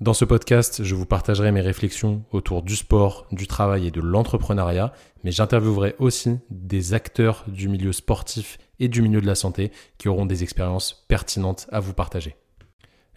[0.00, 4.00] Dans ce podcast, je vous partagerai mes réflexions autour du sport, du travail et de
[4.00, 4.92] l'entrepreneuriat,
[5.22, 10.08] mais j'interviewerai aussi des acteurs du milieu sportif et du milieu de la santé qui
[10.08, 12.34] auront des expériences pertinentes à vous partager.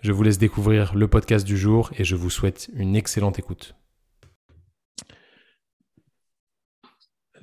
[0.01, 3.73] Je vous laisse découvrir le podcast du jour et je vous souhaite une excellente écoute.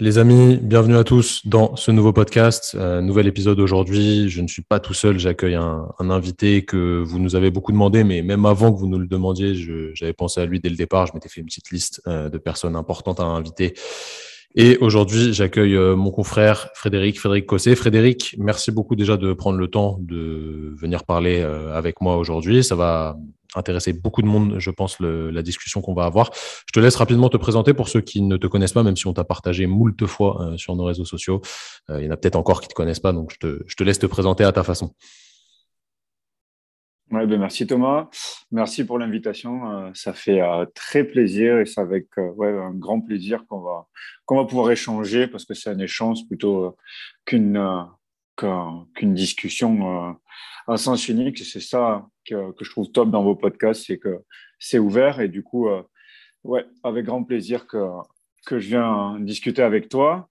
[0.01, 4.29] Les amis, bienvenue à tous dans ce nouveau podcast, euh, nouvel épisode aujourd'hui.
[4.29, 8.03] Je ne suis pas tout seul, j'accueille un, invité que vous nous avez beaucoup demandé,
[8.03, 9.55] mais même avant que vous nous le demandiez,
[9.95, 11.07] j'avais pensé à lui dès le départ.
[11.07, 13.75] Je m'étais fait une petite liste euh, de personnes importantes à inviter.
[14.57, 17.77] Et aujourd'hui, j'accueille euh, mon confrère Frédéric, Frédéric Cossé.
[17.77, 22.65] Frédéric, merci beaucoup déjà de prendre le temps de venir parler avec moi aujourd'hui.
[22.65, 23.17] Ça va
[23.57, 26.31] intéresser beaucoup de monde, je pense, la discussion qu'on va avoir.
[26.35, 29.07] Je te laisse rapidement te présenter pour ceux qui ne te connaissent pas, même si
[29.07, 31.41] on t'a partagé moult fois euh, sur nos réseaux sociaux.
[31.91, 33.85] Euh, il y en a peut-être encore qui ne te connaissent pas, donc je te,
[33.85, 34.95] laisse te présenter à ta façon.
[37.11, 38.09] Ben merci Thomas,
[38.51, 39.71] merci pour l'invitation.
[39.71, 40.41] Euh, ça fait
[40.75, 43.87] très plaisir et c'est avec un grand plaisir qu'on va,
[44.25, 46.77] qu'on va pouvoir échanger parce que c'est un échange plutôt
[47.25, 47.87] qu'une
[48.37, 50.17] qu'une discussion
[50.67, 51.39] à sens unique.
[51.39, 54.23] C'est ça que, je trouve top dans vos podcasts, c'est que
[54.59, 55.83] c'est ouvert et du coup, euh,
[56.43, 57.87] ouais, avec grand plaisir que,
[58.47, 60.29] que je viens discuter avec toi.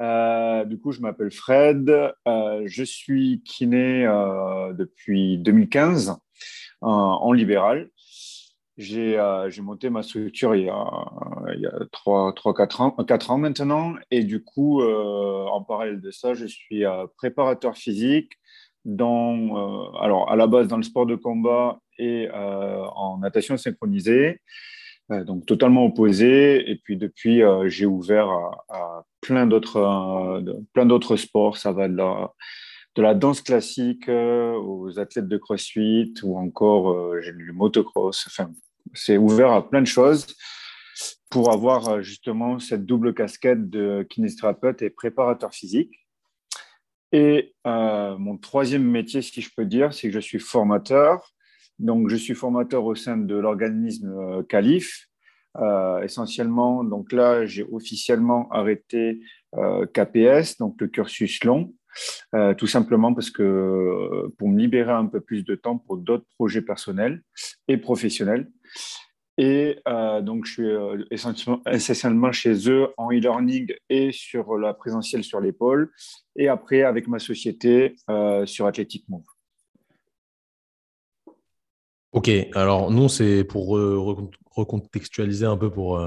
[0.00, 1.88] Euh, du coup, je m'appelle Fred,
[2.26, 4.04] euh, je suis kiné
[4.72, 6.16] depuis 2015
[6.80, 7.88] en libéral.
[8.76, 9.16] J'ai
[9.62, 10.90] monté ma structure il y a,
[11.54, 13.94] il y a 3, 3 4, ans, 4 ans maintenant.
[14.10, 16.84] Et du coup, en parallèle de ça, je suis
[17.16, 18.32] préparateur physique,
[18.84, 23.56] dans, euh, alors à la base dans le sport de combat et euh, en natation
[23.56, 24.40] synchronisée,
[25.10, 26.70] euh, donc totalement opposé.
[26.70, 28.28] Et puis depuis, j'ai ouvert
[28.68, 29.04] à,
[29.46, 30.42] d'autres
[30.72, 31.56] plein d'autres sports.
[31.56, 32.32] Ça va de la,
[32.94, 38.26] de la danse classique aux athlètes de CrossFit ou encore j'ai du motocross.
[38.28, 38.52] Enfin,
[38.92, 40.26] c'est ouvert à plein de choses
[41.28, 46.04] pour avoir justement cette double casquette de kinésithérapeute et préparateur physique.
[47.14, 51.32] Et euh, mon troisième métier, si je peux dire, c'est que je suis formateur.
[51.78, 55.06] Donc, je suis formateur au sein de l'organisme euh, Calif.
[55.56, 59.20] Euh, essentiellement, donc là, j'ai officiellement arrêté
[59.92, 61.72] KPS, donc le cursus long,
[62.58, 66.62] tout simplement parce que pour me libérer un peu plus de temps pour d'autres projets
[66.62, 67.22] personnels
[67.68, 68.48] et professionnels.
[69.36, 75.24] Et euh, donc, je suis euh, essentiellement, chez eux en e-learning et sur la présentielle
[75.24, 75.92] sur l'épaule.
[76.36, 79.24] Et après, avec ma société euh, sur Athletic Move.
[82.14, 83.78] Ok, alors nous, c'est pour
[84.52, 86.00] recontextualiser un peu pour,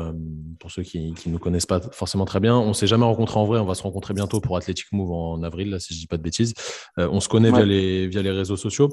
[0.57, 2.55] pour ceux qui ne nous connaissent pas forcément très bien.
[2.55, 5.11] On ne s'est jamais rencontré en vrai, on va se rencontrer bientôt pour Athletic Move
[5.11, 6.53] en avril, là, si je ne dis pas de bêtises.
[6.95, 8.89] on se connaît via, les, via les réseaux sociaux.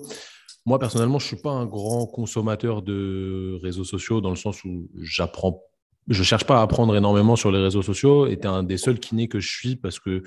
[0.67, 4.65] Moi, personnellement, je ne suis pas un grand consommateur de réseaux sociaux dans le sens
[4.65, 5.63] où j'apprends.
[6.09, 8.63] Je ne cherche pas à apprendre énormément sur les réseaux sociaux et tu es un
[8.63, 10.23] des seuls kinés que je suis parce que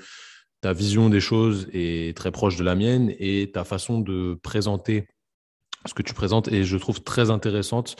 [0.60, 5.06] ta vision des choses est très proche de la mienne et ta façon de présenter
[5.86, 7.96] ce que tu présentes est, je trouve, très intéressante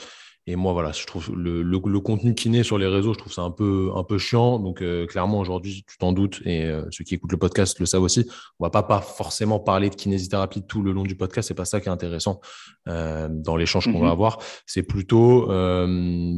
[0.49, 3.31] et moi, voilà, je trouve le, le, le, contenu kiné sur les réseaux, je trouve
[3.31, 4.57] ça un peu, un peu chiant.
[4.57, 7.85] Donc, euh, clairement, aujourd'hui, tu t'en doutes, et euh, ceux qui écoutent le podcast le
[7.85, 8.27] savent aussi,
[8.59, 11.49] on va pas, pas forcément parler de kinésithérapie tout le long du podcast.
[11.49, 12.39] C'est pas ça qui est intéressant
[12.87, 14.11] euh, dans l'échange qu'on va mhm.
[14.11, 14.39] avoir.
[14.65, 15.45] C'est plutôt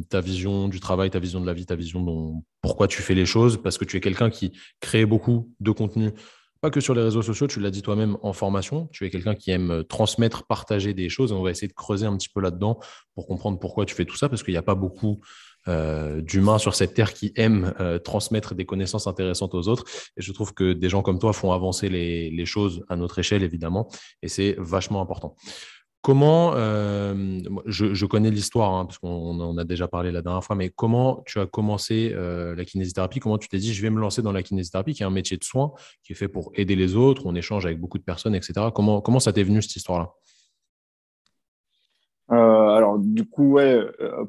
[0.10, 3.16] ta vision du travail, ta vision de la vie, ta vision de pourquoi tu fais
[3.16, 6.12] les choses, parce que tu es quelqu'un qui crée beaucoup de contenu
[6.62, 9.34] pas que sur les réseaux sociaux, tu l'as dit toi-même en formation, tu es quelqu'un
[9.34, 12.40] qui aime euh, transmettre, partager des choses, on va essayer de creuser un petit peu
[12.40, 12.80] là-dedans
[13.16, 15.20] pour comprendre pourquoi tu fais tout ça, parce qu'il n'y a pas beaucoup
[15.68, 19.86] euh, d'humains sur cette terre qui aiment euh, transmettre des connaissances intéressantes aux autres.
[20.18, 23.44] Et je trouve que des gens comme toi font avancer les choses à notre échelle,
[23.44, 23.90] évidemment,
[24.22, 25.36] et c'est vachement important.
[26.04, 30.56] Comment, euh, je, connais l'histoire, hein, parce qu'on en a déjà parlé la dernière fois,
[30.56, 33.20] mais comment tu as commencé euh, la kinésithérapie?
[33.20, 35.38] Comment tu t'es dit, je vais me lancer dans la kinésithérapie, qui est un métier
[35.38, 38.34] de soin, qui est fait pour aider les autres, on échange avec beaucoup de personnes,
[38.34, 38.54] etc.
[38.74, 40.10] Comment, comment ça t'est venu, cette histoire-là?
[42.32, 43.80] Euh, alors, du coup, ouais,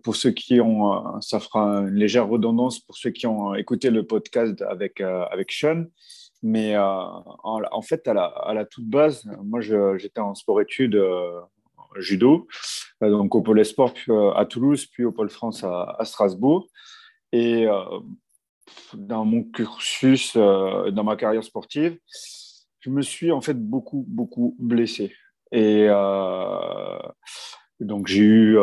[0.02, 4.06] pour ceux qui ont, ça fera une légère redondance pour ceux qui ont écouté le
[4.06, 5.86] podcast avec, avec Sean.
[6.42, 11.00] Mais en, fait, à la, à la, toute base, moi, j'étais en sport-études
[11.98, 12.46] judo,
[13.02, 16.68] euh, donc au pôle sport euh, à Toulouse, puis au pôle France à, Strasbourg.
[17.32, 17.84] Et euh,
[18.94, 21.98] dans mon cursus, dans ma carrière sportive,
[22.80, 25.14] je me suis en fait beaucoup, beaucoup blessé.
[25.50, 25.88] Et
[27.80, 28.58] donc, j'ai eu,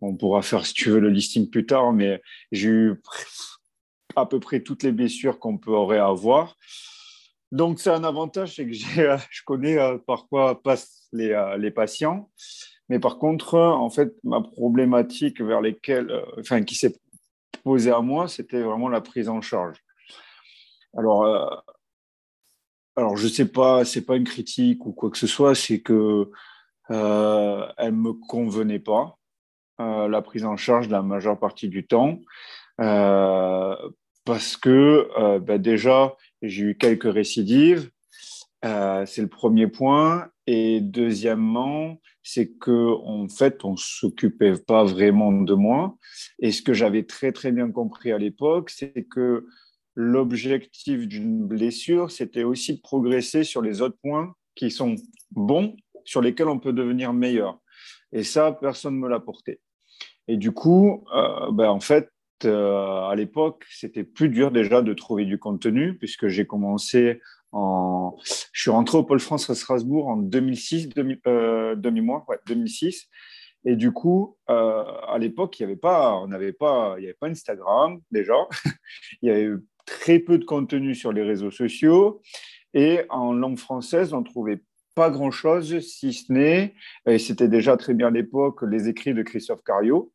[0.00, 2.22] on pourra faire si tu veux le listing plus tard, mais
[2.52, 3.02] j'ai eu
[4.14, 6.56] à peu près toutes les blessures qu'on pourrait avoir.
[7.52, 8.72] Donc, c'est un avantage, c'est que
[9.30, 9.76] je connais
[10.06, 12.30] par quoi passent les, les patients.
[12.88, 16.94] Mais par contre, en fait, ma problématique vers lesquelles, enfin, qui s'est
[17.64, 19.82] posée à moi, c'était vraiment la prise en charge.
[20.96, 21.64] Alors,
[22.96, 26.30] alors, je sais pas, c'est pas une critique ou quoi que ce soit, c'est que
[26.90, 29.18] euh, elle me convenait pas
[29.80, 32.20] euh, la prise en charge la majeure partie du temps
[32.80, 33.76] euh,
[34.24, 37.90] parce que euh, ben déjà j'ai eu quelques récidives,
[38.62, 45.54] c'est le premier point, et deuxièmement c'est que en fait on s'occupait pas vraiment de
[45.54, 45.96] moi,
[46.40, 49.46] et ce que j'avais très très bien compris à l'époque, c'est que
[49.96, 54.94] l'objectif d'une blessure, c'était aussi de progresser sur les autres points qui sont
[55.30, 55.74] bons,
[56.04, 57.58] sur lesquels on peut devenir meilleur.
[58.12, 59.60] Et ça, personne ne me l'a porté.
[60.28, 62.10] Et du coup, euh, ben, en fait,
[62.44, 67.20] euh, à l'époque, c'était plus dur déjà de trouver du contenu, puisque j'ai commencé
[68.52, 73.08] Je suis rentré au Pôle France à Strasbourg en 2006, demi, euh, demi-mois, ouais, 2006.
[73.64, 77.16] Et du coup, à l'époque, il n'y avait pas, on n'avait pas, il y avait
[77.18, 78.34] pas Instagram déjà.
[79.22, 79.50] il y avait
[79.86, 82.22] très peu de contenu sur les réseaux sociaux.
[82.74, 84.62] Et en langue française, on trouvait
[84.94, 86.74] pas grand-chose, si ce n'est,
[87.06, 90.12] et c'était déjà très bien à l'époque, les écrits de Christophe Cario,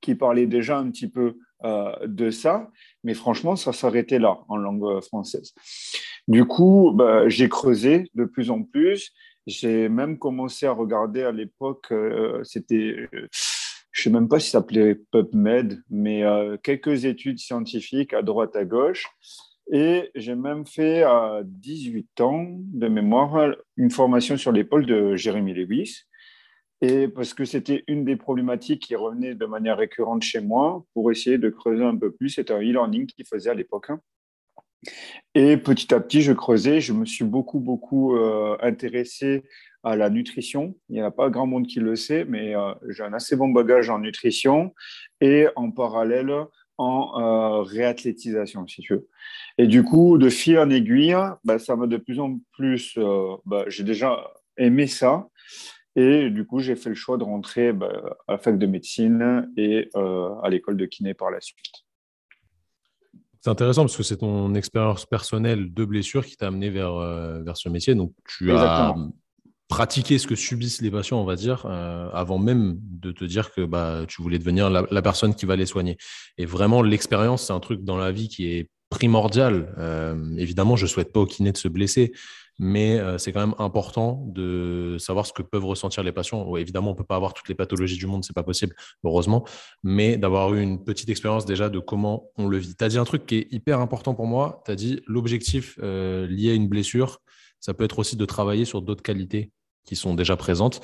[0.00, 2.68] qui parlait déjà un petit peu euh, de ça,
[3.04, 5.54] mais franchement, ça s'arrêtait là, en langue française.
[6.28, 9.12] Du coup, bah, j'ai creusé de plus en plus.
[9.46, 13.08] J'ai même commencé à regarder à l'époque, euh, c'était
[13.98, 18.22] je ne sais même pas si ça s'appelait PubMed, mais euh, quelques études scientifiques à
[18.22, 19.08] droite, à gauche.
[19.72, 25.52] Et j'ai même fait à 18 ans de mémoire une formation sur l'épaule de Jérémy
[25.52, 26.02] Lewis.
[26.80, 31.10] Et parce que c'était une des problématiques qui revenait de manière récurrente chez moi pour
[31.10, 32.30] essayer de creuser un peu plus.
[32.30, 33.90] C'était un e-learning qu'il faisait à l'époque.
[33.90, 34.00] Hein.
[35.34, 36.80] Et petit à petit, je creusais.
[36.80, 39.44] Je me suis beaucoup, beaucoup euh, intéressé
[39.82, 40.76] à la nutrition.
[40.88, 43.48] Il n'y a pas grand monde qui le sait, mais euh, j'ai un assez bon
[43.48, 44.74] bagage en nutrition
[45.20, 46.32] et en parallèle
[46.80, 49.08] en euh, réathlétisation, si tu veux.
[49.58, 52.98] Et du coup, de fil en aiguille, bah, ça m'a de plus en plus.
[53.46, 55.28] Bah, j'ai déjà aimé ça.
[55.96, 57.90] Et du coup, j'ai fait le choix de rentrer bah,
[58.28, 61.87] à la fac de médecine et à l'école de kiné par la suite.
[63.40, 66.94] C'est intéressant parce que c'est ton expérience personnelle de blessure qui t'a amené vers,
[67.44, 67.94] vers ce métier.
[67.94, 68.94] Donc, tu as
[69.68, 73.52] pratiquer ce que subissent les patients, on va dire, euh, avant même de te dire
[73.52, 75.98] que bah, tu voulais devenir la, personne qui va les soigner.
[76.38, 79.74] Et vraiment, l'expérience, c'est un truc dans la vie qui est primordial.
[79.78, 82.12] Euh, évidemment, je souhaite pas au kiné de se blesser,
[82.58, 86.56] mais euh, c'est quand même important de savoir ce que peuvent ressentir les patients.
[86.56, 88.74] évidemment, on peut pas avoir toutes les pathologies du monde, c'est pas possible,
[89.04, 89.44] heureusement,
[89.82, 92.74] mais d'avoir eu une petite expérience déjà de comment on le vit.
[92.76, 94.62] Tu as dit un truc qui est hyper important pour moi.
[94.64, 97.20] Tu as dit l'objectif lié à une blessure,
[97.60, 99.52] ça peut être aussi de travailler sur d'autres qualités
[99.84, 100.80] qui sont déjà présentes.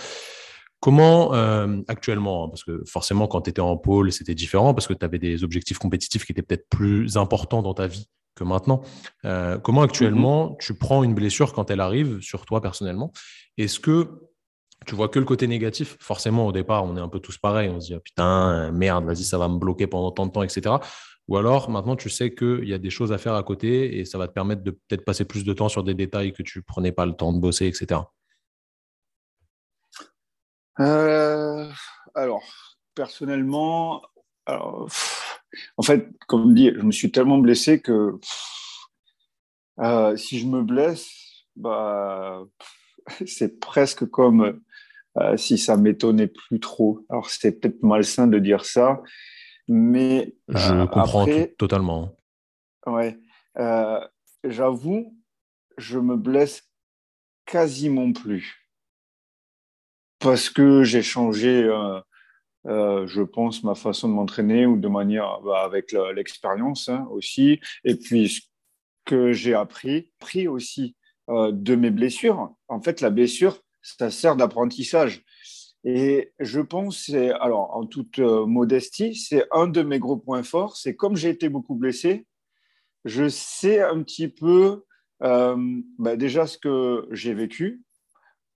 [0.80, 4.86] Comment euh, actuellement, hein, parce que forcément quand tu étais en pôle, c'était différent parce
[4.86, 8.44] que tu avais des objectifs compétitifs qui étaient peut-être plus importants dans ta vie que
[8.44, 8.82] maintenant.
[9.24, 10.56] Euh, comment actuellement mm-hmm.
[10.58, 13.12] tu prends une blessure quand elle arrive sur toi personnellement?
[13.56, 14.08] Est-ce que
[14.86, 15.96] tu vois que le côté négatif?
[16.00, 17.68] Forcément, au départ, on est un peu tous pareils.
[17.70, 20.42] On se dit, ah, putain, merde, vas-y, ça va me bloquer pendant tant de temps,
[20.42, 20.76] etc.
[21.28, 24.04] Ou alors, maintenant, tu sais qu'il y a des choses à faire à côté et
[24.04, 26.62] ça va te permettre de peut-être passer plus de temps sur des détails que tu
[26.62, 28.02] prenais pas le temps de bosser, etc.
[30.80, 31.70] Euh,
[32.14, 32.42] alors,
[32.94, 34.02] personnellement,
[35.76, 38.18] en fait, comme dit, je me suis tellement blessé que
[39.80, 41.10] euh, si je me blesse,
[41.56, 42.44] bah,
[43.26, 44.60] c'est presque comme
[45.18, 47.00] euh, si ça m'étonnait plus trop.
[47.08, 49.02] Alors, c'est peut-être malsain de dire ça,
[49.68, 50.34] mais.
[50.48, 51.26] Je comprends
[51.58, 52.16] totalement.
[52.86, 53.18] Ouais.
[54.44, 55.16] J'avoue,
[55.78, 56.68] je me blesse
[57.46, 58.64] quasiment plus
[60.18, 61.68] parce que j'ai changé,
[62.66, 67.06] euh, euh, je pense, ma façon de m'entraîner ou de manière bah, avec l'expérience hein,
[67.10, 67.60] aussi.
[67.84, 68.40] Et puis, ce
[69.04, 70.96] que j'ai appris, pris aussi
[71.30, 72.54] euh, de mes blessures.
[72.68, 75.22] En fait, la blessure, ça sert d'apprentissage.
[75.84, 80.78] Et je pense, alors en toute modestie, c'est un de mes gros points forts.
[80.78, 82.26] C'est comme j'ai été beaucoup blessé,
[83.04, 84.84] je sais un petit peu
[85.20, 87.82] bah, déjà ce que j'ai vécu,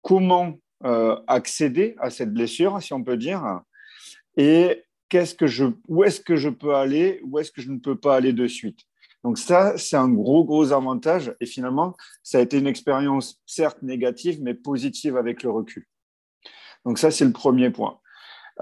[0.00, 3.62] comment euh, accéder à cette blessure, si on peut dire,
[4.38, 7.78] et qu'est-ce que je, où est-ce que je peux aller, où est-ce que je ne
[7.78, 8.80] peux pas aller de suite?
[9.24, 11.34] Donc ça, c'est un gros, gros avantage.
[11.40, 15.86] Et finalement, ça a été une expérience certes négative, mais positive avec le recul.
[16.84, 17.98] Donc ça, c'est le premier point.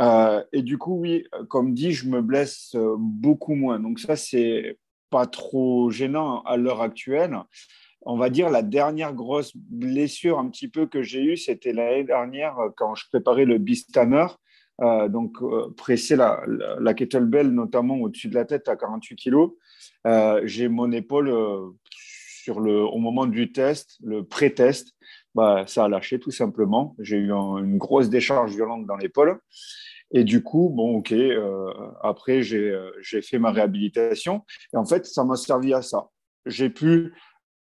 [0.00, 3.78] Euh, et du coup, oui, comme dit, je me blesse euh, beaucoup moins.
[3.78, 4.78] Donc ça, c'est
[5.10, 7.38] pas trop gênant à l'heure actuelle.
[8.00, 12.04] On va dire la dernière grosse blessure un petit peu que j'ai eue, c'était l'année
[12.04, 14.26] dernière quand je préparais le Bistamer.
[14.82, 15.38] Euh, donc
[15.76, 19.48] presser la, kettlebell notamment au-dessus de la tête à 48 kg.
[20.44, 21.32] j'ai mon épaule
[22.46, 24.94] sur le, au moment du test, le pré-test,
[25.34, 26.94] bah, ça a lâché tout simplement.
[27.00, 29.40] J'ai eu une grosse décharge violente dans l'épaule.
[30.12, 34.44] Et du coup, bon, ok, euh, après, euh, j'ai fait ma réhabilitation.
[34.72, 36.08] Et en fait, ça m'a servi à ça.
[36.46, 37.14] J'ai pu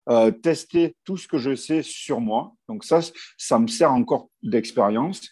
[0.09, 2.53] euh, tester tout ce que je sais sur moi.
[2.67, 2.99] Donc ça,
[3.37, 5.29] ça me sert encore d'expérience.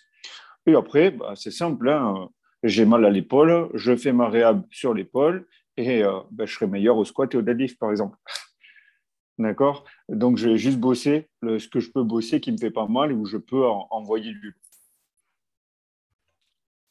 [0.65, 1.89] Et après, bah, c'est simple.
[1.89, 2.29] Hein.
[2.63, 6.97] j'ai mal à l'épaule, je fais ma réhab sur l'épaule et bah, je serai meilleur
[6.97, 8.17] au squat et au deadlift, par exemple.
[9.39, 9.83] D'accord?
[10.09, 13.11] Donc, je vais juste bosser ce que je peux bosser qui me fait pas mal
[13.11, 14.55] et où je peux envoyer du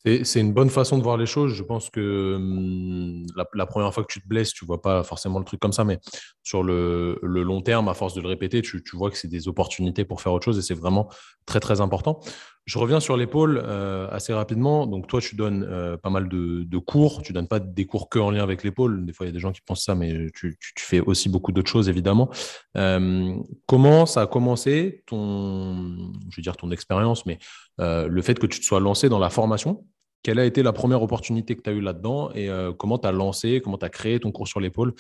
[0.05, 1.53] c'est une bonne façon de voir les choses.
[1.53, 5.39] Je pense que hum, la, première fois que tu te blesses, tu vois pas forcément
[5.39, 6.01] le truc comme ça, mais
[6.43, 10.05] sur le, long terme, à force de le répéter, tu, vois que c'est des opportunités
[10.05, 11.09] pour faire autre chose et c'est vraiment
[11.47, 12.21] très très important.
[12.65, 14.87] Je reviens sur l'épaule euh, assez rapidement.
[14.87, 17.23] Donc toi, tu donnes euh, pas mal de, cours.
[17.23, 19.05] Tu donnes pas des cours que en lien avec l'épaule.
[19.05, 21.51] Des fois, il y a des gens qui pensent ça, mais tu, fais aussi beaucoup
[21.51, 22.31] d'autres choses, évidemment.
[22.77, 23.35] Euh,
[23.67, 27.39] comment ça a commencé ton, je veux dire ton expérience, mais
[27.79, 29.85] le fait que tu te sois lancé dans la formation?
[30.23, 32.31] Quelle a été la première opportunité que tu as eue là-dedans?
[32.33, 34.95] Et comment tu as lancé, comment tu as créé ton cours sur l'épaule?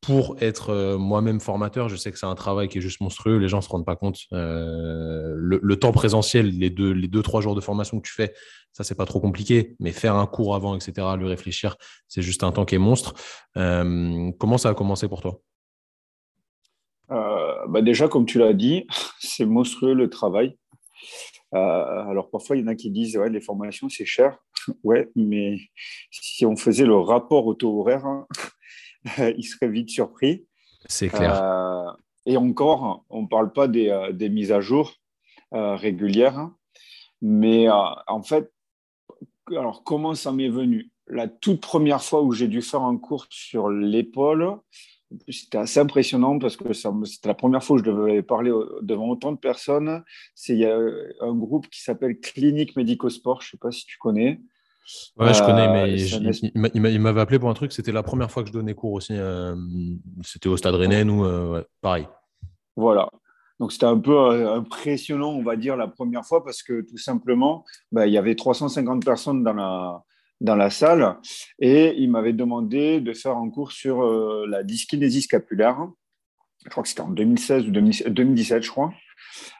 [0.00, 3.36] Pour être euh, moi-même formateur Je sais que c'est un travail qui est juste monstrueux,
[3.38, 4.18] les gens ne se rendent pas compte.
[4.32, 8.34] Euh, le, temps présentiel, les deux, les deux, trois jours de formation que tu fais,
[8.72, 11.76] ça, c'est pas trop compliqué, mais faire un cours avant, etc., lui réfléchir,
[12.08, 13.14] c'est juste un temps qui est monstre.
[13.54, 15.40] comment ça a commencé pour toi?
[17.68, 18.86] Bah déjà, comme tu l'as dit,
[19.20, 20.56] c'est monstrueux le travail.
[21.52, 24.38] alors parfois, il y en a qui disent ouais, les formations, c'est cher.
[24.84, 25.56] Ouais, mais
[26.10, 28.26] si on faisait le rapport au taux horaire, hein,
[29.36, 30.46] il serait vite surpris.
[30.86, 31.42] C'est clair.
[31.42, 31.90] Euh,
[32.26, 34.94] et encore, on ne parle pas des, euh, des, mises à jour
[35.54, 36.50] euh, régulières,
[37.22, 38.52] mais en fait,
[39.50, 40.90] alors comment ça m'est venu?
[41.06, 44.56] La toute première fois où j'ai dû faire un cours sur l'épaule,
[45.28, 49.32] c'était assez impressionnant parce que c'était la première fois que je devais parler devant autant
[49.32, 50.04] de personnes.
[50.36, 50.78] C'est il y a
[51.20, 54.40] un groupe qui s'appelle Clinique Médico-Sport, je ne sais pas si tu connais.
[55.16, 55.68] Ouais, je connais,
[56.54, 57.72] mais il m'avait appelé pour un truc.
[57.72, 59.12] C'était la première fois que je donnais cours aussi.
[59.12, 59.54] Euh,
[60.22, 62.08] c'était au Stade Rennais, nous, euh, pareil.
[62.76, 63.10] Voilà.
[63.58, 66.96] Donc c'était un peu euh, impressionnant, on va dire, la première fois parce que tout
[66.96, 70.02] simplement, bah, il y avait 350 personnes dans la,
[70.40, 71.18] dans la salle
[71.58, 74.02] et il m'avait demandé de faire un cours sur
[74.46, 75.86] la dyskinésie scapulaire.
[76.64, 78.92] Je crois que c'était en 2016 ou 2017, je crois.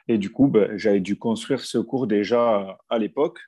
[0.07, 3.39] Et du coup, bah, j'avais dû construire ce cours déjà à l'époque.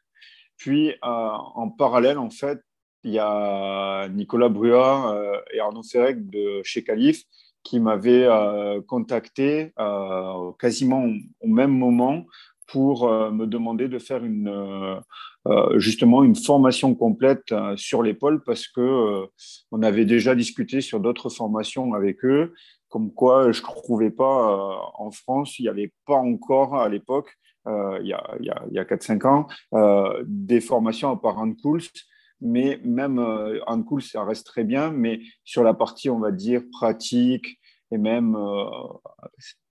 [0.63, 2.57] Puis, euh, en parallèle, en fait,
[3.03, 7.21] il y a Nicolas Bruat euh, et Arnaud Ferrec de chez Calif
[7.63, 9.73] qui m'avaient euh, contacté
[10.59, 11.03] quasiment
[11.41, 12.23] au même moment
[12.65, 15.01] pour me demander de faire une,
[15.75, 19.25] justement une formation complète sur l'épaule parce que
[19.71, 22.53] on avait déjà discuté sur d'autres formations avec eux,
[22.87, 27.35] comme quoi je ne trouvais pas en France, il n'y avait pas encore à l'époque
[27.65, 31.83] il y a, y a, 4-5 ans, euh, des formations à part Handcools,
[32.41, 36.61] mais même euh, Handcools, ça reste très bien, mais sur la partie, on va dire,
[36.71, 37.59] pratique,
[37.91, 38.35] et même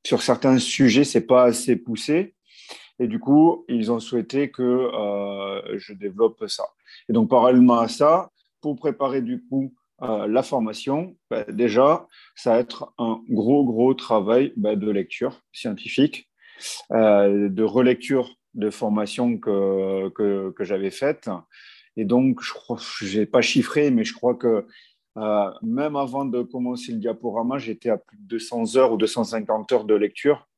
[0.07, 2.37] sur certains sujets, c'est pas assez poussé.
[3.01, 4.91] Et du coup, ils ont souhaité que
[5.75, 6.63] je développe ça.
[7.09, 8.31] Et donc, parallèlement à ça,
[8.61, 12.07] pour préparer du coup la formation, ben, déjà,
[12.37, 16.32] ça va être un gros, gros travail ben, de lecture scientifique euh,
[16.91, 21.31] de relecture de formation que, que, j'avais faite.
[21.97, 24.67] Et donc, je n'ai pas chiffré, mais je crois que
[25.19, 29.73] euh, même avant de commencer le diaporama, j'étais à plus de 200 heures ou 250
[29.73, 30.49] heures de lecture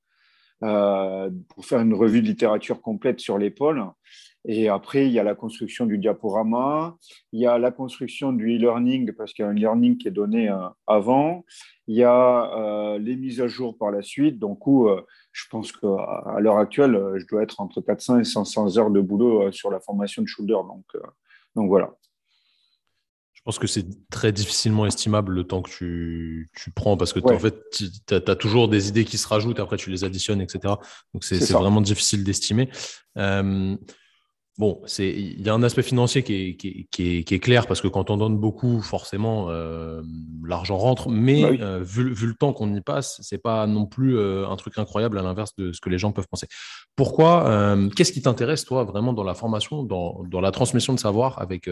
[0.63, 3.85] euh, pour faire une revue de littérature complète sur l'épaule.
[4.47, 6.97] Et après, il y a la construction du diaporama,
[7.33, 10.11] il y a la construction du e-learning, parce qu'il y a un e-learning qui est
[10.11, 10.55] donné
[10.87, 11.45] avant,
[11.87, 14.39] il y a les mises à jour par la suite.
[14.39, 14.91] Donc, où,
[15.35, 19.01] je pense qu'à l'heure actuelle, euh, je dois être entre 400 et 500 heures de
[19.01, 20.55] boulot euh, sur la formation de shoulder.
[20.55, 21.01] Donc, euh,
[21.57, 21.93] donc voilà.
[23.33, 27.39] Je pense que c'est très difficilement estimable le temps que tu, prends parce que en
[27.39, 30.77] fait, tu as, toujours des idées qui se rajoutent, après tu les additionnes, etc.
[31.13, 32.71] Donc c'est vraiment difficile d'estimer.
[34.57, 37.67] Bon, c'est il y a un aspect financier qui est, qui est, qui est, clair
[37.67, 40.01] parce que quand on donne beaucoup, forcément, euh,
[40.47, 41.09] l'argent rentre.
[41.09, 44.47] Mais bah euh, vu, vu, le temps qu'on y passe, c'est pas non plus euh,
[44.49, 46.47] un truc incroyable à l'inverse de ce que les gens peuvent penser.
[46.95, 51.41] Pourquoi Qu'est-ce qui t'intéresse toi vraiment dans la formation, dans, dans la transmission de savoir
[51.41, 51.69] avec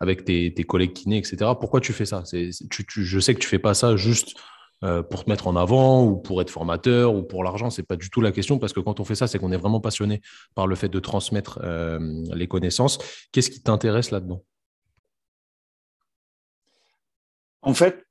[0.00, 1.52] avec tes, tes, collègues kinés, etc.
[1.60, 2.24] Pourquoi tu fais ça?
[2.26, 4.34] Tu, tu, Je sais que tu fais pas ça juste
[4.84, 7.68] euh, pour te mettre en avant ou pour être formateur ou pour l'argent.
[7.68, 9.56] C'est pas du tout la question parce que quand on fait ça, c'est qu'on est
[9.56, 10.20] vraiment passionné
[10.54, 11.98] par le fait de transmettre euh,
[12.32, 12.98] les connaissances.
[13.32, 14.44] Qu'est-ce qui t'intéresse là-dedans?
[17.62, 18.06] En fait,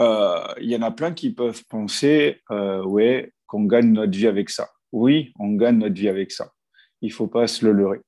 [0.00, 4.48] euh, il y en a plein qui peuvent penser ouais, qu'on gagne notre vie avec
[4.48, 4.70] ça.
[4.92, 6.50] Oui, on gagne notre vie avec ça.
[7.02, 8.00] Il faut pas se le leurrer.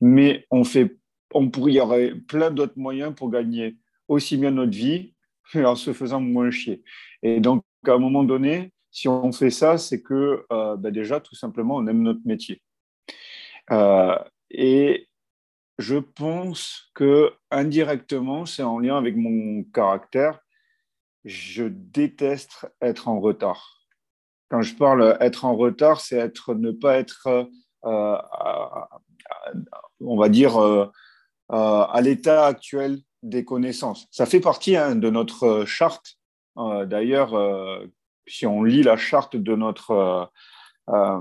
[0.00, 0.96] Mais on fait,
[1.34, 3.76] on pourrait, il y aurait plein d'autres moyens pour gagner
[4.06, 5.14] aussi bien notre vie
[5.64, 6.82] en se faisant moins chier.
[7.22, 11.20] Et donc, à un moment donné, si on fait ça, c'est que euh, ben déjà,
[11.20, 12.62] tout simplement, on aime notre métier.
[13.70, 14.18] Euh,
[14.50, 15.08] et
[15.78, 20.40] je pense que indirectement, c'est en lien avec mon caractère.
[21.24, 23.86] Je déteste être en retard.
[24.50, 27.48] Quand je parle être en retard, c'est être ne pas être,
[27.84, 28.18] euh,
[30.00, 30.58] on va dire,
[31.48, 34.08] à l'état actuel des connaissances.
[34.10, 36.20] Ça fait partie hein, de notre charte
[36.58, 37.86] euh, d'ailleurs, euh,
[38.26, 39.90] si on lit la charte de notre
[40.88, 41.20] euh,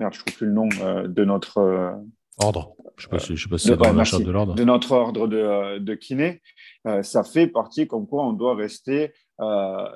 [0.00, 1.98] merde, je trouve plus le nom de notre
[2.38, 2.74] ordre.
[2.96, 4.54] Je ne sais pas si, sais pas si c'est dans la charte de l'ordre.
[4.54, 6.42] De notre ordre de, de kiné,
[7.02, 9.12] ça fait partie comme quoi on doit rester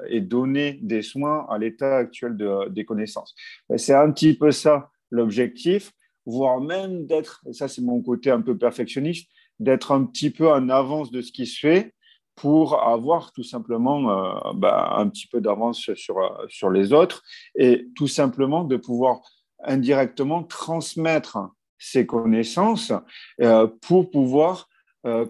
[0.08, 3.34] et donner des soins à l'état actuel de, des connaissances.
[3.76, 5.92] C'est un petit peu ça l'objectif,
[6.24, 9.28] voire même d'être, et ça c'est mon côté un peu perfectionniste,
[9.60, 11.94] d'être un petit peu en avance de ce qui se fait
[12.34, 17.22] pour avoir tout simplement euh, bah, un petit peu d'avance sur, euh, sur les autres
[17.54, 19.20] et tout simplement de pouvoir
[19.64, 21.38] indirectement transmettre
[21.78, 22.92] ces connaissances
[23.40, 24.68] euh, pour pouvoir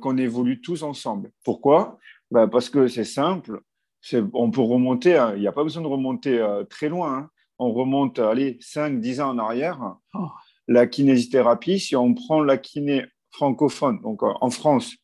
[0.03, 1.31] qu'on évolue tous ensemble.
[1.47, 1.97] Pourquoi?
[2.31, 3.63] Bah, Parce que c'est simple,
[4.35, 7.31] on peut remonter, hein, il n'y a pas besoin de remonter très loin, hein.
[7.59, 9.97] on remonte allez, 5, 10 ans en arrière.
[10.13, 10.29] Oh.
[10.69, 14.95] La kinésithérapie, si on prend la kiné francophone, donc en France,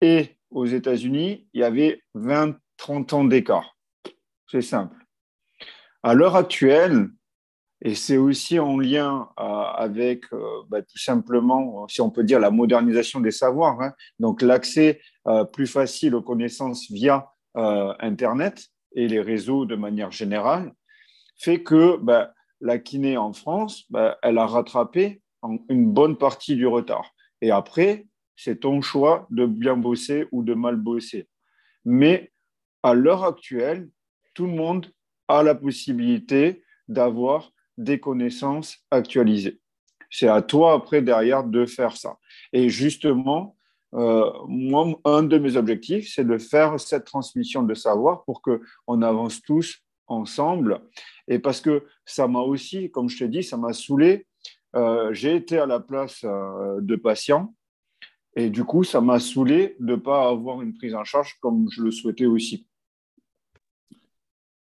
[0.00, 3.76] et aux États-Unis, il y avait 20-30 ans d'écart.
[4.48, 4.96] C'est simple.
[6.02, 7.08] À l'heure actuelle,
[7.82, 12.40] et c'est aussi en lien euh, avec euh, bah, tout simplement, si on peut dire,
[12.40, 13.92] la modernisation des savoirs, hein.
[14.18, 17.30] donc l'accès euh, plus facile aux connaissances via
[18.00, 20.74] Internet et les réseaux de manière générale,
[21.38, 25.22] fait que bah, la kiné en France, bah, elle a rattrapé
[25.70, 27.14] une bonne partie du retard.
[27.40, 31.28] Et après, c'est ton choix de bien bosser ou de mal bosser.
[31.84, 32.32] Mais
[32.82, 33.88] à l'heure actuelle,
[34.34, 34.86] tout le monde
[35.28, 39.60] a la possibilité d'avoir des connaissances actualisées.
[40.10, 42.16] C'est à toi après derrière de faire ça.
[42.52, 43.56] Et justement,
[43.94, 49.02] euh, moi, un de mes objectifs, c'est de faire cette transmission de savoir pour qu'on
[49.02, 50.82] avance tous ensemble.
[51.28, 54.26] Et parce que ça m'a aussi, comme je te dis, ça m'a saoulé.
[54.76, 57.54] Euh, j'ai été à la place euh, de patients
[58.36, 61.68] et du coup, ça m'a saoulé de ne pas avoir une prise en charge comme
[61.70, 62.66] je le souhaitais aussi.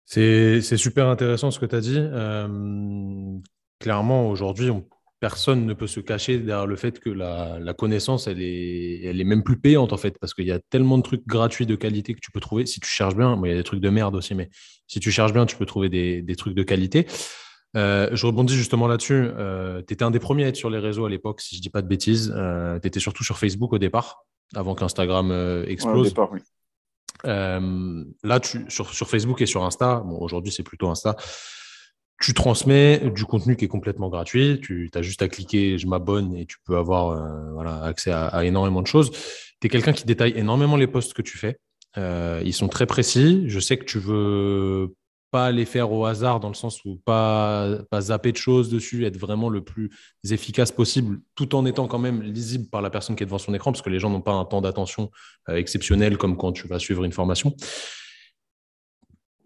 [0.06, 2.00] C'est super intéressant ce que tu as dit.
[2.00, 3.38] Euh,
[3.78, 4.72] clairement, aujourd'hui,
[5.20, 9.60] personne ne peut se cacher derrière le fait que la, connaissance, elle est, même plus
[9.60, 12.32] payante en fait, parce qu'il y a tellement de trucs gratuits de qualité que tu
[12.32, 12.66] peux trouver.
[12.66, 14.50] Si tu cherches bien, il y a des trucs de merde aussi, mais
[14.88, 17.06] si tu cherches bien, tu peux trouver des trucs de qualité.
[17.76, 19.30] Euh, je rebondis justement là-dessus.
[19.38, 21.60] Euh, tu étais un des premiers à être sur les réseaux à l'époque, si je
[21.60, 22.34] ne dis pas de bêtises.
[22.36, 25.32] Euh, tu étais surtout sur Facebook au départ, avant qu'Instagram
[25.68, 26.14] explose.
[27.24, 31.16] là, tu, sur, sur, Facebook et sur Insta, bon, aujourd'hui c'est plutôt Insta,
[32.20, 34.60] tu transmets du contenu qui est complètement gratuit.
[34.62, 38.44] Tu as juste à cliquer je m'abonne et tu peux avoir voilà, accès à, à,
[38.46, 39.12] énormément de choses.
[39.62, 41.60] Tu es quelqu'un qui détaille énormément les posts que tu fais.
[41.98, 43.44] ils sont très précis.
[43.48, 44.96] Je sais que tu veux
[45.32, 49.06] pas les faire au hasard dans le sens où pas, pas zapper de choses dessus,
[49.06, 49.90] être vraiment le plus
[50.30, 53.54] efficace possible, tout en étant quand même lisible par la personne qui est devant son
[53.54, 55.12] écran, parce que les gens n'ont pas un temps d'attention
[55.50, 57.56] euh, exceptionnel comme quand tu vas suivre une formation.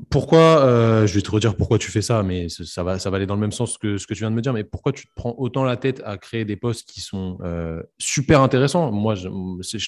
[0.09, 3.17] Pourquoi, euh, je vais te redire pourquoi tu fais ça, mais ça va, ça va
[3.17, 4.91] aller dans le même sens que ce que tu viens de me dire, mais pourquoi
[4.91, 8.91] tu te prends autant la tête à créer des posts qui sont euh, super intéressants?
[8.91, 9.27] Moi, je,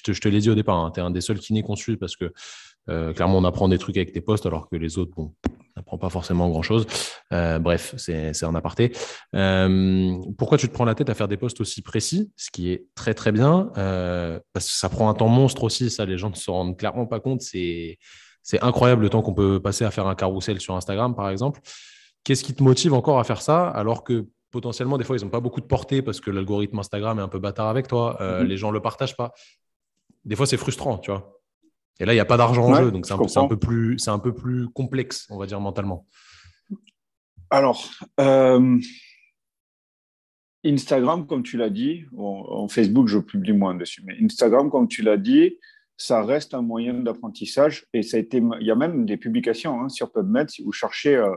[0.00, 1.76] te, je te l'ai dit au départ, hein, tu es un des seuls n'est qu'on
[1.76, 2.32] suit parce que
[2.86, 5.32] clairement, on apprend des trucs avec tes posts alors que les autres, bon,
[5.76, 6.86] n'apprend pas forcément grand-chose.
[7.32, 8.92] Euh, bref, c'est un aparté.
[9.34, 12.70] Euh, pourquoi tu te prends la tête à faire des posts aussi précis, ce qui
[12.70, 16.18] est très très bien, euh, parce que ça prend un temps monstre aussi, ça les
[16.18, 17.42] gens ne se rendent clairement pas compte.
[17.42, 17.98] C'est
[18.62, 21.60] incroyable le temps qu'on peut passer à faire un carrousel sur Instagram, par exemple.
[22.24, 25.30] Qu'est-ce qui te motive encore à faire ça alors que potentiellement, des fois, ils n'ont
[25.30, 28.16] pas beaucoup de portée parce que l'algorithme Instagram est un peu bâtard avec toi.
[28.20, 28.48] Euh, mhm.
[28.48, 29.32] Les gens ne le partagent pas?
[30.24, 31.35] Des fois, c'est frustrant, tu vois.
[31.98, 34.18] Et là, il n'y a pas d'argent en jeu, donc c'est un, peu plus, un
[34.18, 36.06] peu plus complexe, on va dire, mentalement.
[37.48, 37.88] Alors,
[38.20, 38.78] euh,
[40.64, 45.02] Instagram, comme tu l'as dit, en Facebook, je publie moins dessus, mais Instagram, comme tu
[45.02, 45.56] l'as dit,
[45.96, 47.86] ça reste un moyen d'apprentissage.
[47.94, 50.72] Et ça a été, il y a même des publications hein, sur PubMed, si vous
[50.72, 51.34] cherchez euh,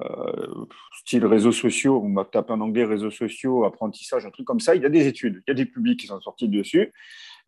[0.00, 0.64] euh,
[1.00, 4.74] style réseaux sociaux, on va taper en anglais réseaux sociaux, apprentissage, un truc comme ça,
[4.74, 6.92] il y a des études, il y a des publics qui sont sortis dessus.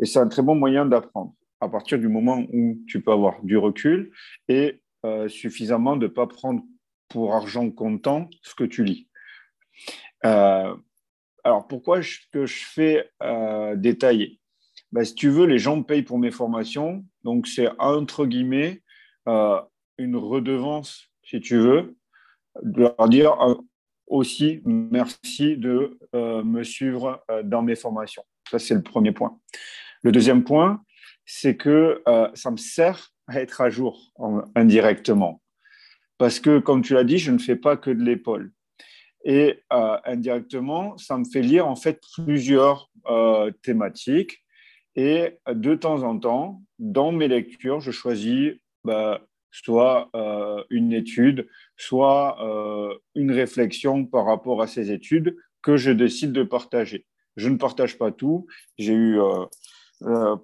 [0.01, 3.43] Et c'est un très bon moyen d'apprendre à partir du moment où tu peux avoir
[3.43, 4.13] du recul
[4.49, 6.63] et euh, suffisamment de ne pas prendre
[7.09, 9.09] pour argent comptant ce que tu lis.
[10.25, 10.75] Euh,
[11.45, 14.41] alors, pourquoi je, que je fais euh, détailler?
[14.93, 17.05] Ben, Si tu veux, les gens payent pour mes formations.
[17.25, 18.83] Donc, c'est entre guillemets
[19.27, 21.97] une redevance, si tu veux,
[22.63, 23.37] de leur dire
[24.09, 28.25] aussi merci de me suivre dans mes formations.
[28.51, 29.39] Ça, c'est le premier point.
[30.03, 30.83] Le deuxième point,
[31.33, 32.03] c'est que
[32.35, 34.13] ça me sert à être à jour
[34.57, 35.41] indirectement.
[36.19, 38.53] Parce que, comme tu l'as dit, je ne fais pas que de l'épaule.
[39.25, 44.43] Et euh, indirectement, ça me fait lire en fait plusieurs euh, thématiques.
[44.97, 48.53] Et de temps en temps, dans mes lectures, je choisis
[48.85, 52.37] bah, soit euh, une étude, soit
[53.15, 57.07] une réflexion par rapport à ces études que je décide de partager.
[57.37, 58.47] Je ne partage pas tout.
[58.79, 59.19] J'ai eu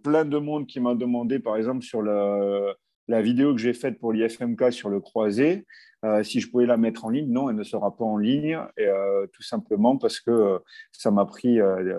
[0.02, 4.12] plein de monde qui m'a demandé, par exemple, sur la vidéo que j'ai faite pour
[4.12, 5.64] l'IFMK sur le croisé,
[6.04, 8.58] euh, si je pouvais la mettre en ligne, non, elle ne sera pas en ligne,
[8.78, 10.58] euh, tout simplement parce que euh,
[10.92, 11.58] ça m'a pris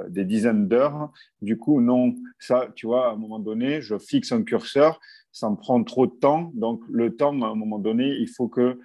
[0.10, 1.12] des dizaines d'heures.
[1.42, 5.00] Du coup, non, ça, tu vois, à un moment donné, je fixe un curseur,
[5.32, 8.48] ça me prend trop de temps, donc le temps, à un moment donné, il faut
[8.48, 8.80] que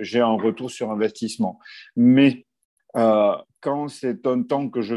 [0.00, 1.58] j'ai un retour sur investissement.
[1.96, 2.46] Mais
[2.94, 4.96] quand c'est un temps que je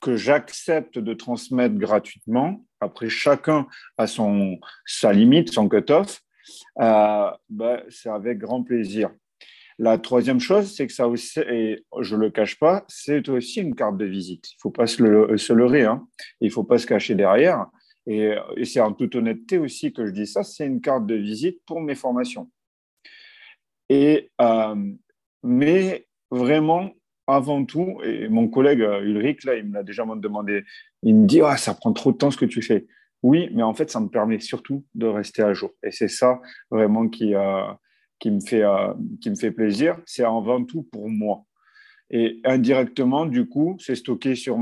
[0.00, 3.66] que j'accepte de transmettre gratuitement, après chacun
[3.98, 6.20] a son, sa limite, son cut-off,
[6.80, 9.10] euh, ben, c'est avec grand plaisir.
[9.78, 13.60] La troisième chose, c'est que ça aussi, et je ne le cache pas, c'est aussi
[13.60, 14.50] une carte de visite.
[14.52, 16.06] Il ne faut pas se, le, se leurrer, hein.
[16.40, 17.66] il ne faut pas se cacher derrière.
[18.06, 18.34] Et,
[18.64, 21.80] c'est en toute honnêteté aussi que je dis ça, c'est une carte de visite pour
[21.80, 22.50] mes formations.
[23.88, 24.92] Et, euh,
[25.42, 26.90] mais vraiment,
[27.30, 30.64] avant tout, et mon collègue euh, Ulrich, là, il me l'a déjà demandé,
[31.02, 32.86] il me dit, ah, ça prend trop de temps ce que tu fais.
[33.22, 35.70] Oui, mais en fait, ça me permet surtout de rester à jour.
[35.82, 36.40] Et c'est ça
[36.70, 37.64] vraiment qui, euh,
[38.18, 38.94] qui, me fait, euh,
[39.26, 39.98] me fait plaisir.
[40.06, 41.44] C'est avant tout pour moi.
[42.12, 44.58] Et indirectement, du coup, c'est stocké sur,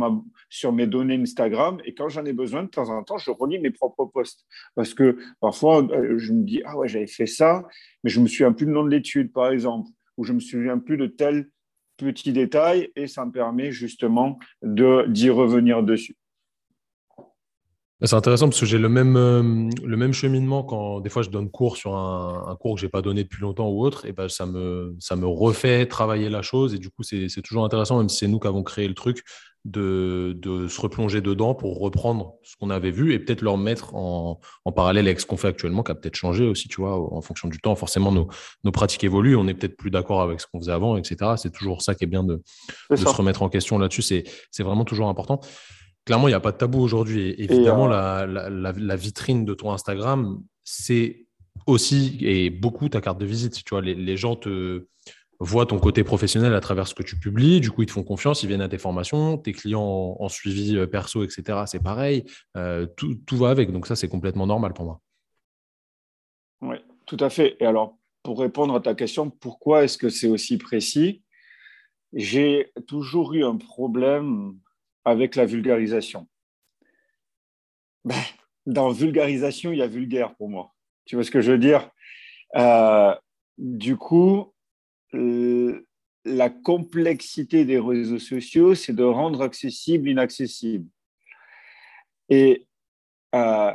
[0.72, 1.80] mes données Instagram.
[1.84, 4.44] Et quand j'en ai besoin, de temps en temps, je relis mes propres posts.
[4.74, 7.64] Parce que parfois, je me dis, ah ouais, j'avais fait ça,
[8.04, 10.78] mais je me souviens plus du nom de l'étude, par exemple, ou je me souviens
[10.78, 11.48] plus de tel
[11.98, 16.16] petits détails et ça me permet justement d'y revenir dessus.
[18.00, 19.42] C'est intéressant parce que j'ai le même, euh,
[19.84, 22.90] le même cheminement quand des fois je donne cours sur un, cours que je n'ai
[22.90, 26.42] pas donné depuis longtemps ou autre, et ben ça, me, ça me refait travailler la
[26.42, 28.94] chose et du coup c'est toujours intéressant, même si c'est nous qui avons créé le
[28.94, 29.24] truc,
[29.70, 33.94] de, de, se replonger dedans pour reprendre ce qu'on avait vu et peut-être leur mettre
[33.94, 36.96] en, en, parallèle avec ce qu'on fait actuellement, qui a peut-être changé aussi, tu vois,
[37.14, 37.74] en fonction du temps.
[37.74, 38.28] Forcément, nos,
[38.64, 41.32] nos pratiques évoluent, on est peut-être plus d'accord avec ce qu'on faisait avant, etc.
[41.36, 42.42] C'est toujours ça qui est bien de,
[42.90, 44.02] de se remettre en question là-dessus.
[44.02, 45.40] C'est vraiment toujours important.
[46.06, 47.34] Clairement, il n'y a pas de tabou aujourd'hui.
[47.36, 51.26] Évidemment, euh, la, la, la, vitrine de ton Instagram, c'est
[51.66, 53.62] aussi et beaucoup ta carte de visite.
[53.62, 54.86] Tu vois, les, les gens te
[55.40, 57.60] voient ton côté professionnel à travers ce que tu publies.
[57.60, 60.76] Du coup, ils te font confiance, ils viennent à tes formations, tes clients en, suivi
[60.76, 61.60] euh, perso, etc.
[61.66, 62.24] C'est pareil.
[62.56, 63.70] Euh, tout, tout, va avec.
[63.70, 65.00] Donc ça, c'est complètement normal pour moi.
[66.60, 67.56] Oui, tout à fait.
[67.60, 71.22] Et alors, pour répondre à ta question, pourquoi est-ce que c'est aussi précis?
[72.12, 74.58] J'ai toujours eu un problème
[75.04, 76.26] avec la vulgarisation.
[78.04, 78.16] Ben,
[78.66, 80.74] dans vulgarisation, il y a vulgaire pour moi.
[81.04, 81.90] Tu vois ce que je veux dire?
[82.56, 83.14] Euh,
[83.58, 84.52] Du coup,
[85.12, 90.88] la complexité des réseaux sociaux, c'est de rendre accessible l'inaccessible.
[92.28, 92.66] Et
[93.34, 93.72] euh,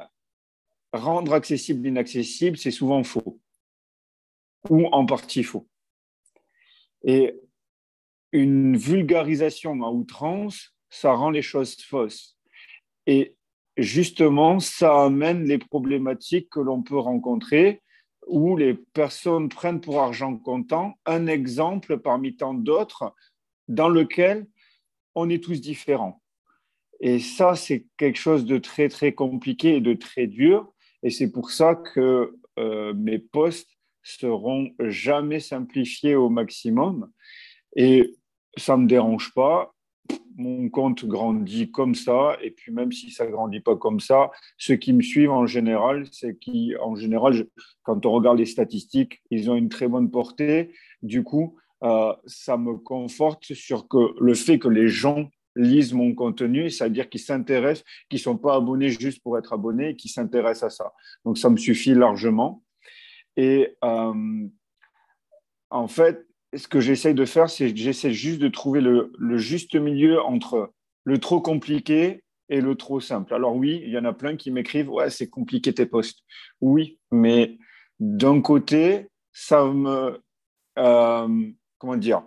[0.94, 3.40] rendre accessible l'inaccessible, c'est souvent faux,
[4.70, 5.68] ou en partie faux.
[7.04, 7.36] Et
[8.32, 12.38] une vulgarisation à outrance, ça rend les choses fausses.
[13.06, 13.36] Et
[13.78, 17.83] justement, ça amène les problématiques que l'on peut rencontrer
[18.28, 23.14] où les personnes prennent pour argent comptant un exemple parmi tant d'autres
[23.68, 24.48] dans lequel
[25.16, 26.22] on est tous différents.
[27.00, 30.72] Et ça, c'est quelque chose de très, très compliqué et de très dur.
[31.04, 33.70] Et c'est pour ça que euh, mes posts
[34.04, 37.12] seront jamais simplifiés au maximum.
[37.76, 38.14] Et
[38.58, 39.74] ça ne me dérange pas.
[40.36, 44.76] Mon compte grandit comme ça, et puis même si ça grandit pas comme ça, ceux
[44.76, 47.46] qui me suivent en général, c'est qui, en général,
[47.84, 50.74] quand on regarde les statistiques, ils ont une très bonne portée.
[51.04, 56.16] Du coup, euh, ça me conforte sur que le fait que les gens lisent mon
[56.16, 60.70] contenu, c'est-à-dire qu'ils s'intéressent, qu'ils sont pas abonnés juste pour être abonnés, qu'ils s'intéressent à
[60.70, 60.94] ça.
[61.26, 62.64] Donc, ça me suffit largement.
[63.36, 64.48] Et euh,
[65.70, 70.22] en fait, ce que j'essaye de faire, c'est j'essaie juste de trouver le, juste milieu
[70.22, 70.72] entre
[71.04, 73.34] le trop compliqué et le trop simple.
[73.34, 76.20] Alors oui, il y en a plein qui m'écrivent, ouais, c'est compliqué tes posts.
[76.62, 77.58] Oui, mais
[78.00, 80.22] d'un côté, ça me...
[80.80, 82.24] Euh, comment dire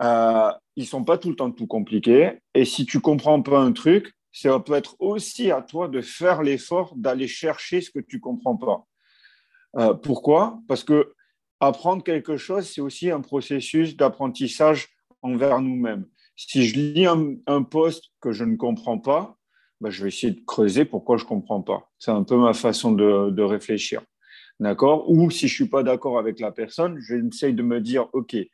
[0.00, 2.38] euh, Ils sont pas tout le temps tout compliqués.
[2.54, 6.42] Et si tu comprends pas un truc, ça peut être aussi à toi de faire
[6.42, 8.84] l'effort d'aller chercher ce que tu comprends pas.
[9.78, 10.60] Euh, pourquoi?
[10.68, 11.14] Parce que
[11.60, 14.88] apprendre quelque chose, c'est aussi un processus d'apprentissage
[15.22, 16.06] envers nous-mêmes.
[16.36, 19.38] Si je lis un, poste que je ne comprends pas,
[19.80, 21.90] ben, je vais essayer de creuser pourquoi je ne comprends pas.
[21.98, 24.02] C'est un peu ma façon de, réfléchir.
[24.60, 25.10] D'accord?
[25.10, 28.08] Ou si je ne suis pas d'accord avec la personne, je j'essaye de me dire,
[28.12, 28.48] OK, je ne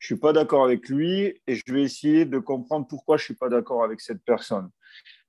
[0.00, 3.34] suis pas d'accord avec lui et je vais essayer de comprendre pourquoi je ne suis
[3.34, 4.70] pas d'accord avec cette personne.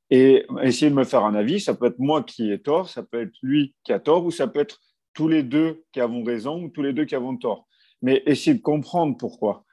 [0.09, 3.03] Et essayer de me faire un avis, ça peut être moi qui ai tort, ça
[3.03, 4.79] peut être lui qui a tort, ou ça peut être
[5.13, 7.67] tous les deux qui avons raison ou tous les deux qui avons tort.
[8.01, 9.65] Mais essayer de comprendre pourquoi.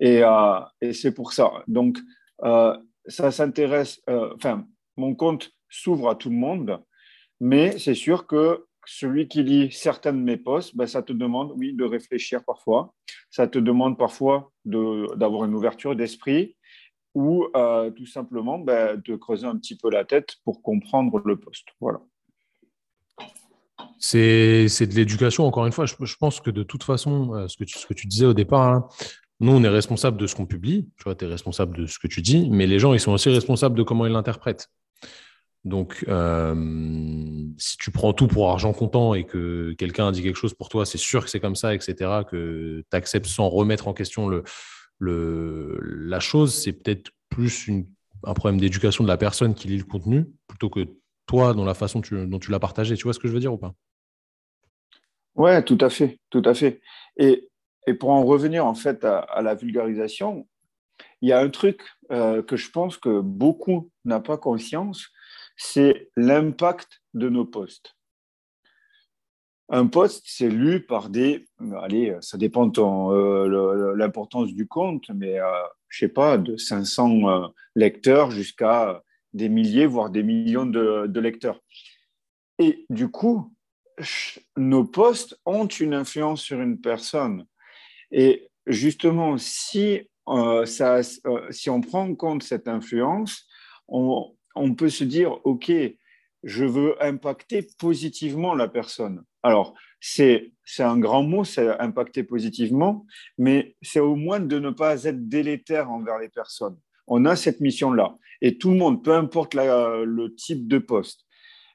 [0.00, 0.60] Et, euh,
[0.92, 1.52] c'est pour ça.
[1.66, 1.98] Donc,
[2.44, 6.82] euh, ça s'intéresse, euh, enfin, mon compte s'ouvre à tout le monde,
[7.40, 11.52] mais c'est sûr que celui qui lit certains de mes posts, ben, ça te demande,
[11.56, 12.94] oui, de réfléchir parfois.
[13.30, 16.56] Ça te demande parfois d'avoir une ouverture d'esprit
[17.14, 17.46] ou
[17.96, 21.68] tout simplement ben, de creuser un petit peu la tête pour comprendre le poste.
[21.80, 22.00] Voilà.
[23.98, 25.86] C'est de l'éducation, encore une fois.
[25.86, 28.34] Je, pense que de toute façon, euh, ce que tu, ce que tu disais au
[28.34, 28.88] départ, hein,
[29.40, 30.88] nous, on est responsable de ce qu'on publie.
[30.96, 33.12] Tu vois, tu es responsable de ce que tu dis, mais les gens, ils sont
[33.12, 34.68] aussi responsables de comment ils l'interprètent.
[35.64, 36.54] Donc, euh,
[37.58, 40.86] si tu prends tout pour argent comptant et que quelqu'un dit quelque chose pour toi,
[40.86, 44.44] c'est sûr que c'est comme ça, etc., que tu acceptes sans remettre en question le,
[44.98, 47.70] le, la chose, c'est peut-être plus
[48.24, 50.86] un problème d'éducation de la personne qui lit le contenu plutôt que
[51.26, 52.96] toi dans la façon dont tu l'as partagé.
[52.96, 53.74] Tu vois ce que je veux dire ou pas?
[55.38, 56.80] Ouais, tout à fait, tout à fait.
[57.16, 57.48] Et,
[57.86, 60.46] et pour en revenir en fait à, la vulgarisation,
[61.22, 65.08] il y a un truc euh, que je pense que beaucoup n'ont pas conscience,
[65.56, 67.94] c'est l'impact de nos posts.
[69.70, 71.46] Un post, c'est lu par des,
[71.82, 75.46] allez, ça dépend de euh, l'importance du compte, mais euh,
[75.88, 79.02] je sais pas, de 500 lecteurs jusqu'à
[79.34, 81.60] des milliers, voire des millions de, lecteurs.
[82.58, 83.54] Et du coup,
[84.56, 87.46] nos posts ont une influence sur une personne.
[88.10, 93.46] Et justement, si, euh, ça, euh, si on prend en compte cette influence,
[93.88, 94.34] on,
[94.76, 95.72] peut se dire, OK,
[96.42, 99.22] je veux impacter positivement la personne.
[99.42, 103.06] Alors, c'est un grand mot, c'est impacter positivement,
[103.38, 107.60] mais c'est au moins de ne pas être délétère envers les personnes on a cette
[107.60, 108.16] mission-là.
[108.40, 111.26] Et tout le monde, peu importe le type de poste.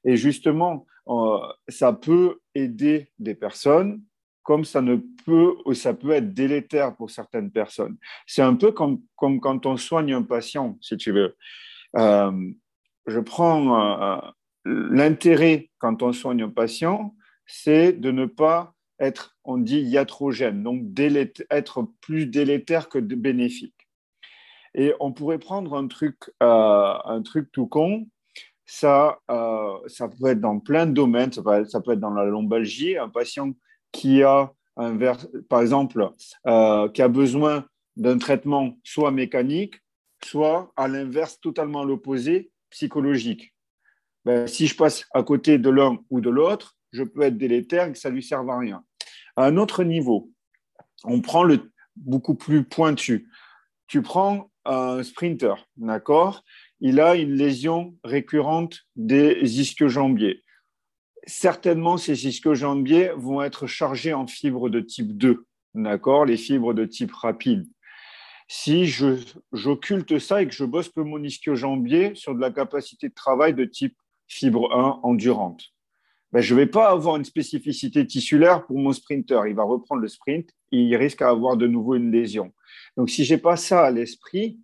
[0.06, 0.86] Et justement,
[1.68, 4.02] ça peut aider des personnes
[4.44, 7.98] comme ça ne peut, ça peut être délétère pour certaines personnes.
[8.28, 11.36] C'est un peu comme, comme, quand on soigne un patient, si tu veux.
[11.96, 12.52] Euh,
[13.08, 14.18] je prends euh,
[14.66, 20.84] l'intérêt quand on soigne un patient, c'est de ne pas être, on dit iatrogène, donc
[21.50, 23.88] être plus délétère que bénéfique.
[24.76, 28.08] Et on pourrait prendre un truc, euh, un truc tout con.
[28.66, 31.32] Ça, euh, ça peut être dans plein de domaines.
[31.32, 32.98] Ça peut, être dans la lombalgie.
[32.98, 33.52] Un patient
[33.92, 34.52] qui a,
[35.50, 36.10] par exemple,
[36.48, 39.76] euh, qui a besoin d'un traitement soit mécanique,
[40.24, 43.54] soit à l'inverse, totalement l'opposé, psychologique.
[44.26, 47.88] Ben, si je passe à côté de l'un ou de l'autre, je peux être délétère
[47.88, 48.84] et que ça ne lui serve à rien.
[49.36, 50.32] À un autre niveau,
[51.04, 53.30] on prend le beaucoup plus pointu.
[53.88, 56.44] Tu prends un sprinter, d'accord?
[56.86, 60.44] Il a une lésion récurrente des ischio-jambiers.
[61.26, 66.84] Certainement, ces ischio-jambiers vont être chargés en fibres de type 2, d'accord Les fibres de
[66.84, 67.66] type rapide.
[68.50, 68.86] Si
[69.54, 73.64] j'occulte ça et que je bosse mon ischio-jambier sur de la capacité de travail de
[73.64, 73.96] type
[74.28, 75.64] fibre 1 endurante,
[76.34, 79.48] ben, je ne vais pas avoir une spécificité tissulaire pour mon sprinter.
[79.48, 82.52] Il va reprendre le sprint il risque d'avoir de nouveau une lésion.
[82.98, 84.60] Donc, si je n'ai pas ça à l'esprit,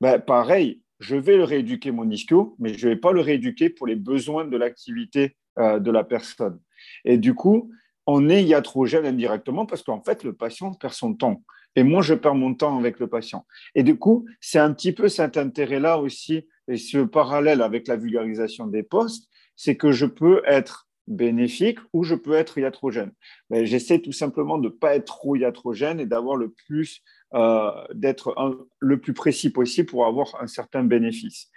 [0.00, 3.70] ben, pareil, je vais le rééduquer mon ischio, mais je ne vais pas le rééduquer
[3.70, 6.60] pour les besoins de l'activité euh, de la personne.
[7.04, 7.70] Et du coup,
[8.06, 11.42] on est iatrogène indirectement parce qu'en fait, le patient perd son temps.
[11.76, 13.46] et moins je perds mon temps avec le patient.
[13.74, 17.96] Et du coup, c'est un petit peu cet intérêt-là aussi, et ce parallèle avec la
[17.96, 23.12] vulgarisation des postes, c'est que je peux être bénéfique ou je peux être iatrogène.
[23.50, 27.02] J'essaie tout simplement de ne pas être trop iatrogène et d'avoir le plus,
[27.34, 28.34] euh, d'être
[28.78, 31.50] le plus précis possible pour avoir un certain bénéfice.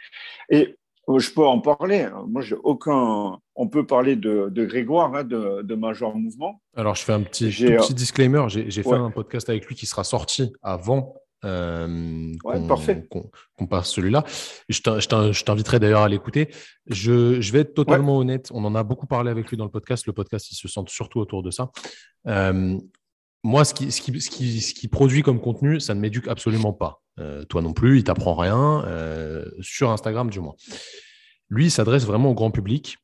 [0.49, 0.77] Et
[1.09, 2.07] euh, je peux en parler.
[2.27, 3.39] Moi, j'ai aucun.
[3.55, 6.61] On peut parler de, Grégoire, hein, de, de, Major Mouvement.
[6.75, 8.45] Alors, je fais un petit, petit disclaimer.
[8.47, 14.23] J'ai fait un podcast avec lui qui sera sorti avant euh, qu'on passe celui-là.
[14.69, 16.53] Je t'inviterai d'ailleurs à l'écouter.
[16.87, 18.49] Je, je, vais être totalement honnête.
[18.53, 20.05] On en a beaucoup parlé avec lui dans le podcast.
[20.05, 21.71] Le podcast, il se sent surtout autour de ça.
[22.27, 22.77] Euh,
[23.43, 26.27] moi, ce qui, ce, qui, ce, qui, ce qui, produit comme contenu, ça ne m'éduque
[26.27, 27.01] absolument pas.
[27.19, 28.85] Euh, toi non plus, il t'apprend rien,
[29.61, 30.55] sur Instagram du moins.
[31.49, 32.97] Lui, il s'adresse vraiment au grand public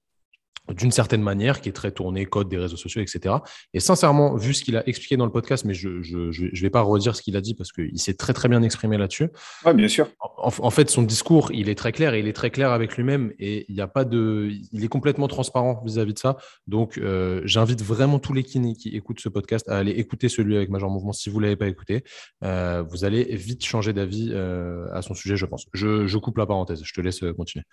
[0.74, 3.36] d'une certaine manière, qui est très tournée, code des réseaux sociaux, etc.
[3.74, 6.82] Et sincèrement, vu ce qu'il a expliqué dans le podcast, mais je ne vais pas
[6.82, 9.30] redire ce qu'il a dit parce qu'il s'est très très bien exprimé là-dessus.
[9.66, 10.08] Oui, bien sûr.
[10.20, 13.34] En, fait, son discours, il est très clair et il est très clair avec lui-même
[13.40, 16.38] et il n'y a pas de, il est complètement transparent vis-à-vis de ça.
[16.68, 20.56] Donc, euh, j'invite vraiment tous les kinés qui écoutent ce podcast à aller écouter celui
[20.56, 22.04] avec Major Mouvement si vous l'avez pas écouté.
[22.44, 25.66] Euh, vous allez vite changer d'avis euh, à son sujet, je pense.
[25.74, 26.82] je coupe la parenthèse.
[26.84, 27.66] Je te laisse continuer.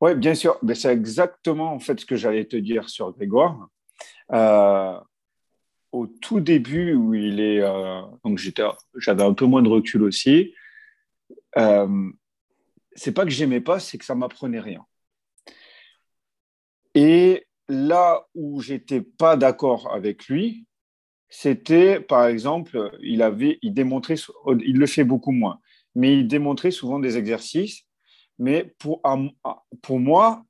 [0.00, 0.58] Oui, bien sûr.
[0.62, 3.68] Mais c'est exactement en fait ce que j'allais te dire sur Grégoire.
[4.32, 4.98] Euh,
[5.92, 10.54] au tout début où il est, euh, donc j'avais un peu moins de recul aussi.
[11.56, 12.10] Euh,
[12.94, 14.84] c'est pas que j'aimais pas, c'est que ça m'apprenait rien.
[16.94, 20.66] Et là où j'étais pas d'accord avec lui,
[21.28, 24.16] c'était par exemple, il avait, il démontrait,
[24.60, 25.60] il le fait beaucoup moins,
[25.94, 27.85] mais il démontrait souvent des exercices
[28.38, 29.00] mais pour,
[29.82, 30.44] pour moi,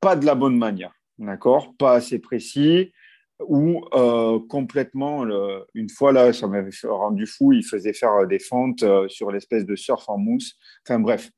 [0.00, 1.74] pas de la bonne manière, d'accord?
[1.76, 2.92] Pas assez précis
[3.40, 5.26] ou euh, complètement,
[5.74, 9.66] une fois là, ça m'avait rendu fou, il faisait faire des fentes euh, sur l'espèce
[9.66, 10.54] de surf en mousse.
[10.86, 11.30] Enfin bref,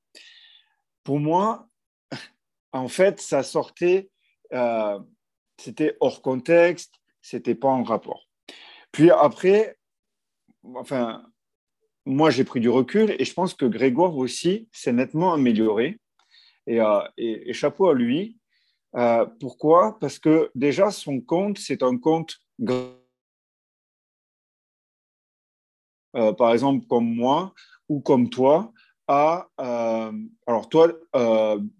[1.02, 1.68] pour moi,
[2.72, 4.10] en fait, ça sortait,
[4.52, 4.98] euh,
[5.58, 8.28] c'était hors contexte, c'était pas en rapport.
[8.92, 9.76] Puis après,
[10.74, 11.24] enfin,
[12.08, 16.00] moi, j'ai pris du recul et je pense que Grégoire aussi s'est nettement amélioré.
[16.66, 17.02] Et, euh,
[17.52, 18.38] chapeau à lui.
[18.96, 19.98] Euh, pourquoi?
[20.00, 22.38] Parce que déjà, son compte, c'est un compte,
[26.16, 27.52] euh, par exemple, comme moi
[27.90, 28.72] ou comme toi,
[29.06, 29.48] à,
[30.46, 30.88] alors toi,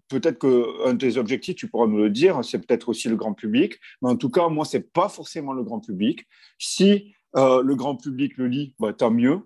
[0.07, 3.33] peut-être qu'un de tes objectifs, tu pourras me le dire, c'est peut-être aussi le grand
[3.33, 6.27] public, mais en tout cas, moi, ce n'est pas forcément le grand public.
[6.57, 9.41] Si le grand public le lit, bah, tant mieux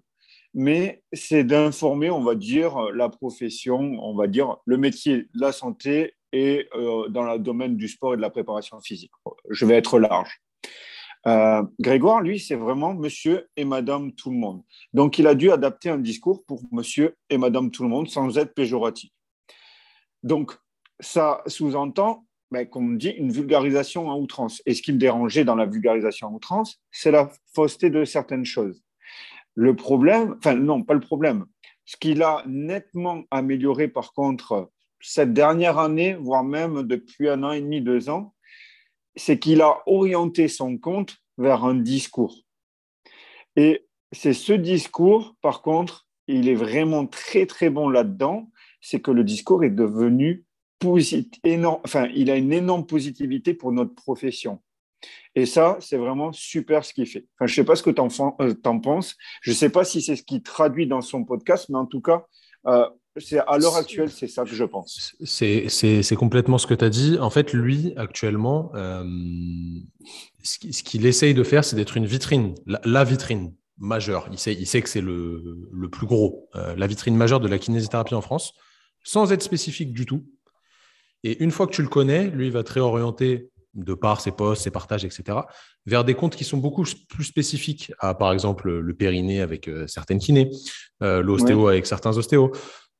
[0.54, 6.13] mais c'est d'informer, on va dire, la profession, on va dire, le métier, la santé
[6.32, 9.12] et euh, dans le domaine du sport et de la préparation physique.
[9.50, 10.42] Je vais être large.
[11.26, 14.62] Euh, Grégoire, lui, c'est vraiment monsieur et madame tout le monde.
[14.94, 18.38] Donc, il a dû adapter un discours pour monsieur et madame tout le monde sans
[18.38, 19.10] être péjoratif.
[20.22, 20.54] Donc,
[21.00, 24.62] ça sous-entend, ben, comme on dit, une vulgarisation en outrance.
[24.66, 28.46] Et ce qui me dérangeait dans la vulgarisation en outrance, c'est la fausseté de certaines
[28.46, 28.84] choses.
[29.56, 31.46] Le problème, enfin non, pas le problème.
[31.86, 37.52] Ce qu'il a nettement amélioré par contre cette dernière année, voire même depuis un an
[37.52, 38.34] et demi, deux ans,
[39.16, 42.38] c'est qu'il a orienté son compte vers un discours.
[43.56, 48.50] Et c'est ce discours, par contre, il est vraiment très très bon là-dedans,
[48.82, 50.46] c'est que le discours est devenu
[50.80, 51.39] positif,
[51.84, 54.62] enfin, il a une énorme positivité pour notre profession.
[55.36, 57.26] Et ça, c'est vraiment super ce qu'il fait.
[57.36, 59.16] Enfin, je ne sais pas ce que tu en, euh, penses.
[59.42, 62.02] Je ne sais pas si c'est ce qu'il traduit dans son podcast, mais en tout
[62.02, 62.26] cas,
[62.68, 62.88] euh,
[63.48, 65.16] à l'heure actuelle, c'est ça que je pense.
[65.24, 67.18] C'est complètement ce que tu as dit.
[67.20, 69.04] En fait, lui, actuellement, euh,
[70.44, 74.28] ce qu'il essaye de faire, c'est d'être une vitrine, la, vitrine majeure.
[74.32, 77.60] Il sait, il sait que c'est le, le, plus gros, la vitrine majeure de la
[77.60, 78.54] kinésithérapie en France,
[79.04, 80.26] sans être spécifique du tout.
[81.24, 84.32] Et une fois que tu le connais, lui, il va te réorienter de par ses
[84.32, 85.40] posts, ses partages, etc.,
[85.86, 89.88] vers des comptes qui sont beaucoup plus spécifiques à, par exemple, le périnée avec euh,
[89.88, 90.52] certaines kinés,
[91.02, 92.52] euh, l'ostéo avec certains ostéos,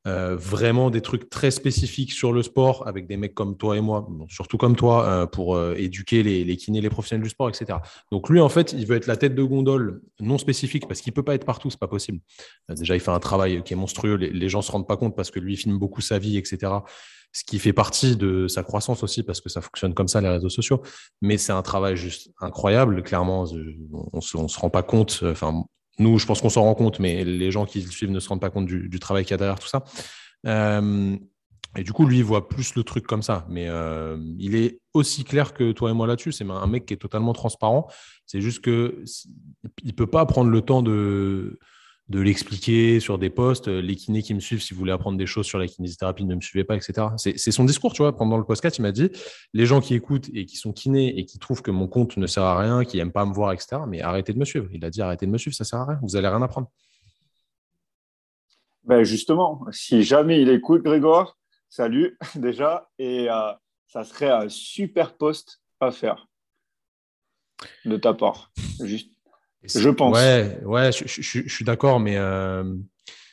[0.06, 3.80] euh, vraiment des trucs très spécifiques sur le sport avec des mecs comme toi et
[3.80, 7.78] moi, surtout comme toi, pour éduquer les, kinés, les professionnels du sport, etc.
[8.12, 11.12] Donc lui, en fait, il veut être la tête de gondole non spécifique parce qu'il
[11.12, 12.20] peut pas être partout, c'est pas possible.
[12.68, 15.16] déjà, il fait un travail qui est monstrueux, les, les gens se rendent pas compte
[15.16, 16.72] parce que lui, il filme beaucoup sa vie, etc
[17.34, 20.28] ce qui fait partie de sa croissance aussi parce que ça fonctionne comme ça les
[20.28, 20.82] réseaux sociaux.
[21.20, 23.02] Mais c'est un travail juste incroyable.
[23.02, 23.44] Clairement,
[24.12, 25.20] on se, se rend pas compte.
[25.24, 25.64] Enfin,
[25.98, 28.28] nous, je pense qu'on s'en rend compte, mais les gens qui le suivent ne se
[28.28, 29.84] rendent pas compte du, travail qu'il y a derrière tout ça.
[30.46, 31.16] Euh,
[31.76, 33.46] Et du coup, lui, il voit plus le truc comme ça.
[33.48, 36.32] Mais euh, il est aussi clair que toi et moi là-dessus.
[36.32, 37.88] C'est un mec qui est totalement transparent.
[38.26, 39.04] C'est juste que
[39.82, 41.58] il peut pas prendre le temps de,
[42.08, 43.68] de l'expliquer sur des posts.
[43.68, 46.34] Les kinés qui me suivent, si vous voulez apprendre des choses sur la kinésithérapie, ne
[46.34, 47.08] me suivez pas, etc.
[47.16, 48.16] C'est son discours, tu vois.
[48.16, 49.10] Pendant le podcast, il m'a dit
[49.52, 52.26] les gens qui écoutent et qui sont kinés et qui trouvent que mon compte ne
[52.26, 53.82] sert à rien, qui n'aiment pas me voir, etc.
[53.88, 54.68] Mais arrêtez de me suivre.
[54.72, 55.98] Il a dit arrêtez de me suivre, ça sert à rien.
[56.02, 56.68] Vous allez rien apprendre.
[58.84, 61.38] Ben justement, si jamais il écoute Grégoire,
[61.70, 63.52] salut déjà, et euh,
[63.86, 66.26] ça serait un super poste à faire
[67.86, 68.52] de ta part,
[68.82, 69.13] juste.
[69.64, 70.16] Je pense.
[70.16, 72.64] Ouais, ouais, je, suis d'accord, mais euh,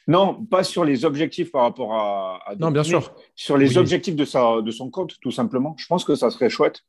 [0.08, 2.40] non, pas sur les objectifs par rapport à.
[2.60, 3.14] non, bien sûr.
[3.36, 5.76] Sur les objectifs de sa, de son compte, tout simplement.
[5.78, 6.82] Je pense que ça serait chouette.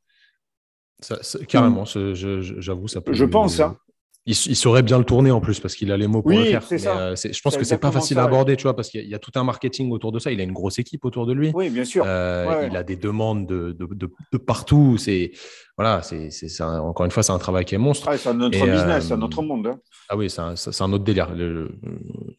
[1.47, 3.13] carrément, j'avoue, ça peut.
[3.13, 3.77] Je pense, hein
[4.25, 6.63] il, saurait bien le tourner en plus parce qu'il a les mots pour le faire.
[6.71, 9.19] Euh, je pense que c'est pas facile à aborder, tu vois, parce qu'il y, a
[9.19, 10.31] tout un marketing autour de ça.
[10.31, 11.51] Il a une grosse équipe autour de lui.
[11.53, 12.05] Oui, bien sûr.
[12.07, 14.97] Euh, il a des demandes de, de, partout.
[14.97, 15.31] C'est
[15.77, 16.29] voilà, c'est
[16.61, 18.09] encore une fois, c'est un travail qui est monstre.
[18.15, 19.67] c'est un autre business, c'est un autre monde.
[19.67, 19.79] Hein.
[20.07, 21.35] Ah oui, c'est un, un, autre délire.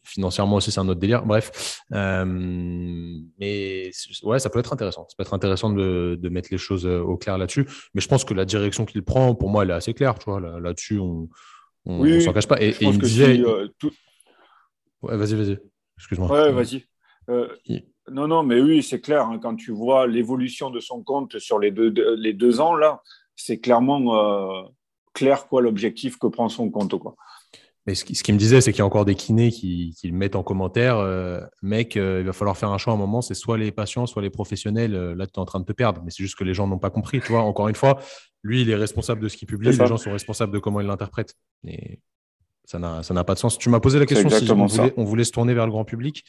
[0.03, 1.23] financièrement aussi, c'est un autre délire.
[1.23, 2.25] Bref, euh,
[3.39, 3.91] mais
[4.23, 5.05] ouais, ça peut être intéressant.
[5.07, 7.67] Ça peut être intéressant de, mettre les choses au clair là-dessus.
[7.93, 10.17] Mais je pense que la direction qu'il prend, pour moi, elle est assez claire.
[10.17, 11.29] Tu vois, là-dessus, on
[11.85, 12.61] on ne s'en cache pas.
[12.61, 13.39] Et, il me disait.
[13.39, 13.67] Euh,
[15.01, 15.57] ouais, vas-y, vas-y.
[15.97, 16.29] Excuse-moi.
[16.29, 16.85] Ouais, vas-y.
[17.29, 17.47] Euh,
[18.11, 19.27] non, non, mais oui, c'est clair.
[19.27, 23.01] Hein, quand tu vois l'évolution de son compte sur les deux, les deux ans, là,
[23.35, 24.63] c'est clairement euh,
[25.13, 26.97] clair quoi l'objectif que prend son compte.
[26.97, 27.15] Quoi.
[27.87, 30.35] Mais ce qu'il me disait, c'est qu'il y a encore des kinés qui, le mettent
[30.35, 30.97] en commentaire.
[31.61, 33.21] mec, il va falloir faire un choix à un moment.
[33.21, 34.93] C'est soit les patients, soit les professionnels.
[34.93, 36.01] là, tu es en train de te perdre.
[36.03, 37.21] Mais c'est juste que les gens n'ont pas compris.
[37.21, 37.99] Tu vois, encore une fois,
[38.45, 40.87] lui, il est responsable de ce qu'il publie, les gens sont responsables de comment il
[40.87, 41.35] l'interprète.
[41.67, 41.99] Et
[42.63, 43.57] ça n'a pas de sens.
[43.57, 44.49] Tu m'as posé la question si
[44.97, 46.23] on voulait, se tourner vers le grand public.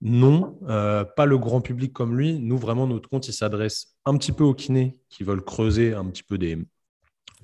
[0.00, 2.38] Non, euh, pas le grand public comme lui.
[2.40, 6.04] Nous, vraiment, notre compte, il s'adresse un petit peu aux kinés qui veulent creuser un
[6.06, 6.58] petit peu des,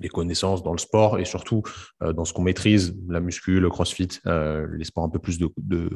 [0.09, 1.63] connaissances dans le sport et surtout
[2.03, 5.39] euh, dans ce qu'on maîtrise, la muscu, le crossfit, euh, les sports un peu plus
[5.39, 5.89] de,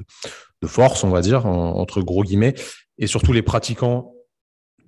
[0.65, 2.55] force, on va dire, entre gros guillemets,
[2.97, 4.13] et surtout les pratiquants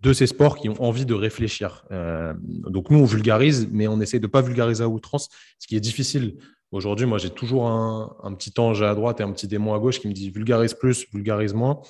[0.01, 1.85] de ces sports qui ont envie de réfléchir.
[1.91, 5.67] Euh, donc nous, on vulgarise, mais on essaie de ne pas vulgariser à outrance, ce
[5.67, 6.37] qui est difficile.
[6.71, 9.99] Aujourd'hui, moi, j'ai toujours un, petit ange à droite et un petit démon à gauche
[9.99, 11.81] qui me dit vulgarise plus, vulgarise moins.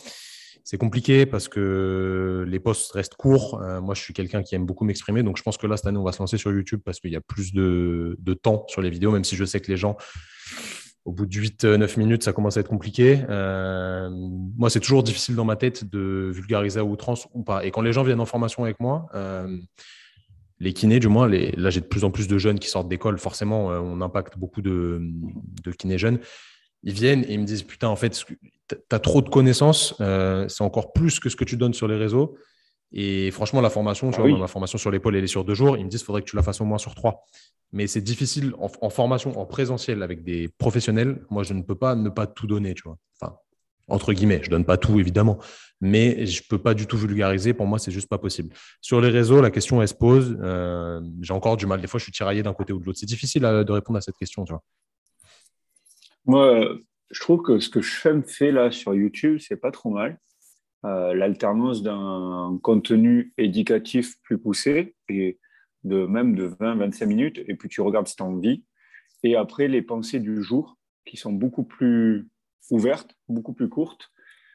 [0.64, 3.62] C'est compliqué parce que les posts restent courts.
[3.62, 5.24] Euh, moi, je suis quelqu'un qui aime beaucoup m'exprimer.
[5.24, 7.12] Donc, je pense que là, cette année, on va se lancer sur YouTube parce qu'il
[7.12, 9.98] y a plus de, temps sur les vidéos, même si je sais que les gens
[11.04, 13.22] au bout de 8-9 euh, minutes, ça commence à être compliqué.
[13.28, 17.66] Euh, moi, c'est toujours difficile dans ma tête de vulgariser à outrance ou pas.
[17.66, 19.08] Et quand les gens viennent en formation avec moi,
[20.60, 23.18] les kinés, du moins, là, j'ai de plus en plus de jeunes qui sortent d'école.
[23.18, 25.02] Forcément, on impacte beaucoup de,
[25.80, 26.20] kinés jeunes.
[26.84, 29.96] Ils viennent et ils me disent Putain, en fait, tu as trop de connaissances.
[30.00, 32.36] c'est encore plus que ce que tu donnes sur les réseaux.
[32.94, 35.54] Et franchement, la formation, tu ah vois, ma formation sur l'épaule, elle est sur deux
[35.54, 35.78] jours.
[35.78, 37.24] Ils me disent faudrait que tu la fasses au moins sur trois
[37.74, 41.24] mais c'est difficile en, formation, en présentiel avec des professionnels.
[41.30, 42.98] Moi, je ne peux pas ne pas tout donner, tu vois.
[43.20, 43.38] Enfin,
[43.88, 45.40] entre guillemets, je donne pas tout évidemment,
[45.80, 47.54] mais je peux pas du tout vulgariser.
[47.54, 48.54] Pour moi, c'est juste pas possible.
[48.82, 50.38] Sur les réseaux, la question elle se pose.
[50.42, 51.80] Euh, j'ai encore du mal.
[51.80, 53.00] Des fois, je suis tiraillé d'un côté ou de l'autre.
[53.00, 54.64] C'est difficile de répondre à cette question, tu vois.
[56.26, 56.78] Moi,
[57.10, 57.96] je trouve que ce que je
[58.26, 60.18] fais là sur YouTube, c'est pas trop mal.
[60.84, 65.38] Euh, l'alternance d'un contenu éducatif plus poussé et
[65.84, 68.64] de même de 20-25 minutes, et puis tu regardes si tu as envie.
[69.24, 72.30] Et après, les pensées du jour, qui sont beaucoup plus
[72.70, 74.12] ouvertes, beaucoup plus courtes.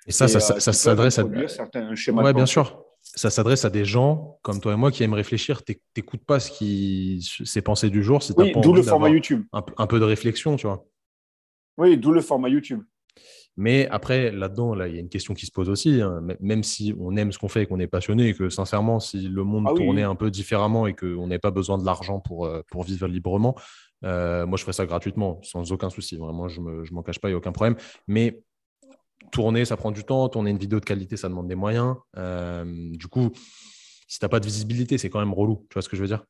[0.07, 2.33] Et ça, ça, ça, s'adresse à certains schémas.
[2.33, 2.83] Bien sûr.
[3.01, 5.63] Ça s'adresse à des gens comme toi et moi qui aiment réfléchir.
[5.63, 8.21] T'écoutes pas ce qui, ces pensées du jour.
[8.37, 9.45] Oui, d'où le format YouTube.
[9.53, 10.85] Un, un, peu de réflexion, tu vois.
[11.79, 12.83] Oui, d'où le format YouTube.
[13.57, 16.03] Mais après, là-dedans, là, il y a une question qui se pose aussi.
[16.03, 16.23] Hein.
[16.41, 19.29] Même si on aime ce qu'on fait et qu'on est passionné, et que sincèrement, si
[19.29, 22.45] le monde ah tournait un peu différemment et qu'on n'ait pas besoin de l'argent pour,
[22.45, 23.55] euh, pour vivre librement,
[24.05, 26.17] euh, moi, je ferais ça gratuitement, sans aucun souci.
[26.17, 27.77] Vraiment, je ne m'en cache pas, il n'y a aucun problème.
[28.07, 28.41] Mais
[29.33, 30.29] tourner, ça prend du temps.
[30.29, 31.97] Tourner une vidéo de qualité, ça demande des moyens.
[32.19, 33.31] Euh, du coup,
[34.07, 35.67] si tu n'as pas de visibilité, c'est quand même relou.
[35.71, 36.25] Tu vois ce que je veux dire?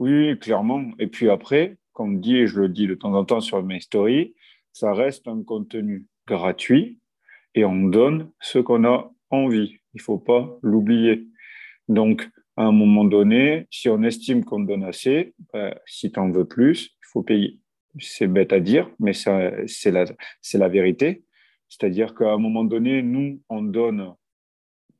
[0.00, 0.90] Oui, clairement.
[0.98, 3.80] Et puis après, comme dit, et je le dis de temps en temps sur mes
[3.80, 4.34] stories,
[4.74, 7.00] ça reste un contenu gratuit
[7.54, 9.78] et on donne ce qu'on a envie.
[9.94, 11.26] Il ne faut pas l'oublier.
[11.88, 12.28] Donc,
[12.58, 16.44] à un moment donné, si on estime qu'on donne assez, ben, si tu en veux
[16.44, 17.60] plus, il faut payer.
[17.98, 21.24] C'est bête à dire, mais c'est la, vérité.
[21.70, 24.12] C'est-à-dire qu'à un moment donné, nous, on donne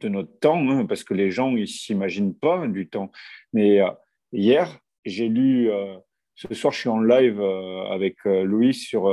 [0.01, 3.11] de notre temps, hein, parce que les gens, ils s'imaginent pas du temps.
[3.53, 3.91] Mais euh,
[4.33, 5.99] hier, j'ai lu, euh,
[6.37, 9.09] ce soir, je suis en live euh, avec Louis sur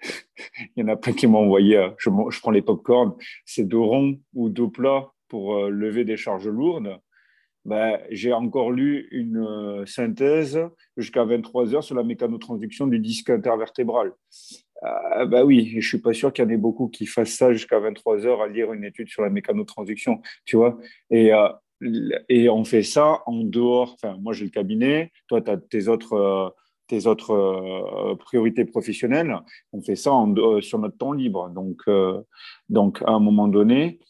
[0.76, 2.10] il y en a plein qui m'ont envoyé, euh, je,
[2.40, 3.14] prends les pop-corn,
[3.44, 6.98] c'est dos rond ou dos plat pour euh, lever des charges lourdes.
[7.64, 10.58] Ben, j'ai encore lu une euh, synthèse
[10.96, 14.12] jusqu'à 23 heures sur la mécanotransduction du disque intervertébral.
[14.84, 17.52] Euh, ben oui, je suis pas sûr qu'il y en ait beaucoup qui fassent ça
[17.52, 20.78] jusqu'à 23 heures à lire une étude sur la mécanotransduction, tu vois.
[21.10, 21.30] Et,
[22.28, 23.94] et on fait ça en dehors.
[23.94, 26.54] Enfin, moi, j'ai le cabinet, toi, tu as tes autres
[26.88, 29.38] tes autres euh, priorités professionnelles.
[29.72, 31.50] On fait ça euh, sur notre temps libre.
[31.50, 32.20] Donc, euh,
[32.68, 34.00] donc à un moment donné,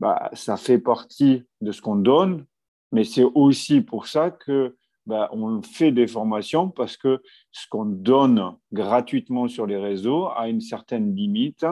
[0.00, 2.44] bah, ça fait partie de ce qu'on donne,
[2.90, 7.84] mais c'est aussi pour ça que bah, on fait des formations parce que ce qu'on
[7.84, 11.66] donne gratuitement sur les réseaux a une certaine limite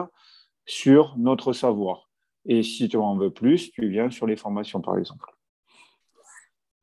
[0.65, 2.09] sur notre savoir.
[2.45, 5.33] Et si tu en veux plus, tu viens sur les formations, par exemple.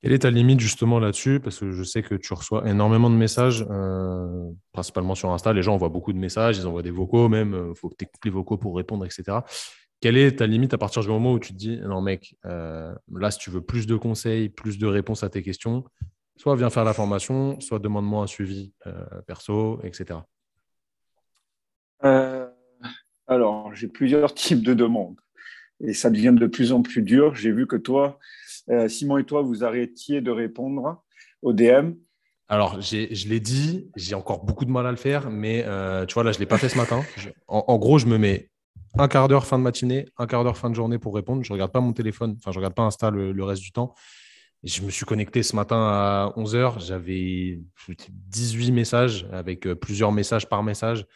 [0.02, 1.40] Quelle est ta limite justement là-dessus?
[1.40, 5.52] Parce que je sais que tu reçois énormément de messages, euh, principalement sur Insta.
[5.52, 7.50] Les gens envoient beaucoup de messages, ils envoient des vocaux même.
[7.50, 9.38] Il euh, faut que tu écoutes les vocaux pour répondre, etc.
[10.00, 12.94] Quelle est ta limite à partir du moment où tu te dis non, mec, euh,
[13.14, 15.84] là, si tu veux plus de conseils, plus de réponses à tes questions,
[16.36, 18.72] soit viens faire la formation, soit demande-moi un suivi
[19.26, 20.20] perso, etc.
[23.26, 25.16] alors, j'ai plusieurs types de demandes
[25.84, 27.34] et ça devient de plus en plus dur.
[27.34, 28.18] J'ai vu que toi,
[28.70, 31.02] euh, Simon et toi, vous arrêtiez de répondre
[31.42, 31.92] au DM.
[32.48, 36.14] Alors, je l'ai dit, j'ai encore beaucoup de mal à le faire, mais euh, tu
[36.14, 37.02] vois, là, je ne l'ai pas fait ce matin.
[37.46, 38.50] en, gros, je me mets
[38.98, 41.44] un quart d'heure fin de matinée, un quart d'heure fin de journée pour répondre.
[41.44, 43.70] Je ne regarde pas mon téléphone, enfin, je ne regarde pas Insta le, reste du
[43.70, 43.94] temps.
[44.64, 46.84] je me suis connecté ce matin à 11h.
[46.84, 47.60] J'avais
[48.08, 51.06] 18 messages avec euh, plusieurs messages par message.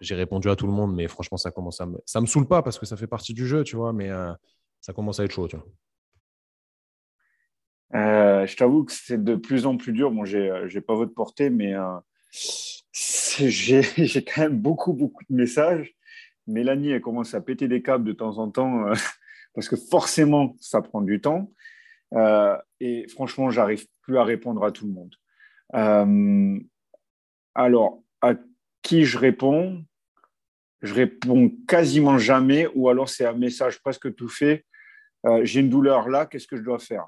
[0.00, 1.98] J'ai répondu à tout le monde, mais franchement, ça commence à me.
[2.04, 4.10] Ça me saoule pas parce que ça fait partie du jeu, tu vois, mais
[4.80, 5.66] ça commence à être chaud, tu vois.
[7.94, 10.10] Euh, je t'avoue que c'est de plus en plus dur.
[10.10, 11.98] Bon, j'ai, euh, pas votre portée, mais euh,
[12.92, 13.82] j'ai,
[14.24, 15.94] quand même beaucoup, beaucoup de messages.
[16.46, 18.86] Mélanie, elle commence à péter des câbles de temps en temps
[19.54, 21.50] parce que forcément, ça prend du temps.
[22.80, 25.14] et franchement, j'arrive plus à répondre à tout le monde.
[27.54, 28.02] alors,
[28.86, 29.84] qui je réponds
[30.82, 34.64] Je réponds quasiment jamais, ou alors c'est un message presque tout fait.
[35.42, 37.06] j'ai une douleur là, qu'est-ce que je dois faire?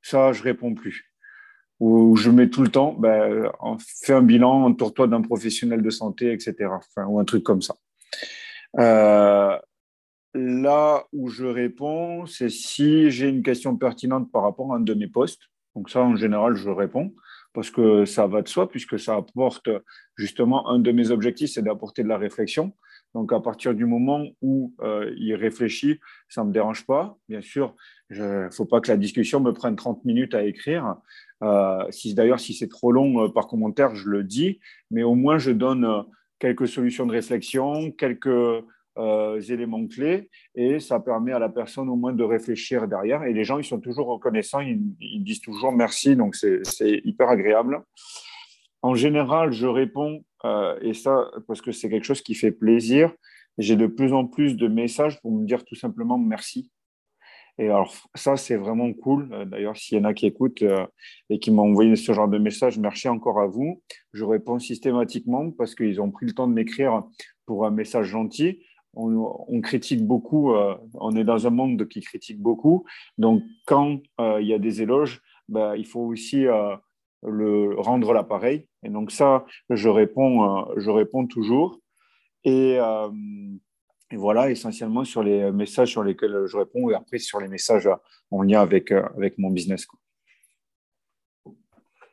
[0.00, 1.12] Ça, je réponds plus.
[1.78, 3.50] Ou je mets tout le temps, ben,
[4.02, 6.54] fais un bilan, entoure-toi d'un professionnel de santé, etc.
[7.06, 7.74] Ou un truc comme ça.
[8.78, 9.58] Euh,
[10.34, 14.94] là où je réponds, c'est si j'ai une question pertinente par rapport à un de
[14.94, 15.42] mes postes.
[15.74, 17.12] Donc ça, en général, je réponds
[17.52, 19.68] parce que ça va de soi, puisque ça apporte
[20.16, 22.72] justement un de mes objectifs, c'est d'apporter de la réflexion.
[23.14, 25.98] Donc, à partir du moment où euh, il réfléchit,
[26.28, 27.18] ça ne me dérange pas.
[27.28, 27.74] Bien sûr,
[28.10, 30.96] il ne faut pas que la discussion me prenne 30 minutes à écrire.
[31.42, 31.82] Euh,
[32.14, 35.50] D'ailleurs, si c'est trop long euh, par commentaire, je le dis, mais au moins, je
[35.50, 36.04] donne
[36.38, 38.64] quelques solutions de réflexion, quelques
[38.96, 43.24] éléments clés, et ça permet à la personne au moins de réfléchir derrière.
[43.24, 47.82] Et les gens, ils sont toujours reconnaissants, ils, disent toujours merci, donc c'est hyper agréable.
[48.82, 53.12] En général, je réponds, euh, et ça, parce que c'est quelque chose qui fait plaisir,
[53.58, 56.70] j'ai de plus en plus de messages pour me dire tout simplement merci.
[57.58, 59.28] Et alors, ça, c'est vraiment cool.
[59.32, 60.86] Euh, d'ailleurs, s'il y en a qui écoutent euh,
[61.28, 63.82] et qui m'ont envoyé ce genre de message, merci encore à vous.
[64.14, 67.02] Je réponds systématiquement parce qu'ils ont pris le temps de m'écrire
[67.44, 68.64] pour un message gentil.
[68.94, 70.52] On, critique beaucoup,
[70.94, 72.84] on est dans un monde qui critique beaucoup.
[73.18, 76.46] Donc, quand il y a des éloges, bah, il faut aussi
[77.22, 78.66] le rendre l'appareil.
[78.82, 81.80] Et donc ça, je réponds, euh, je réponds toujours.
[82.46, 83.10] Euh,
[84.10, 87.88] et, voilà, essentiellement sur les messages sur lesquels je réponds et après sur les messages
[88.30, 89.86] en lien avec, euh, avec mon business.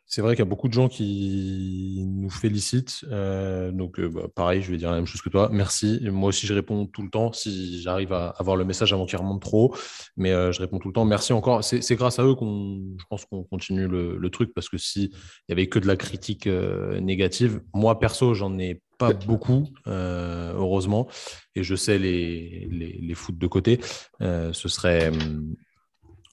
[0.05, 3.05] C'est vrai qu'il y a beaucoup de gens qui nous félicitent.
[3.09, 5.49] Euh, donc, euh, bah, pareil, je vais dire la même chose que toi.
[5.51, 5.99] Merci.
[6.11, 9.17] Moi aussi, je réponds tout le temps si j'arrive à avoir le message avant qu'il
[9.17, 9.75] remonte trop.
[10.17, 11.05] Mais euh, je réponds tout le temps.
[11.05, 11.63] Merci encore.
[11.63, 15.09] C'est grâce à eux qu'on, je pense qu'on continue le, truc parce que s'il
[15.47, 21.07] n'y avait que de la critique négative, moi, perso, j'en ai pas beaucoup, heureusement.
[21.55, 23.79] Et je sais les, les, les foutre de côté.
[24.19, 25.11] ce, serait,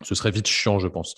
[0.03, 1.14] ce serait vite chiant, je pense.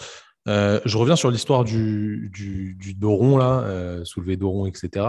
[0.49, 5.07] Euh, je reviens sur l'histoire du, du, Doron, là, euh, soulever Doron, etc.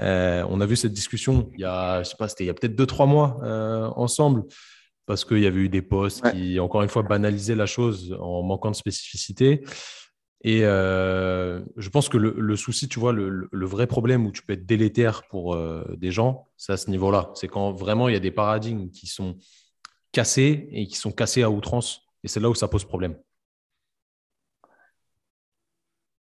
[0.00, 2.50] Euh, on a vu cette discussion il y a, je sais pas, c'était il y
[2.50, 3.38] a peut-être deux, trois mois
[3.96, 4.44] ensemble,
[5.06, 8.42] parce qu'il y avait eu des posts qui, encore une fois, banalisaient la chose en
[8.42, 9.62] manquant de spécificité.
[10.44, 14.54] Et je pense que le, souci, tu vois, le, le, vrai problème où tu peux
[14.54, 15.56] être délétère pour
[15.96, 17.30] des gens, c'est à ce niveau-là.
[17.34, 19.36] C'est quand vraiment il y a des paradigmes qui sont
[20.10, 22.02] cassés et qui sont cassés à outrance.
[22.24, 23.16] Et c'est là où ça pose problème.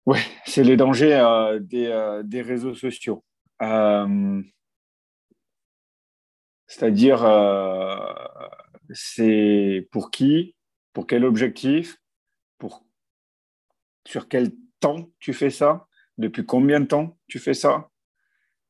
[0.06, 3.24] Oui, c'est les dangers euh, des, euh, des, réseaux sociaux.
[3.62, 4.42] Euh,
[6.66, 7.20] C'est-à-dire,
[8.90, 10.56] c'est pour qui,
[10.92, 11.98] pour quel objectif,
[12.58, 12.84] pour
[14.06, 15.86] sur quel temps tu fais ça,
[16.18, 17.90] depuis combien de temps tu fais ça.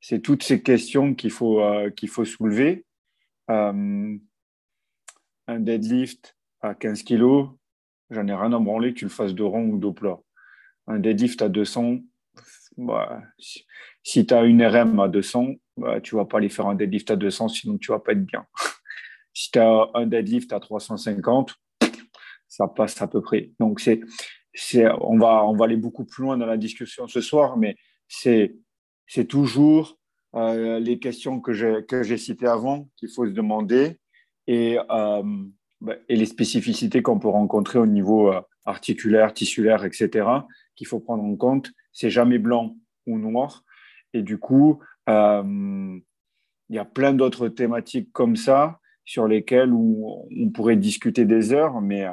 [0.01, 1.63] C'est toutes ces questions qu'il faut,
[1.97, 2.85] qu'il faut soulever.
[3.49, 4.19] un
[5.49, 7.49] deadlift à 15 kg,
[8.11, 10.19] j'en ai rien à branler que tu le fasses de rond ou de plat.
[10.87, 11.99] Un deadlift à 200,
[12.77, 13.23] bah,
[14.03, 17.11] si, tu as une RM à 200, bah, tu vas pas aller faire un deadlift
[17.11, 18.47] à 200, sinon tu ne vas pas être bien.
[19.33, 21.55] si tu as un deadlift à 350,
[22.49, 23.51] ça passe à peu près.
[23.59, 24.01] Donc, c'est,
[24.53, 27.77] c'est, on, va, on va aller beaucoup plus loin dans la discussion ce soir, mais
[28.09, 28.57] c'est,
[29.07, 29.99] c'est toujours
[30.35, 33.99] euh, les questions que j'ai, que j'ai citées avant qu'il faut se demander
[34.47, 35.23] et, euh,
[35.81, 40.27] bah, et les spécificités qu'on peut rencontrer au niveau euh, articulaire, tissulaire, etc.,
[40.75, 41.71] qu'il faut prendre en compte.
[41.93, 43.65] C'est jamais blanc ou noir.
[44.13, 46.03] Et du coup, il
[46.71, 52.07] y a plein d'autres thématiques comme ça sur lesquelles on, pourrait discuter des heures, mais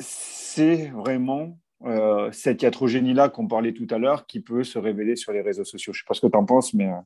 [0.00, 5.32] c'est vraiment euh, cette iatrogénie-là qu'on parlait tout à l'heure qui peut se révéler sur
[5.32, 5.92] les réseaux sociaux.
[5.92, 6.88] Je ne sais pas ce que tu en penses, mais.
[6.88, 6.96] Euh,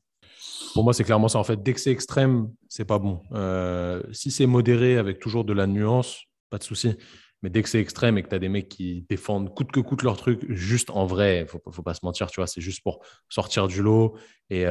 [0.72, 1.38] Pour moi, c'est clairement ça.
[1.38, 3.20] En fait, dès que c'est extrême, c'est pas bon.
[3.32, 6.96] Euh, si c'est modéré avec toujours de la nuance, pas de souci.
[7.44, 9.80] Mais dès que c'est extrême et que tu as des mecs qui défendent coûte que
[9.80, 12.62] coûte leur truc, juste en vrai, il faut, faut pas se mentir, tu vois, c'est
[12.62, 14.16] juste pour sortir du lot
[14.48, 14.64] et,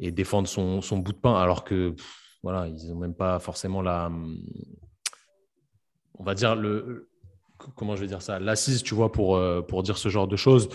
[0.00, 1.94] et défendre son, son, bout de pain, alors que
[2.42, 4.10] voilà, ils n'ont même pas forcément la.
[6.18, 7.10] On va dire le,
[7.74, 10.36] comment je vais dire ça, l'assise, tu vois, pour, euh, pour dire ce genre de
[10.36, 10.68] choses.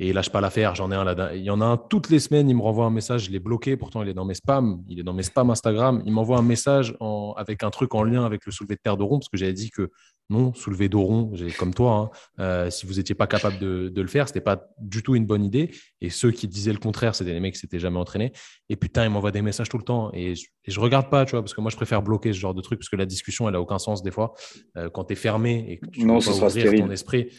[0.00, 0.74] Et il lâche pas l'affaire.
[0.74, 1.34] J'en ai un là.
[1.34, 2.48] Il y en a un toutes les semaines.
[2.48, 3.24] Il me renvoie un message.
[3.24, 3.76] Je l'ai bloqué.
[3.76, 4.82] Pourtant, il est dans mes spams.
[4.88, 6.02] Il est dans mes spams Instagram.
[6.06, 6.96] Il m'envoie un message
[7.36, 9.52] avec un truc en lien avec le soulevé de terre de rond parce que j'avais
[9.52, 9.90] dit que
[10.30, 14.06] non, soulever dos rond, comme toi, hein, euh, si vous n'étiez pas capable de, le
[14.08, 15.70] faire, ce n'était pas du tout une bonne idée.
[16.02, 18.32] Et ceux qui disaient le contraire, c'était des mecs qui s'étaient jamais entraînés.
[18.68, 20.10] Et putain, ils m'envoient des messages tout le temps.
[20.12, 22.54] Et je, ne regarde pas, tu vois, parce que moi, je préfère bloquer ce genre
[22.54, 24.34] de truc parce que la discussion, elle a aucun sens des fois.
[24.76, 27.30] Euh, quand tu es fermé et que tu ne peux pas ouvrir ton esprit,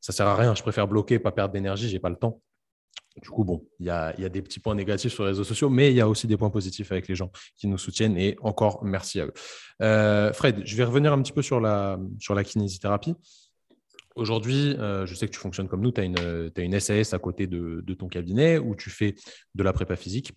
[0.00, 0.54] ça sert à rien.
[0.54, 2.40] Je préfère bloquer, pas perdre d'énergie, j'ai pas le temps.
[3.22, 5.90] Du coup, bon, il y a, des petits points négatifs sur les réseaux sociaux, mais
[5.90, 8.84] il y a aussi des points positifs avec les gens qui nous soutiennent et encore
[8.84, 9.32] merci à eux.
[9.80, 13.14] Euh, Fred, je vais revenir un petit peu sur la, sur la kinésithérapie.
[14.16, 17.18] Aujourd'hui, euh, je sais que tu fonctionnes comme nous, tu as une, une SAS à
[17.18, 19.14] côté de, de, ton cabinet où tu fais
[19.54, 20.32] de la prépa physique,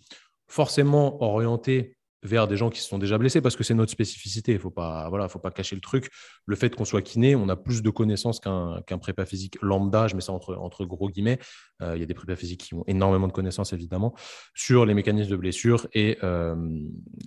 [0.47, 4.51] forcément orienté vers des gens qui se sont déjà blessés parce que c'est notre spécificité.
[4.51, 6.09] Il ne faut, pas, voilà, faut pas cacher le truc.
[6.45, 10.15] Le fait qu'on soit kiné, on a plus de connaissances qu'un prépa physique lambda, je
[10.15, 11.39] mets ça entre, entre gros guillemets.
[11.81, 14.13] Euh, il y a des prépa physiques qui ont énormément de connaissances, évidemment,
[14.53, 16.55] sur les mécanismes de blessure et euh,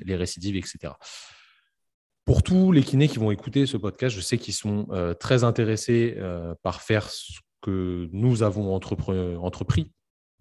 [0.02, 0.94] les récidives, etc.
[2.24, 5.42] Pour tous les kinés qui vont écouter ce podcast, je sais qu'ils sont euh, très
[5.42, 6.16] intéressés
[6.62, 9.90] par faire ce que nous avons entrepris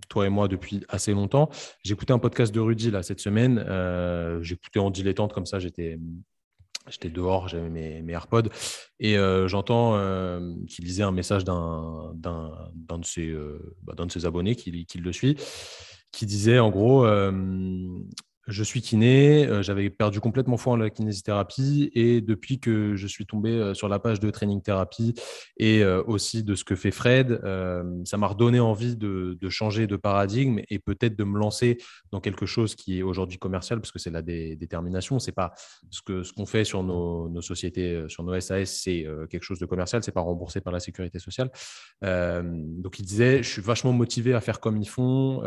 [0.09, 1.49] toi et moi depuis assez longtemps.
[1.85, 3.63] Écouté un podcast de Rudy là, cette semaine.
[3.67, 5.97] Euh, J'écoutais en dilettante comme ça, j'étais
[7.05, 8.49] dehors, j'avais mes, mes, AirPods
[8.99, 13.33] et euh, j'entends euh, qu'il lisait un message d'un de, ses,
[13.83, 15.37] bah, de ses abonnés qui, le suit,
[16.11, 17.05] qui disait en gros
[18.47, 23.07] je suis kiné, euh, j'avais perdu complètement foi en la kinésithérapie et depuis que je
[23.07, 25.13] suis tombé euh, sur la page de Training Therapy
[25.57, 27.39] et euh, aussi de ce que fait Fred,
[28.05, 31.77] ça m'a redonné envie de, changer de paradigme et peut-être de me lancer
[32.11, 35.19] dans quelque chose qui est aujourd'hui commercial parce que c'est la détermination.
[35.19, 35.53] C'est pas
[35.89, 39.65] ce que ce qu'on fait sur nos, sociétés, sur nos SAS, c'est quelque chose de
[39.65, 41.51] commercial, c'est pas remboursé par la sécurité sociale.
[42.01, 45.43] donc il disait, je suis vachement motivé à faire comme ils font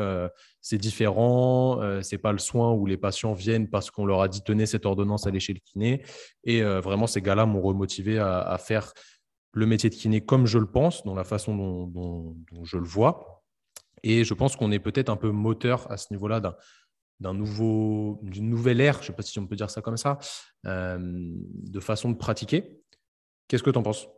[0.60, 4.42] c'est différent, c'est pas le soin où les patients viennent parce qu'on leur a dit
[4.42, 6.04] tenez cette ordonnance, allez chez le kiné.
[6.44, 8.92] Et euh, vraiment, ces gars-là m'ont remotivé à, faire
[9.52, 11.56] le métier de kiné comme je le pense, dans la façon
[11.86, 13.42] dont, je le vois.
[14.02, 16.40] Et je pense qu'on est peut-être un peu moteur à ce niveau-là
[17.20, 19.96] d'un nouveau, d'une nouvelle ère, je ne sais pas si on peut dire ça comme
[19.96, 20.18] ça,
[20.66, 22.82] euh, de façon de pratiquer.
[23.48, 24.08] Qu'est-ce que tu en penses?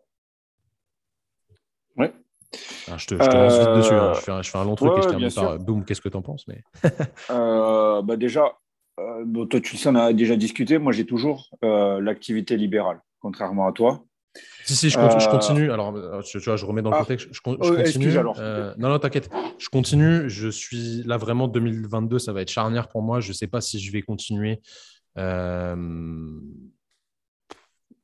[2.89, 3.95] Ouais, je, te, lance vite dessus.
[3.95, 4.13] Hein.
[4.13, 6.23] Euh, je, fais un, long truc et je termine par boum, qu'est-ce que tu en
[6.23, 6.63] penses mais...
[7.31, 8.53] Euh, bah Déjà,
[9.01, 10.79] euh, toi, tu en as déjà discuté.
[10.79, 14.05] Moi, j'ai toujours l'activité libérale, contrairement à toi.
[14.65, 15.71] Si, si, je continue.
[15.71, 17.01] Alors, tu, vois, je remets dans le ah.
[17.01, 17.29] contexte.
[17.33, 18.19] Je, continue.
[18.19, 18.39] Alors.
[18.79, 19.31] non, non, t'inquiète.
[19.59, 20.29] Je continue.
[20.29, 22.19] Je suis là vraiment 2022.
[22.19, 23.21] Ça va être charnière pour moi.
[23.21, 24.61] Je ne sais pas si je vais continuer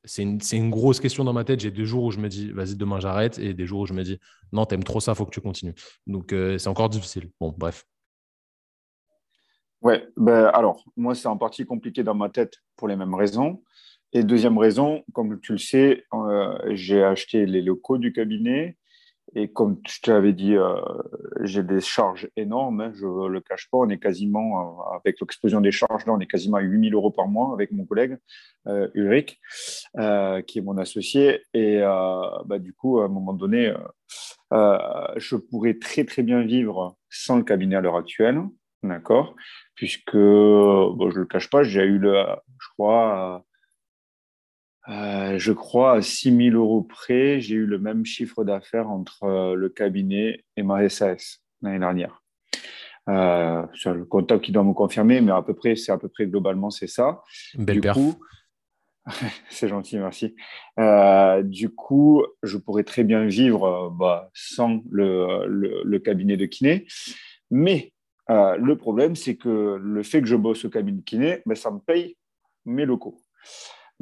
[0.05, 1.61] c'est une, grosse question dans ma tête.
[1.61, 3.93] J'ai des jours où je me dis, vas-y, demain j'arrête, et des jours où je
[3.93, 4.19] me dis,
[4.51, 5.75] non, t'aimes trop ça, faut que tu continues.
[6.07, 7.29] Donc, euh, c'est encore difficile.
[7.39, 7.85] Bon, bref.
[9.81, 13.63] Ouais, ben alors, moi, c'est en partie compliqué dans ma tête pour les mêmes raisons.
[14.13, 18.77] Et deuxième raison, comme tu le sais, euh, j'ai acheté les locaux du cabinet
[19.35, 20.75] Et comme je te l'avais dit, euh,
[21.41, 23.79] j'ai des charges énormes, hein, je ne le cache pas.
[23.79, 27.09] On est quasiment, euh, avec l'explosion des charges, là, on est quasiment à 8000 euros
[27.09, 28.17] par mois avec mon collègue
[28.67, 29.39] euh, Ulrich,
[30.47, 31.41] qui est mon associé.
[31.53, 33.73] Et bah, du coup, à un moment donné,
[34.51, 38.41] je pourrais très, très bien vivre sans le cabinet à l'heure actuelle.
[38.83, 39.35] D'accord?
[39.75, 42.23] Puisque, bon, je ne le cache pas, j'ai eu, le,
[42.59, 43.43] je crois,
[44.89, 49.23] euh, je crois à 6 000 euros près, j'ai eu le même chiffre d'affaires entre
[49.23, 52.21] euh, le cabinet et ma SAS l'année dernière.
[53.09, 56.09] Euh, c'est le comptable qui doit me confirmer, mais à peu près, c'est à peu
[56.09, 57.21] près globalement, c'est ça.
[57.55, 58.15] Belle du coup,
[59.49, 60.35] c'est gentil, merci.
[60.79, 66.87] Euh, du coup, je pourrais très bien vivre bah, sans le, le, cabinet de kiné.
[67.51, 67.93] Mais
[68.29, 71.71] le problème, c'est que le fait que je bosse au cabinet de kiné, ben, ça
[71.71, 72.17] me paye
[72.65, 73.17] mes locaux.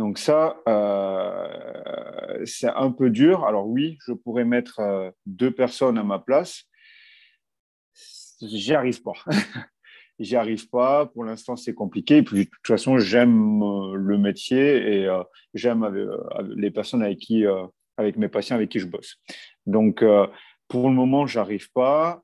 [0.01, 3.45] Donc ça, euh, c'est un peu dur.
[3.45, 6.63] Alors oui, je pourrais mettre euh, deux personnes à ma place.
[8.41, 9.13] J'y arrive pas.
[10.19, 11.05] J'y arrive pas.
[11.05, 12.17] Pour l'instant, c'est compliqué.
[12.17, 15.21] Et puis, de toute façon, j'aime euh, le métier et
[15.53, 15.87] j'aime
[16.55, 17.45] les personnes avec qui,
[17.95, 19.17] avec mes patients avec qui je bosse.
[19.67, 20.03] Donc,
[20.67, 22.23] pour le moment, j'arrive pas.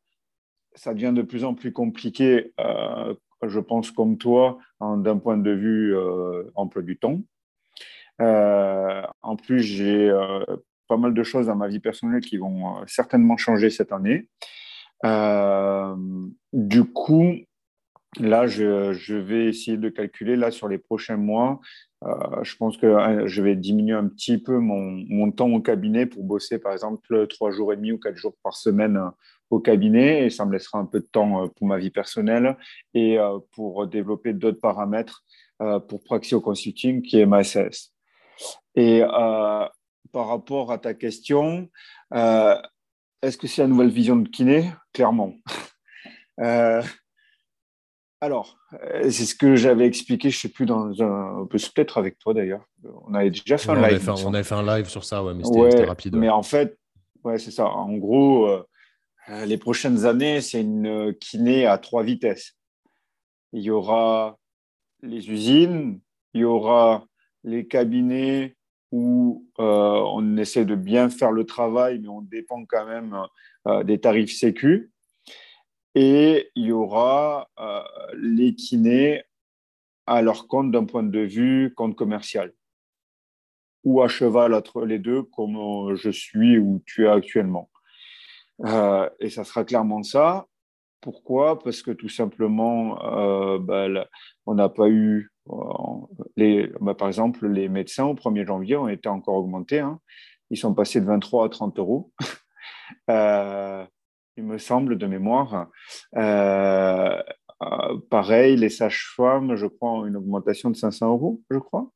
[0.73, 2.53] Ça devient de plus en plus compliqué,
[3.43, 5.95] je pense, comme toi, d'un point de vue
[6.55, 7.21] emploi du temps.
[8.21, 10.43] Euh, en plus, j'ai euh,
[10.87, 14.29] pas mal de choses dans ma vie personnelle qui vont euh, certainement changer cette année.
[16.53, 17.35] du coup,
[18.19, 21.59] Là, je, vais essayer de calculer là sur les prochains mois.
[22.41, 26.23] je pense que je vais diminuer un petit peu mon, mon, temps au cabinet pour
[26.23, 28.99] bosser, par exemple, trois jours et demi ou quatre jours par semaine
[29.51, 30.25] au cabinet.
[30.25, 32.57] Et ça me laissera un peu de temps pour ma vie personnelle
[32.95, 33.17] et
[33.51, 35.23] pour développer d'autres paramètres
[35.87, 37.96] pour Praxio Consulting, qui est ma SS.
[38.75, 39.65] Et euh,
[40.11, 41.69] par rapport à ta question,
[42.13, 42.55] euh,
[43.21, 44.71] est-ce que c'est la nouvelle vision de kiné?
[44.93, 45.33] Clairement.
[46.39, 46.83] Euh,
[48.21, 48.59] alors,
[49.01, 52.63] c'est ce que j'avais expliqué, je ne sais plus, dans un, peut-être avec toi d'ailleurs.
[53.07, 54.07] On avait déjà fait un live.
[54.23, 56.15] on avait fait un live sur ça, ouais, mais c'était rapide.
[56.15, 56.77] Mais en fait,
[57.23, 57.65] ouais, c'est ça.
[57.65, 58.47] En gros,
[59.47, 62.55] les prochaines années, c'est une kiné à trois vitesses.
[63.51, 64.37] Il y aura
[65.01, 65.99] les usines,
[66.35, 67.03] il y aura
[67.47, 68.57] les cabinets
[68.91, 73.17] où euh, on essaie de bien faire le travail, mais on dépend quand même
[73.67, 74.91] euh, des tarifs sécu.
[75.95, 77.81] Et il y aura euh,
[78.15, 79.23] les kinés
[80.05, 82.53] à leur compte d'un point de vue compte commercial
[83.83, 87.69] ou à cheval entre les deux, comme je suis ou tu es actuellement.
[89.19, 90.47] et ça sera clairement ça.
[90.99, 91.59] Pourquoi?
[91.59, 92.95] Parce que tout simplement,
[93.59, 94.05] ben,
[94.45, 95.31] on n'a pas eu
[96.81, 99.79] bah, par exemple, les médecins au 1er janvier ont été encore augmentés.
[99.79, 99.99] Hein.
[100.49, 102.11] Ils sont passés de 23 à 30 euros,
[103.09, 103.85] euh,
[104.37, 105.67] il me semble, de mémoire.
[106.15, 107.21] Euh,
[107.63, 111.91] euh, pareil, les sages-femmes, je crois, ont une augmentation de 500 euros, je crois.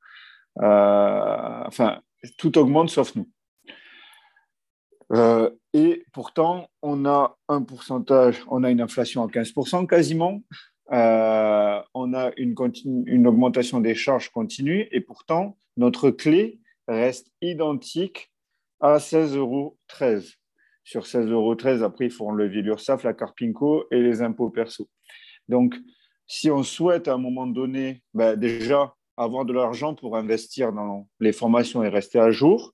[0.57, 2.01] enfin,
[2.37, 3.29] tout augmente sauf nous.
[5.73, 10.41] et pourtant, on a un pourcentage, on a une inflation à 15% quasiment.
[12.37, 18.31] Une, augmentation des charges continue et pourtant, notre clé reste identique
[18.79, 19.77] à 16,13 euros.
[20.83, 24.89] Sur 16,13 euros, après, il faut enlever l'URSSAF, la Carpinco et les impôts perso.
[25.47, 25.75] Donc,
[26.27, 31.07] si on souhaite à un moment donné, ben, déjà avoir de l'argent pour investir dans
[31.19, 32.73] les formations et rester à jour,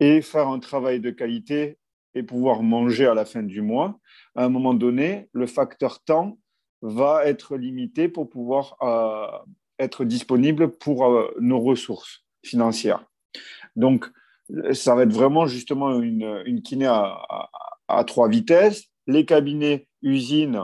[0.00, 1.78] et faire un travail de qualité
[2.14, 3.98] et pouvoir manger à la fin du mois,
[4.34, 6.38] à un moment donné, le facteur temps
[6.82, 13.04] va être limité pour pouvoir euh, être disponible pour euh, nos ressources financières.
[13.76, 14.06] Donc,
[14.72, 18.86] ça va être vraiment justement une kiné à, trois vitesses.
[19.06, 20.62] Les cabinets usines,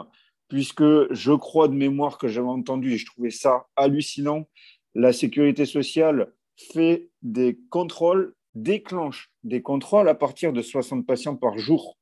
[0.48, 4.48] puisque je crois de mémoire que j'avais entendu et je trouvais ça hallucinant,
[4.94, 11.58] la sécurité sociale fait des contrôles, déclenche des contrôles à partir de 60 patients par
[11.58, 11.95] jour.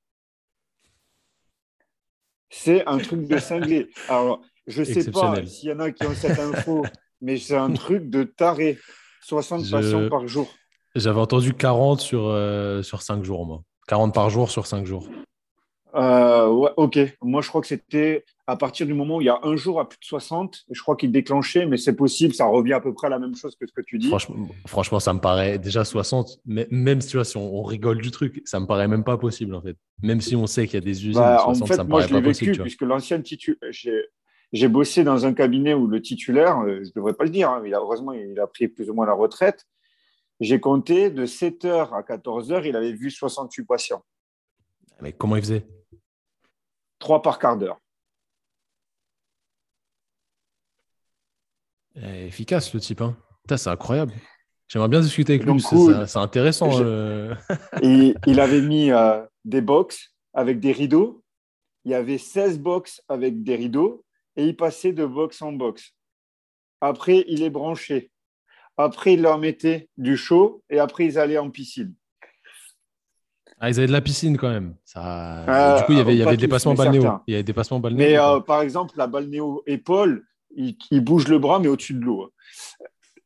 [2.51, 3.91] C'est un truc de cinglé.
[4.09, 6.85] Alors, je ne sais pas s'il y en a qui ont cette info,
[7.21, 8.79] mais c'est un truc de taré.
[9.23, 10.53] 60 patients par jour.
[10.95, 13.63] J'avais entendu 40 sur, euh, sur 5 jours, moi.
[13.89, 15.09] 40 par jour sur 5 jours.
[15.95, 16.99] Euh, ouais, ok.
[17.23, 19.81] Moi, je crois que c'était à partir du moment où il y a un jour
[19.81, 22.93] à plus de 60, je crois qu'il déclenchait, mais c'est possible, ça revient à peu
[22.93, 24.13] près à la même chose que ce que tu dis.
[24.67, 28.11] Franchement, ça me paraît déjà 60, mais même si, tu vois, si on, rigole du
[28.11, 29.77] truc, ça me paraît même pas possible en fait.
[30.03, 31.89] Même si on sait qu'il y a des usines, bah, 60, en fait, ça me
[31.89, 32.63] moi, paraît je pas vécu, possible.
[32.63, 33.59] Puisque l'ancienne titulaire,
[34.53, 37.51] j'ai bossé dans un cabinet où le titulaire, euh, je ne devrais pas le dire,
[37.51, 39.67] hein, il a, heureusement, il a pris plus ou moins la retraite.
[40.41, 44.05] J'ai compté de 7h à 14h, il avait vu 68 patients.
[45.01, 45.67] Mais comment il faisait?
[47.05, 47.79] Trois par quart d'heure.
[51.97, 53.03] Eh, efficace le type.
[53.03, 53.15] Hein.
[53.47, 54.15] C'est incroyable.
[54.69, 55.61] J'aimerais bien discuter avec lui.
[55.61, 56.71] C'est intéressant.
[56.81, 57.35] Euh.
[57.83, 61.23] il avait mis euh, des box avec des rideaux.
[61.85, 64.03] Il y avait 16 box avec des rideaux
[64.37, 65.93] et il passait de box en box.
[66.81, 68.13] Après, il est branché.
[68.79, 71.95] Après, il leur mettait du chaud et après, ils allaient en piscine.
[73.61, 74.75] Ah, ils avaient de la piscine quand même.
[74.85, 75.79] Ça...
[75.79, 77.03] du coup, il y avait, il y avait des dépassements balnéo.
[77.27, 77.99] Il y avait des dépassements balnéo.
[77.99, 80.25] Mais euh, par exemple, la balnéo épaule,
[80.57, 82.31] il, bouge le bras, mais au-dessus de l'eau.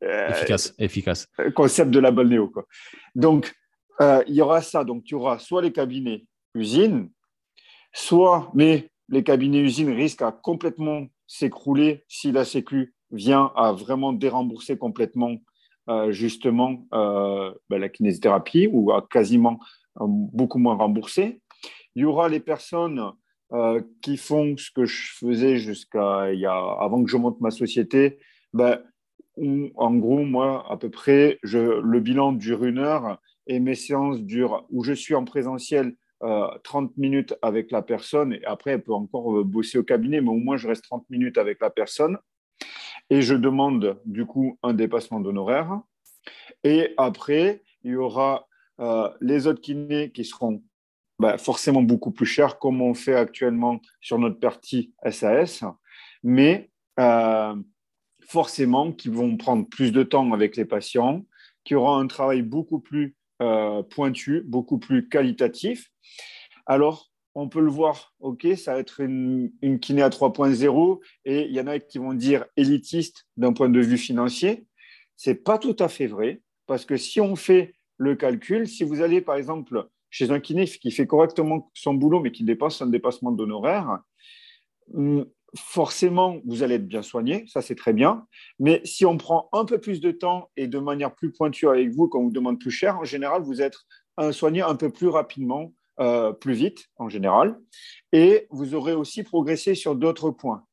[0.05, 1.29] Euh, efficace, efficace.
[1.55, 2.49] Concept de la balnéo.
[2.49, 2.67] Quoi.
[3.15, 3.55] Donc,
[4.01, 4.85] euh, il y aura ça.
[4.85, 6.25] Donc, tu auras soit les cabinets
[6.55, 7.11] usines,
[7.93, 14.13] soit, mais les cabinets usines risquent à complètement s'écrouler si la Sécu vient à vraiment
[14.13, 15.37] dérembourser complètement
[15.89, 19.59] euh, justement ben, la kinésithérapie ou à quasiment
[19.97, 21.41] beaucoup moins rembourser.
[21.95, 23.13] Il y aura les personnes
[24.03, 26.25] qui font ce que je faisais jusqu'à
[26.81, 28.19] avant que je monte ma société,
[28.53, 28.83] ben,
[29.75, 34.67] en gros, moi, à peu près, le bilan dure une heure et mes séances durent,
[34.71, 38.93] où je suis en présentiel 30 euh, minutes avec la personne et après, elle peut
[38.93, 42.19] encore euh, bosser au cabinet, mais au moins, je reste 30 minutes avec la personne.
[43.11, 45.81] Et je demande du coup un dépassement d'honoraires.
[46.65, 48.47] Et après, il y aura
[48.81, 50.63] euh, les autres kinés qui seront
[51.19, 55.65] bah, forcément beaucoup plus chers, comme on fait actuellement sur notre partie SAS.
[56.23, 56.71] Mais
[58.29, 61.25] forcément qui vont prendre plus de temps avec les patients,
[61.65, 65.91] qui auront un travail beaucoup plus euh, pointu, beaucoup plus qualitatif.
[66.67, 71.47] Alors, on peut le voir, OK, ça va être une, une kiné à 3.0 et
[71.47, 74.67] il y en a qui vont dire élitiste d'un point de vue financier.
[75.17, 78.85] Ce n'est pas tout à fait vrai parce que si on fait le calcul, si
[78.85, 82.81] vous allez par exemple chez un kiné qui fait correctement son boulot mais qui dépasse
[82.81, 83.99] un dépassement d'honoraires,
[84.95, 85.27] hum,
[85.57, 88.27] forcément, vous allez être bien soigné, ça c'est très bien.
[88.59, 91.91] Mais si on prend un peu plus de temps et de manière plus pointue avec
[91.91, 93.77] vous, quand on vous demande plus cher, en général, vous êtes
[94.33, 97.59] soigné un peu plus rapidement, euh, plus vite en général.
[98.13, 100.65] Et vous aurez aussi progressé sur d'autres points.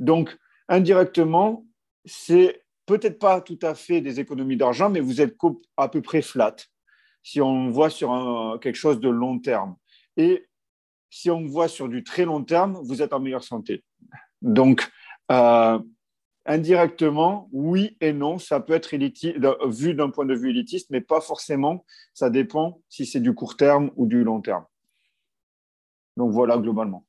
[0.00, 0.36] Donc,
[0.68, 1.66] indirectement,
[2.04, 5.36] c'est peut-être pas tout à fait des économies d'argent, mais vous êtes
[5.76, 6.56] à peu près flat
[7.22, 9.76] si on voit sur quelque chose de long terme.
[10.16, 10.46] Et
[11.10, 13.82] si on voit sur du très long terme, vous êtes en meilleure santé.
[14.42, 14.90] Donc,
[15.32, 15.78] euh,
[16.44, 18.94] indirectement, oui et non, ça peut être
[19.68, 21.84] vu d'un point de vue élitiste, mais pas forcément.
[22.12, 24.64] Ça dépend si c'est du court terme ou du long terme.
[26.16, 27.06] Donc voilà, globalement.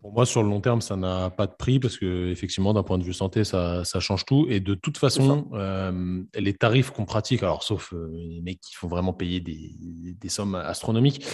[0.00, 2.82] Pour moi, sur le long terme, ça n'a pas de prix parce que effectivement, d'un
[2.82, 4.46] point de vue santé, ça, change tout.
[4.48, 8.74] Et de toute façon, euh, les tarifs qu'on pratique, alors sauf euh, les mecs qui
[8.74, 9.74] font vraiment payer des,
[10.18, 11.24] des sommes astronomiques,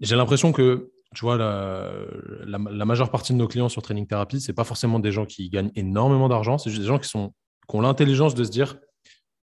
[0.00, 4.50] j'ai l'impression que tu vois, la, majeure partie de nos clients sur Training Therapy, ce
[4.50, 7.34] n'est pas forcément des gens qui gagnent énormément d'argent, c'est juste des gens qui, sont,
[7.68, 8.78] qui ont l'intelligence de se dire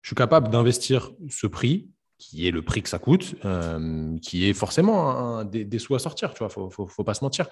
[0.02, 1.91] je suis capable d'investir ce prix,
[2.22, 6.34] qui est le prix que ça coûte, euh, qui est forcément des, sous à sortir,
[6.34, 7.48] tu vois, faut, faut, faut, pas se mentir.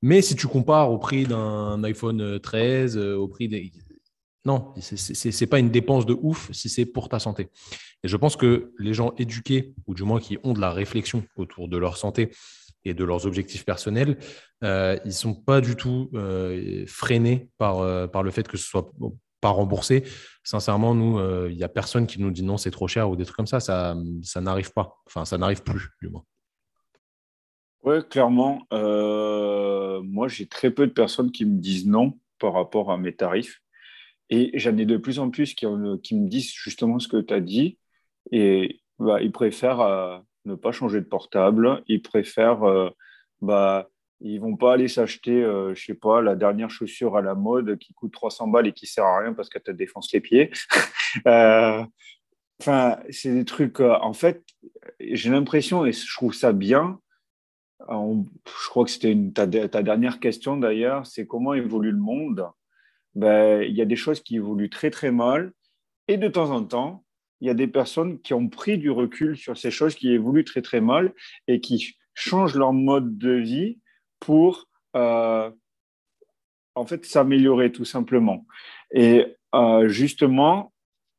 [0.00, 3.72] Mais si tu compares au prix d'un iPhone 13, euh, au prix des.
[4.44, 7.48] Non, ce n'est pas une dépense de ouf si c'est pour ta santé.
[8.02, 11.24] Et je pense que les gens éduqués, ou du moins qui ont de la réflexion
[11.36, 12.30] autour de leur santé,
[12.84, 14.18] et de leurs objectifs personnels,
[14.64, 18.56] euh, ils ne sont pas du tout euh, freinés par, euh, par le fait que
[18.56, 18.90] ce soit
[19.42, 20.04] pas remboursé.
[20.42, 23.24] Sincèrement, nous, il n'y a personne qui nous dit non, c'est trop cher ou des
[23.24, 23.60] trucs comme ça.
[23.60, 24.96] Ça, ça n'arrive pas.
[25.06, 26.24] Enfin, ça n'arrive plus, du moins.
[27.82, 28.66] Oui, clairement.
[28.70, 33.60] moi, j'ai très peu de personnes qui me disent non par rapport à mes tarifs.
[34.30, 35.66] Et j'en ai de plus en plus qui,
[36.02, 37.78] qui, me disent justement ce que tu as dit.
[38.30, 41.82] Et bah, ils préfèrent ne pas changer de portable.
[41.86, 42.90] Ils préfèrent, euh,
[43.40, 43.88] bah,
[44.24, 47.76] ils vont pas aller s'acheter, euh, je sais pas, la dernière chaussure à la mode
[47.78, 50.50] qui coûte 300 balles et qui sert à rien parce qu'elle te défonce les pieds.
[51.26, 51.84] Euh,
[52.58, 53.80] enfin, c'est des trucs.
[53.80, 54.42] en fait,
[54.98, 56.98] j'ai l'impression et je trouve ça bien.
[57.86, 62.48] je crois que c'était ta, ta, dernière question d'ailleurs, c'est comment évolue le monde?
[63.14, 65.52] Ben, il y a des choses qui évoluent très très mal
[66.08, 67.04] et de temps en temps,
[67.42, 70.44] il y a des personnes qui ont pris du recul sur ces choses qui évoluent
[70.44, 71.12] très très mal
[71.46, 73.81] et qui changent leur mode de vie
[74.22, 75.50] pour euh,
[76.76, 78.46] en fait s'améliorer tout simplement.
[78.92, 80.72] Et euh, justement,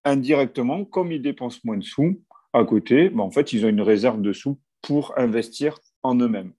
[0.05, 2.21] indirectement, comme ils dépensent moins de sous
[2.53, 6.53] à côté, ben, en fait, ils ont une réserve de sous pour investir en eux-mêmes.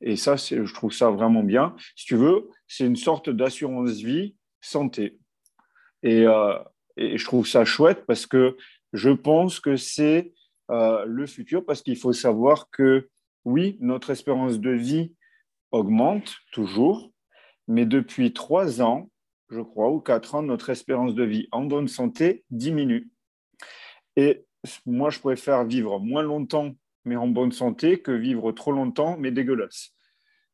[0.00, 1.74] Et ça, je trouve ça vraiment bien.
[1.96, 5.18] Si tu veux, c'est une sorte d'assurance vie santé.
[6.04, 6.54] Et, euh,
[6.96, 8.56] et, je trouve ça chouette parce que
[8.92, 10.32] je pense que c'est
[10.70, 13.08] le futur parce qu'il faut savoir que
[13.44, 15.12] oui, notre espérance de vie
[15.70, 17.12] augmente toujours,
[17.66, 19.10] mais depuis trois ans,
[19.50, 23.10] je crois, ou quatre ans, notre espérance de vie en bonne santé diminue.
[24.16, 24.44] Et
[24.86, 29.30] moi, je préfère vivre moins longtemps, mais en bonne santé, que vivre trop longtemps, mais
[29.30, 29.94] dégueulasse.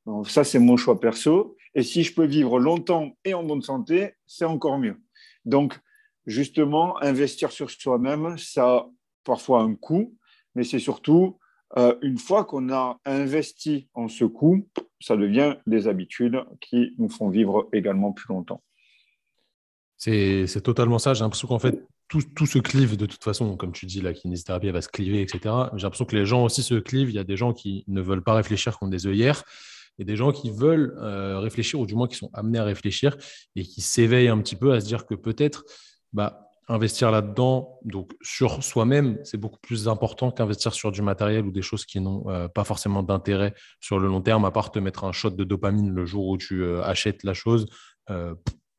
[0.07, 1.57] Donc, ça, c'est mon choix perso.
[1.75, 5.01] Et si je peux vivre longtemps et en bonne santé, c'est encore mieux.
[5.45, 5.79] Donc,
[6.27, 8.91] justement, investir sur soi-même, ça a
[9.25, 10.17] parfois un coût,
[10.55, 11.39] mais c'est surtout,
[11.77, 14.69] euh, une fois qu'on a investi en ce coût,
[15.01, 18.63] ça devient des habitudes qui nous font vivre également plus longtemps.
[19.97, 21.15] C'est totalement ça.
[21.15, 23.57] J'ai l'impression qu'en fait, tout, tout, se clive de toute façon.
[23.57, 25.55] Comme tu dis, la kinésithérapie elle va se cliver, etc.
[25.75, 27.09] J'ai l'impression que les gens aussi se clivent.
[27.09, 29.45] Il y a des gens qui ne veulent pas réfléchir comme des œillères
[29.99, 33.17] et des gens qui veulent euh, réfléchir, ou du moins qui sont amenés à réfléchir
[33.57, 35.65] et qui s'éveillent un petit peu à se dire que peut-être
[36.13, 41.51] bah, investir là-dedans, donc sur soi-même, c'est beaucoup plus important qu'investir sur du matériel ou
[41.51, 44.79] des choses qui n'ont euh, pas forcément d'intérêt sur le long terme, à part te
[44.79, 47.67] mettre un shot de dopamine le jour où tu euh, achètes la chose.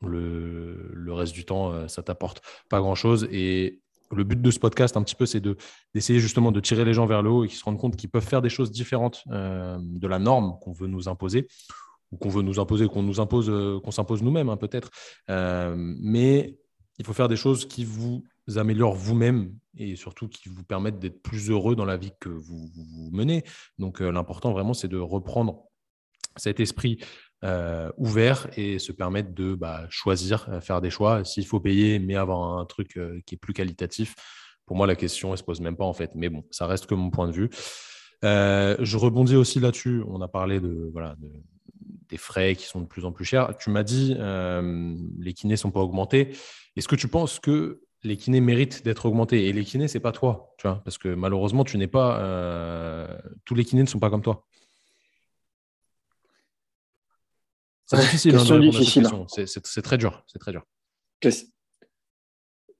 [0.02, 3.28] Le, le, reste du temps, ça t'apporte pas grand-chose.
[3.32, 3.82] Et
[4.12, 5.42] le but de ce podcast, un petit peu, c'est
[5.94, 8.10] d'essayer justement de tirer les gens vers le haut et qu'ils se rendent compte qu'ils
[8.10, 11.48] peuvent faire des choses différentes euh, de la norme qu'on veut nous imposer
[12.12, 14.90] ou qu'on veut nous imposer, qu'on nous impose, euh, qu'on s'impose nous-mêmes hein, peut-être.
[15.30, 16.58] Euh, mais
[16.98, 18.24] il faut faire des choses qui vous
[18.56, 22.70] améliorent vous-même et surtout qui vous permettent d'être plus heureux dans la vie que vous,
[23.12, 23.44] menez.
[23.80, 25.64] Donc l'important vraiment, c'est de reprendre
[26.38, 27.00] cet esprit
[27.44, 31.24] euh, ouvert et se permettre de bah, choisir, euh, faire des choix.
[31.24, 34.16] S'il faut payer, mais avoir un truc euh, qui est plus qualitatif,
[34.66, 36.12] pour moi, la question ne se pose même pas en fait.
[36.16, 37.50] Mais bon, ça reste que mon point de vue.
[38.24, 40.02] je rebondis aussi là-dessus.
[40.08, 41.16] On a parlé de, voilà,
[42.10, 43.56] des frais qui sont de plus en plus chers.
[43.58, 44.16] Tu m'as dit
[45.20, 46.32] les kinés ne sont pas augmentés.
[46.76, 49.48] Est-ce que tu penses que les kinés méritent d'être augmentés?
[49.48, 53.18] Et les kinés, c'est pas toi, tu vois, parce que malheureusement, tu n'es pas.
[53.46, 54.46] tous les kinés ne sont pas comme toi.
[57.86, 58.32] C'est difficile.
[58.32, 59.08] Question difficile.
[59.28, 60.24] C'est très dur.
[60.28, 60.64] C'est très dur.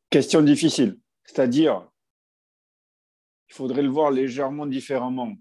[0.10, 1.00] Question difficile.
[1.24, 1.88] C'est-à-dire,
[3.50, 5.34] il faudrait le voir légèrement différemment.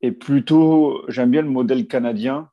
[0.00, 2.50] Et plutôt, j'aime bien le modèle canadien.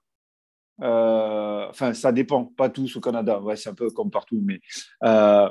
[0.81, 3.39] Euh, enfin, ça dépend, pas tous au Canada.
[3.39, 4.59] Ouais, c'est un peu comme partout, mais
[5.03, 5.49] euh,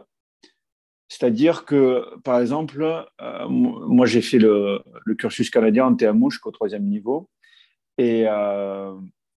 [1.08, 4.82] c'est-à-dire que, par exemple, euh, moi j'ai fait le,
[5.18, 7.28] cursus canadien en TMO jusqu'au troisième niveau,
[7.98, 8.26] et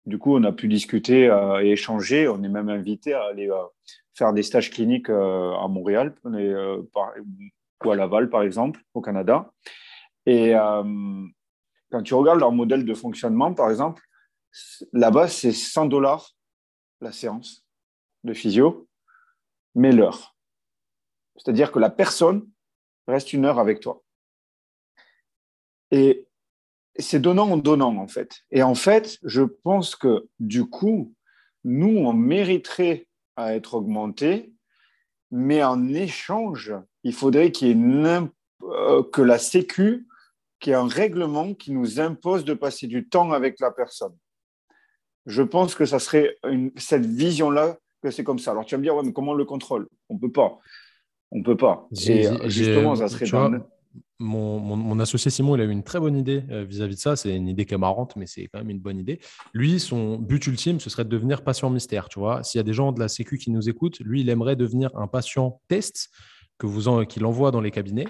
[0.06, 1.26] du coup, on a pu discuter
[1.62, 2.28] et échanger.
[2.28, 3.50] On est même invité à aller
[4.14, 9.52] faire des stages cliniques à Montréal ou à Laval, par exemple, au Canada.
[10.26, 14.02] Et quand tu regardes leur modèle de fonctionnement, par exemple,
[14.94, 16.36] là-bas, c'est 100 dollars
[17.02, 17.66] la séance
[18.24, 18.88] de physio,
[19.76, 20.36] mais l'heure.
[21.36, 22.50] C'est-à-dire que la personne
[23.08, 24.04] reste une heure avec toi.
[25.92, 26.28] Et
[26.98, 28.40] c'est donnant en donnant, en fait.
[28.52, 31.14] Et en fait, je pense que du coup,
[31.64, 34.54] nous, on mériterait à être augmenté,
[35.32, 38.22] mais en échange, il faudrait qu'il y ait
[38.64, 40.08] euh, que la Sécu,
[40.60, 44.16] qu'il y ait un règlement qui nous impose de passer du temps avec la personne.
[45.26, 46.38] Je pense que ça serait
[46.78, 48.52] cette vision-là que c'est comme ça.
[48.52, 49.88] Alors tu vas me dire, ouais, mais comment on le contrôle?
[50.10, 50.60] On ne peut pas.
[51.32, 51.88] On ne peut pas.
[52.08, 53.26] Et justement, ça serait
[54.20, 57.16] mon, associé Simon, il a eu une très bonne idée euh, vis-à-vis de ça.
[57.16, 59.20] C'est une idée qui est marrante, mais c'est quand même une bonne idée.
[59.54, 62.08] Lui, son but ultime, ce serait de devenir patient mystère.
[62.08, 64.30] Tu vois, s'il y a des gens de la Sécu qui nous écoutent, lui, il
[64.30, 66.10] aimerait devenir un patient test
[66.58, 68.08] que vous qu'il envoie dans les cabinets.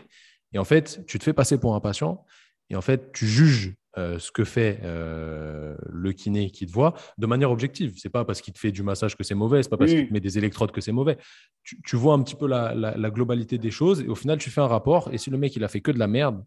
[0.53, 2.24] Et en fait, tu te fais passer pour un patient
[2.70, 6.93] et en fait, tu juges euh, ce que fait euh, le kiné qui te voit
[7.18, 7.93] de manière objective.
[7.98, 10.08] C'est pas parce qu'il te fait du massage que c'est mauvais, c'est pas parce qu'il
[10.08, 11.18] te met des électrodes que c'est mauvais.
[11.64, 14.68] Tu, vois un petit peu la, globalité des choses et au final, tu fais un
[14.68, 15.10] rapport.
[15.14, 16.43] Et si le mec il a fait que de la merde,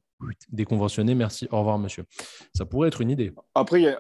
[0.51, 2.05] déconventionné, merci, au revoir monsieur.
[2.55, 3.33] Ça pourrait être une idée.
[3.55, 3.99] Après,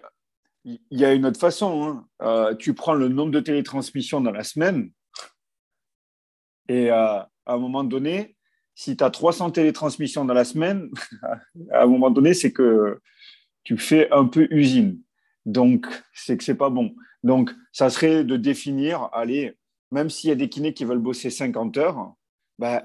[0.65, 1.85] il y, a une autre façon.
[1.85, 2.07] Hein.
[2.23, 4.91] Euh, tu prends le nombre de télétransmissions dans la semaine
[6.69, 8.37] et à un moment donné,
[8.75, 10.89] si tu as 300 télétransmissions dans la semaine,
[11.73, 13.01] à un moment donné, c'est que
[13.69, 14.99] tu fais un peu usine.
[15.45, 16.95] Donc, c'est que c'est pas bon.
[17.23, 19.59] Donc, ça serait de définir, allez,
[19.91, 22.14] même s'il y a des kinés qui veulent bosser 50 heures,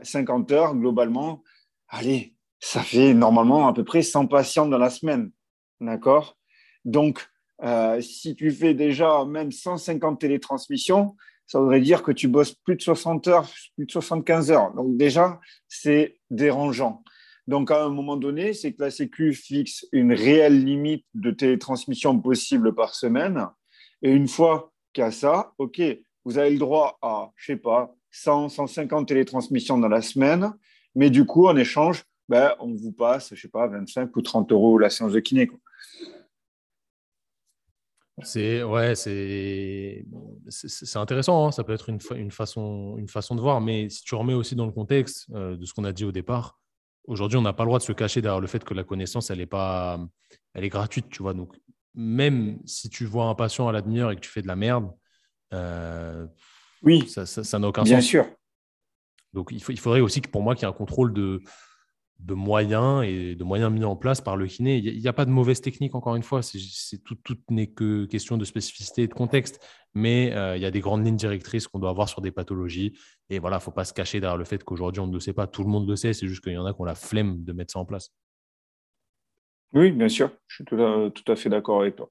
[0.04, 1.42] 50 bah, heures, globalement,
[1.88, 5.32] allez, ça fait normalement à peu près 100 patients dans la semaine.
[5.80, 6.38] D'accord?
[6.84, 7.30] Donc,
[7.64, 11.16] euh, si tu fais déjà même 150 télétransmissions,
[11.48, 14.74] ça voudrait dire que tu bosses plus de 60 heures, plus de 75 heures.
[14.74, 17.06] Donc, déjà, c'est dérangeant.
[17.48, 22.20] Donc, à un moment donné, c'est que la Sécu fixe une réelle limite de télétransmission
[22.20, 23.48] possible par semaine.
[24.02, 25.82] Et une fois a ça, OK,
[26.24, 30.54] vous avez le droit à, je sais pas, 100, 150 télétransmissions dans la semaine.
[30.96, 34.52] Mais du coup, en échange, ben, on vous passe, je sais pas, 25 ou 30
[34.52, 35.50] euros la séance de kiné.
[38.22, 40.06] C'est ouais, c'est
[40.48, 41.48] c'est intéressant.
[41.48, 41.52] Hein.
[41.52, 44.56] Ça peut être une, une, façon, une façon de voir, mais si tu remets aussi
[44.56, 46.60] dans le contexte euh, de ce qu'on a dit au départ,
[47.06, 49.30] aujourd'hui, on n'a pas le droit de se cacher derrière le fait que la connaissance,
[49.30, 50.00] elle est pas,
[50.54, 51.34] elle est gratuite, tu vois.
[51.34, 51.56] Donc,
[51.96, 54.56] même si tu vois un patient à la demi-heure et que tu fais de la
[54.56, 54.92] merde,
[55.54, 56.26] euh,
[56.82, 57.90] oui, ça n'a aucun sens.
[57.90, 58.26] Bien sûr.
[59.34, 61.42] Donc, il, faut, il faudrait aussi que pour moi qu'il y ait un contrôle de,
[62.20, 64.78] de moyens et de moyens mis en place par le kiné.
[64.78, 66.42] Il n'y a, pas de mauvaise technique, encore une fois.
[66.42, 66.58] C'est,
[67.04, 67.18] tout,
[67.50, 69.60] n'est que question de spécificité et de contexte.
[69.94, 72.98] Mais euh, il y a des grandes lignes directrices qu'on doit avoir sur des pathologies.
[73.30, 75.20] Et voilà, il ne faut pas se cacher derrière le fait qu'aujourd'hui, on ne le
[75.20, 75.48] sait pas.
[75.48, 76.14] Tout le monde le sait.
[76.14, 78.10] C'est juste qu'il y en a qui ont la flemme de mettre ça en place.
[79.74, 80.30] Oui, bien sûr.
[80.48, 80.76] Je suis tout
[81.32, 82.10] à, fait d'accord avec toi.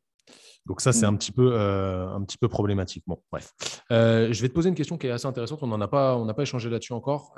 [0.67, 3.05] Donc ça, c'est un, petit peu, euh, un petit peu problématique.
[3.07, 3.53] Bon, bref.
[3.91, 5.63] Euh, je vais te poser une question qui est assez intéressante.
[5.63, 7.35] On n'a pas, on pas échangé là-dessus encore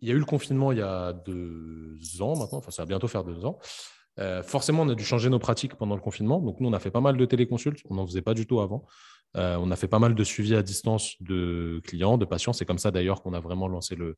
[0.00, 2.86] il y a eu le confinement il y a deux ans maintenant, enfin ça va
[2.86, 3.58] bientôt faire deux ans.
[4.18, 6.40] Euh, forcément, on a dû changer nos pratiques pendant le confinement.
[6.40, 7.82] Donc, nous, on a fait pas mal de téléconsultes.
[7.90, 8.86] On n'en faisait pas du tout avant.
[9.36, 12.52] Euh, on a fait pas mal de suivi à distance de clients, de patients.
[12.52, 14.16] C'est comme ça d'ailleurs qu'on a vraiment lancé le,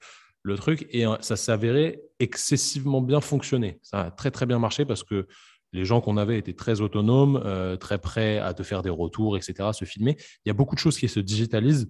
[0.57, 0.87] truc.
[0.91, 3.79] Et euh, ça s'est avéré excessivement bien fonctionner.
[3.83, 5.27] Ça a très, très bien marché parce que
[5.73, 7.43] les gens qu'on avait étaient très autonomes,
[7.79, 10.16] très prêts à te faire des retours, etc., se filmer.
[10.47, 11.89] Il y a beaucoup de choses qui se digitalisent.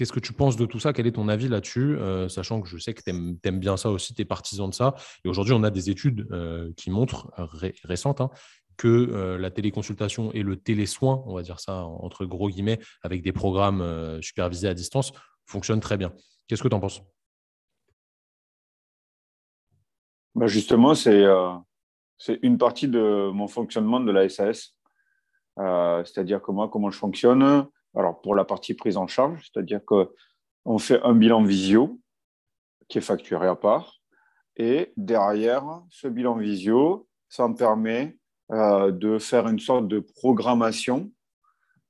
[0.00, 0.94] Qu'est-ce que tu penses de tout ça?
[0.94, 1.98] Quel est ton avis là-dessus?
[1.98, 4.72] Euh, Sachant que je sais que tu aimes, bien ça aussi, tu es partisan de
[4.72, 4.94] ça.
[5.26, 7.30] Et aujourd'hui, on a des études euh, qui montrent,
[7.84, 8.30] récentes, hein,
[8.76, 13.22] que euh, la téléconsultation et le télésoin, on va dire ça entre gros guillemets, avec
[13.22, 15.12] des programmes supervisés à distance,
[15.46, 16.12] fonctionnent très bien.
[16.46, 17.02] Qu'est-ce que tu en penses?
[20.34, 21.26] Bah Justement, c'est
[22.42, 24.74] une partie de mon fonctionnement de la SAS.
[25.56, 27.66] C'est-à-dire que moi, comment je fonctionne?
[27.94, 32.00] Alors, pour la partie prise en charge, c'est-à-dire qu'on fait un bilan visio
[32.88, 34.00] qui est facturé à part.
[34.56, 38.18] Et derrière ce bilan visio, ça me permet
[38.52, 41.10] euh, de faire une sorte de programmation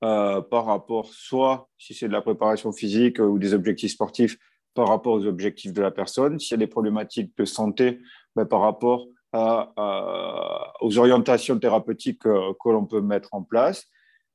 [0.03, 4.39] euh, par rapport, soit si c'est de la préparation physique ou des objectifs sportifs,
[4.75, 6.39] par rapport aux objectifs de la personne.
[6.39, 8.01] S'il y a des problématiques de santé,
[8.37, 13.87] ben, par rapport aux orientations thérapeutiques euh, que l'on peut mettre en place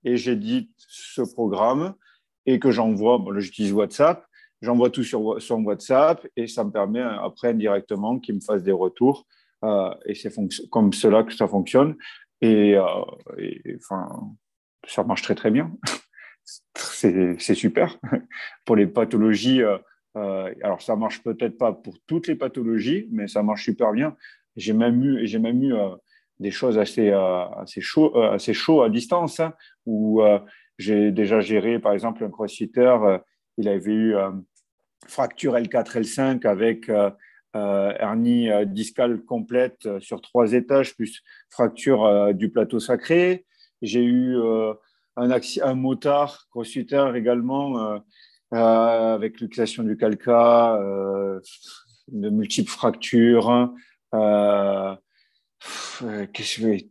[0.04, 1.96] et j'édite ce programme
[2.46, 4.26] et que j'envoie, bon, j'utilise WhatsApp,
[4.62, 8.72] j'envoie tout sur, sur WhatsApp et ça me permet après indirectement qu'il me fasse des
[8.72, 9.26] retours.
[9.64, 10.34] Euh, et c'est
[10.70, 11.96] comme cela que ça fonctionne.
[12.42, 12.86] Et, euh,
[13.78, 14.08] enfin,
[14.88, 15.72] ça marche très très bien.
[16.76, 17.98] c'est super.
[18.66, 19.62] pour les pathologies,
[20.16, 24.16] euh, alors ça marche peut-être pas pour toutes les pathologies, mais ça marche super bien.
[24.56, 25.28] J'ai même eu,
[26.40, 29.54] des choses assez, euh, assez, chaud, euh, assez chaud à distance, hein,
[29.86, 30.22] où
[30.78, 32.98] j'ai déjà géré, par exemple, un crossfitter,
[33.58, 34.16] il avait eu
[35.08, 36.92] fracture L4, L5 avec
[37.56, 43.46] hernie discale complète sur trois étages, plus fracture du plateau sacré.
[43.82, 44.38] J'ai eu
[45.16, 48.02] un, motard crossfitter également
[48.52, 50.78] avec luxation du calca,
[52.10, 53.50] de multiples fractures.
[53.50, 53.74] Hein,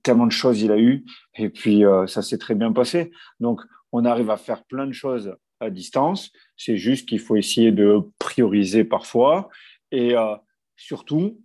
[0.03, 1.05] tellement de choses il a eu
[1.37, 3.13] et puis euh, ça s'est très bien passé.
[3.41, 3.61] Donc
[3.93, 6.31] on arrive à faire plein de choses à distance.
[6.57, 9.49] C'est juste qu'il faut essayer de prioriser parfois
[9.91, 10.35] et euh,
[10.77, 11.41] surtout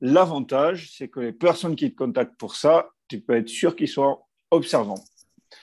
[0.00, 3.88] l'avantage c'est que les personnes qui te contactent pour ça, tu peux être sûr qu'ils
[3.88, 5.02] soient observants.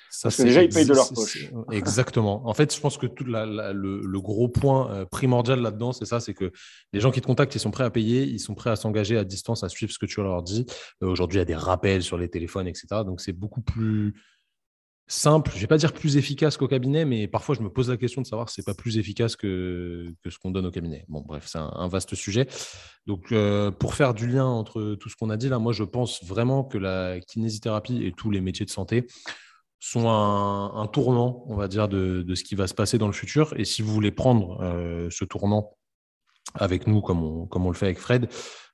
[0.09, 1.49] Ça, Parce que déjà, ils payent de leur poche.
[1.71, 2.47] Exactement.
[2.47, 6.35] En fait, je pense que tout le, gros point euh, primordial là-dedans, c'est ça, c'est
[6.35, 6.51] que
[6.93, 9.17] les gens qui te contactent, ils sont prêts à payer, ils sont prêts à s'engager
[9.17, 10.67] à distance, à suivre ce que tu leur dis.
[11.01, 12.85] Euh, aujourd'hui, il y a des rappels sur les téléphones, etc.
[13.03, 14.13] Donc, c'est beaucoup plus
[15.07, 15.51] simple.
[15.51, 17.97] Je ne vais pas dire plus efficace qu'au cabinet, mais parfois, je me pose la
[17.97, 21.05] question de savoir si ce n'est pas plus efficace que, ce qu'on donne au cabinet.
[21.07, 22.47] Bon, bref, c'est un, vaste sujet.
[23.05, 25.83] Donc, euh, pour faire du lien entre tout ce qu'on a dit là, moi, je
[25.83, 29.07] pense vraiment que la kinésithérapie et tous les métiers de santé
[29.79, 33.53] sont un, tournant, on va dire, de, ce qui va se passer dans le futur.
[33.57, 35.71] Et si vous voulez prendre euh, ce tournant
[36.55, 38.29] avec nous, comme on, comme on le fait avec Fred,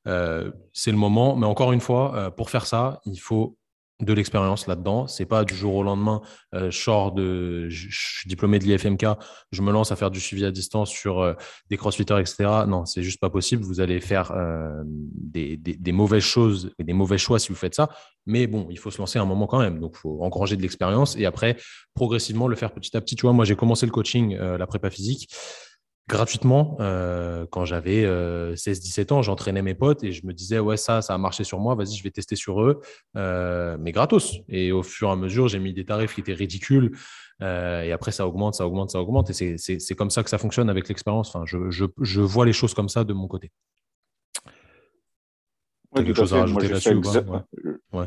[0.08, 1.36] euh, c'est le moment.
[1.36, 3.59] Mais encore une fois, pour faire ça, il faut
[4.02, 5.08] de l'expérience là-dedans.
[5.08, 6.22] C'est pas du jour au lendemain,
[6.56, 9.06] euh, je de, je, suis diplômé de l'IFMK,
[9.52, 11.34] je me lance à faire du suivi à distance sur euh,
[11.70, 12.64] des crossfitters, etc.
[12.68, 13.64] Non, c'est juste pas possible.
[13.64, 17.76] Vous allez faire euh, des, des, mauvaises choses et des mauvais choix si vous faites
[17.76, 17.90] ça.
[18.26, 19.80] Mais bon, il faut se lancer un moment quand même.
[19.80, 21.58] Donc, faut engranger de l'expérience et après,
[21.94, 23.16] progressivement, le faire petit à petit.
[23.16, 25.30] Tu vois, moi, j'ai commencé le coaching, la prépa physique
[26.10, 29.22] gratuitement euh, quand j'avais 16-17 euh, ans.
[29.22, 31.95] J'entraînais mes potes et je me disais, ouais, ça, ça a marché sur moi, vas-y,
[31.95, 32.81] je vais tester sur eux,
[33.15, 34.40] euh, mais gratos.
[34.49, 36.98] Et au fur et à mesure, j'ai mis des tarifs qui étaient ridicules.
[37.41, 39.30] et après, ça augmente, ça augmente, ça augmente.
[39.30, 41.34] Et c'est comme ça que ça fonctionne avec l'expérience.
[41.34, 43.52] Enfin, je, je, je, vois les choses comme ça de mon côté.
[45.95, 46.99] quelque chose à rajouter là-dessus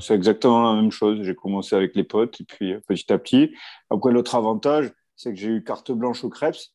[0.01, 1.23] C'est exactement la même chose.
[1.23, 3.55] J'ai commencé avec les potes et puis petit à petit.
[3.91, 6.73] Après, l'autre avantage, c'est que j'ai eu carte blanche au Krebs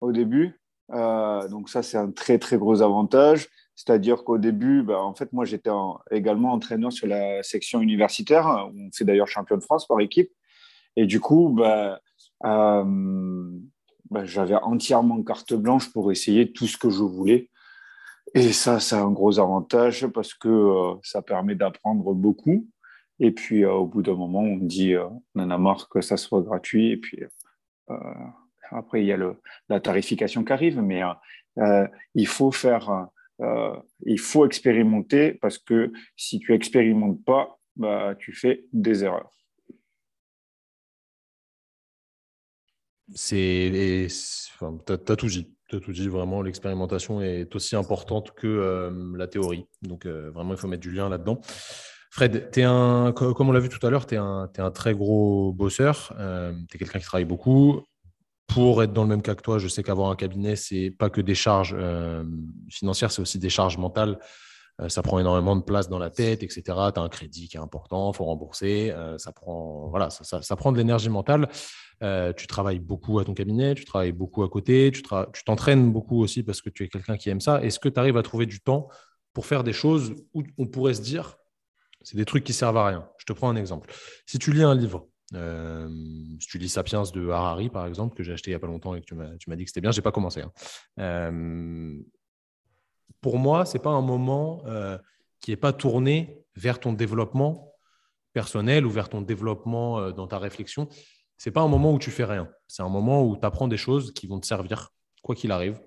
[0.00, 0.60] au début.
[0.90, 3.48] Donc ça, c'est un très, très gros avantage.
[3.76, 5.70] C'est-à-dire qu'au début, bah, en fait, moi, j'étais
[6.10, 8.46] également entraîneur sur la section universitaire.
[8.74, 10.30] On fait d'ailleurs champion de France par équipe.
[10.96, 12.00] Et du coup, bah,
[12.44, 13.50] euh,
[14.10, 17.50] bah, j'avais entièrement carte blanche pour essayer tout ce que je voulais.
[18.34, 22.68] Et ça, c'est un gros avantage parce que euh, ça permet d'apprendre beaucoup.
[23.18, 26.16] Et puis, euh, au bout d'un moment, on dit, on en a marre que ça
[26.16, 26.90] soit gratuit.
[26.92, 27.24] Et puis,
[28.70, 29.18] après, il y a
[29.68, 30.80] la tarification qui arrive.
[30.80, 31.02] Mais
[32.14, 33.08] il faut faire
[33.40, 33.76] euh,
[34.06, 39.30] il faut expérimenter parce que si tu expérimentes pas, bah, tu fais des erreurs.
[43.14, 44.06] C'est,
[44.54, 45.54] enfin, tu as, tout dit.
[45.72, 46.42] As tout dit vraiment.
[46.42, 49.66] L'expérimentation est aussi importante que euh, la théorie.
[49.82, 51.40] Donc euh, vraiment, il faut mettre du lien là-dedans.
[52.10, 55.52] Fred, es un, comme on l'a vu tout à l'heure, tu es, un très gros
[55.52, 56.14] bosseur.
[56.68, 57.82] tu es quelqu'un qui travaille beaucoup
[58.46, 61.10] pour être dans le même cas que toi, je sais qu'avoir un cabinet, c'est pas
[61.10, 62.24] que des charges euh,
[62.68, 64.18] financières, c'est aussi des charges mentales.
[64.80, 66.62] Euh, ça prend énormément de place dans la tête, etc.
[66.64, 68.90] Tu as un crédit qui est important, il faut rembourser.
[68.90, 71.48] Euh, ça, prend, voilà, ça, ça, prend de l'énergie mentale.
[72.36, 75.02] tu travailles beaucoup à ton cabinet, tu travailles beaucoup à côté, tu
[75.44, 77.62] t'entraînes beaucoup aussi parce que tu es quelqu'un qui aime ça.
[77.62, 78.88] Est-ce que tu arrives à trouver du temps
[79.32, 81.36] pour faire des choses où on pourrait se dire,
[82.02, 83.08] c'est des trucs qui servent à rien?
[83.18, 83.90] Je te prends un exemple.
[84.26, 85.88] Si tu lis un livre, euh,
[86.40, 88.66] si tu lis Sapiens de Harari, par exemple, que j'ai acheté il n'y a pas
[88.66, 90.42] longtemps et que tu m'as dit que c'était bien, je n'ai pas commencé.
[90.42, 90.52] Hein.
[90.98, 92.00] Euh,
[93.20, 94.98] pour moi, ce n'est pas un moment euh,
[95.40, 97.72] qui n'est pas tourné vers ton développement
[98.32, 100.88] personnel ou vers ton développement dans ta réflexion.
[101.38, 102.48] Ce n'est pas un moment où tu fais rien.
[102.66, 104.90] C'est un moment où tu apprends des choses qui vont te servir,
[105.22, 105.80] quoi qu'il arrive.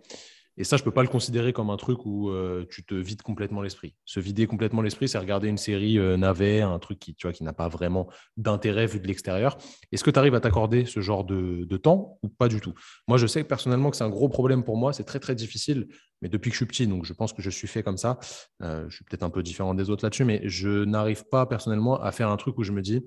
[0.59, 2.95] Et ça, je ne peux pas le considérer comme un truc où euh, tu te
[2.95, 3.93] vides complètement l'esprit.
[4.05, 7.53] Se vider complètement l'esprit, c'est regarder une série euh, navet, un truc qui, qui n'a
[7.53, 8.07] pas vraiment
[8.37, 9.57] d'intérêt vu de l'extérieur.
[9.91, 12.73] Est-ce que tu arrives à t'accorder ce genre de, temps ou pas du tout?
[13.07, 14.93] Moi, je sais personnellement que c'est un gros problème pour moi.
[14.93, 15.87] C'est très, très difficile.
[16.23, 18.17] Mais depuis que je suis petit, donc je pense que je suis fait comme ça.
[18.63, 22.01] Euh, je suis peut-être un peu différent des autres là-dessus, mais je n'arrive pas personnellement
[22.01, 23.05] à faire un truc où je me dis,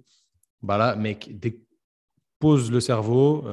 [0.62, 1.28] bah là, mec,
[2.38, 3.44] pose le cerveau,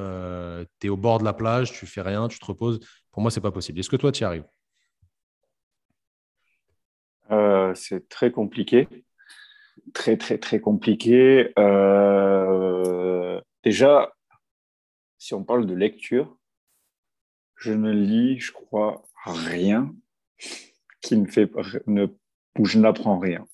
[0.79, 2.79] tu es au bord de la plage, tu fais rien, tu te reposes.
[3.17, 3.79] Pour moi, ce n'est pas possible.
[3.79, 4.45] Est-ce que toi, tu y arrives
[7.31, 8.87] euh, C'est très compliqué.
[9.91, 11.51] Très, très, très compliqué.
[11.57, 14.13] Euh, déjà,
[15.17, 16.37] si on parle de lecture,
[17.55, 19.91] je ne lis, je crois, rien
[21.01, 21.49] qui me fait
[21.87, 22.05] ne,
[22.59, 23.47] où je n'apprends rien.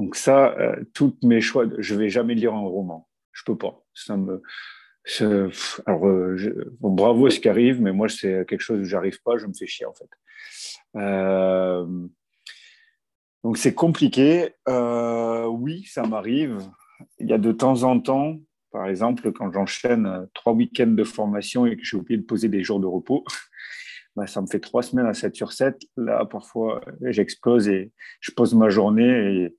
[0.00, 3.08] Donc ça, euh, toutes mes choix, je vais jamais lire un roman.
[3.30, 3.84] Je peux pas.
[3.94, 4.42] Ça me,
[5.86, 9.38] alors, euh, bravo à ce qui arrive, mais moi, c'est quelque chose où j'arrive pas,
[9.38, 10.08] je me fais chier en fait.
[10.96, 11.86] Euh,
[13.42, 14.54] donc, c'est compliqué.
[14.68, 16.58] Euh, oui, ça m'arrive.
[17.18, 18.38] Il y a de temps en temps,
[18.70, 22.62] par exemple, quand j'enchaîne trois week-ends de formation et que j'ai oublié de poser des
[22.62, 23.24] jours de repos,
[24.16, 25.76] bah, ça me fait trois semaines à 7 sur 7.
[25.96, 29.56] Là, parfois, j'explose et je pose ma journée et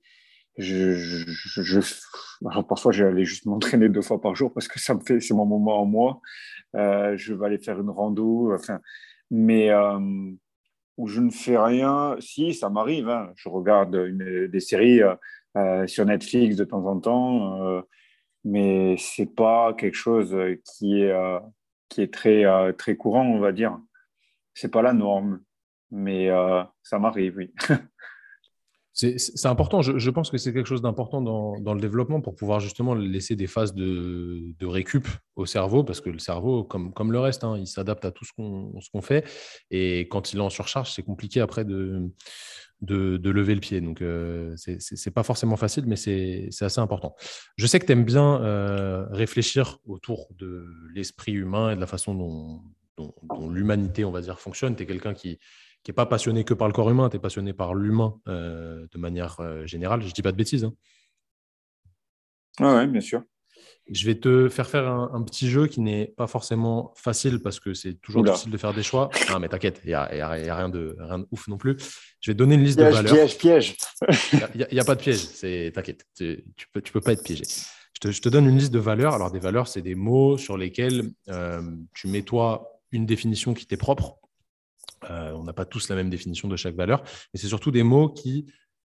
[0.58, 1.80] je, je,
[2.68, 5.20] parfois, je vais aller juste m'entraîner deux fois par jour parce que ça me fait,
[5.20, 6.20] c'est mon moment en moi.
[6.74, 8.80] Euh, je vais aller faire une rando, enfin,
[9.30, 9.98] mais euh,
[10.96, 12.16] où je ne fais rien.
[12.20, 13.08] Si, ça m'arrive.
[13.08, 13.32] Hein.
[13.36, 15.00] Je regarde une, des séries
[15.56, 17.82] euh, sur Netflix de temps en temps,
[18.44, 21.14] mais c'est pas quelque chose qui est
[21.88, 23.78] qui est très très courant, on va dire.
[24.54, 25.40] C'est pas la norme,
[25.90, 26.30] mais
[26.82, 27.52] ça m'arrive, oui.
[28.94, 29.80] C'est important.
[29.80, 33.46] Je, pense que c'est quelque chose d'important dans, le développement pour pouvoir justement laisser des
[33.46, 37.66] phases de, récup au cerveau, parce que le cerveau, comme, comme le reste, hein, il
[37.66, 39.24] s'adapte à tout ce qu'on fait.
[39.70, 42.10] Et quand il est en surcharge, c'est compliqué après de,
[42.82, 43.80] de, lever le pied.
[43.80, 47.14] Donc, euh, ce n'est pas forcément facile, mais c'est assez important.
[47.56, 51.86] Je sais que tu aimes bien euh, réfléchir autour de l'esprit humain et de la
[51.86, 52.62] façon dont,
[52.98, 54.76] dont l'humanité, on va dire, fonctionne.
[54.76, 55.38] Tu es quelqu'un qui
[55.82, 58.86] qui n'est pas passionné que par le corps humain, tu es passionné par l'humain euh,
[58.92, 60.00] de manière euh, générale.
[60.02, 60.64] Je ne dis pas de bêtises.
[60.64, 60.74] Hein.
[62.60, 63.22] oui, bien sûr.
[63.90, 67.74] Je vais te faire faire un, petit jeu qui n'est pas forcément facile parce que
[67.74, 69.10] c'est toujours difficile de faire des choix.
[69.28, 71.76] Non, mais t'inquiète, il n'y a, rien, de, rien ouf non plus.
[72.20, 73.12] Je vais te donner une liste de valeurs.
[73.12, 73.76] Piège, piège.
[74.54, 76.36] Il n'y a, pas de piège, t'inquiète, tu ne
[76.72, 77.42] peux, tu peux pas être piégé.
[78.04, 79.14] Je te, donne une liste de valeurs.
[79.14, 81.62] Alors, des valeurs, c'est des mots sur lesquels euh,
[81.94, 84.18] tu mets toi une définition qui t'est propre
[85.10, 87.02] euh, on n'a pas tous la même définition de chaque valeur,
[87.32, 88.46] mais c'est surtout des mots qui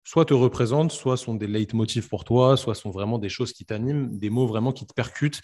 [0.03, 3.65] soit te représentent, soit sont des leitmotifs pour toi, soit sont vraiment des choses qui
[3.65, 5.41] t'animent, des mots vraiment qui te percutent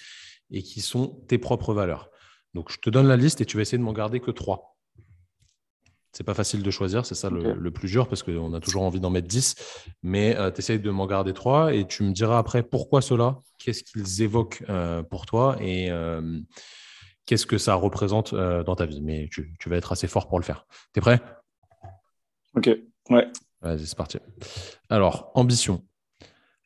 [0.51, 2.09] et qui sont tes propres valeurs.
[2.53, 4.77] Donc, je te donne la liste et tu vas essayer de m'en garder que trois.
[6.13, 9.01] C'est pas facile de choisir, c'est ça le, plus dur parce qu'on a toujours envie
[9.01, 9.55] d'en mettre 10.
[10.01, 13.83] Mais tu essayes de m'en garder trois et tu me diras après pourquoi cela, qu'est-ce
[13.83, 14.63] qu'ils évoquent
[15.09, 15.91] pour toi et
[17.25, 19.01] qu'est-ce que ça représente dans ta vie.
[19.01, 20.65] Mais tu, tu, vas être assez fort pour le faire.
[20.93, 21.21] Tu es prêt?
[22.55, 22.69] Ok,
[23.09, 23.31] ouais.
[23.61, 24.17] Vas-y, c'est parti.
[24.89, 25.85] Alors, ambition,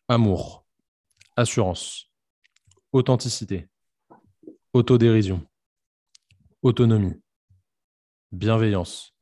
[0.07, 0.65] amour,
[1.36, 2.11] assurance,
[2.91, 3.69] authenticité,
[4.73, 5.48] autodérision,
[6.61, 7.22] autonomie,
[8.31, 9.15] bienveillance,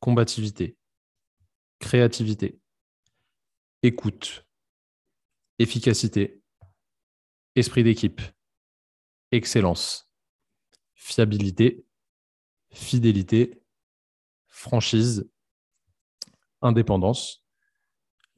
[0.00, 0.78] combativité,
[1.80, 2.60] créativité,
[3.82, 4.46] écoute,
[5.58, 6.42] efficacité,
[7.54, 8.20] esprit d'équipe,
[9.32, 10.05] excellence,
[10.96, 11.86] fiabilité,
[12.70, 13.62] fidélité,
[14.48, 15.30] franchise,
[16.62, 17.44] indépendance,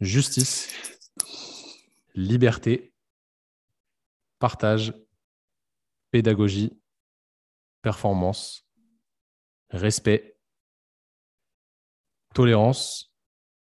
[0.01, 0.68] justice,
[2.14, 2.93] liberté,
[4.39, 4.93] partage,
[6.10, 6.78] pédagogie,
[7.82, 8.66] performance,
[9.70, 10.36] respect,
[12.35, 13.12] tolérance,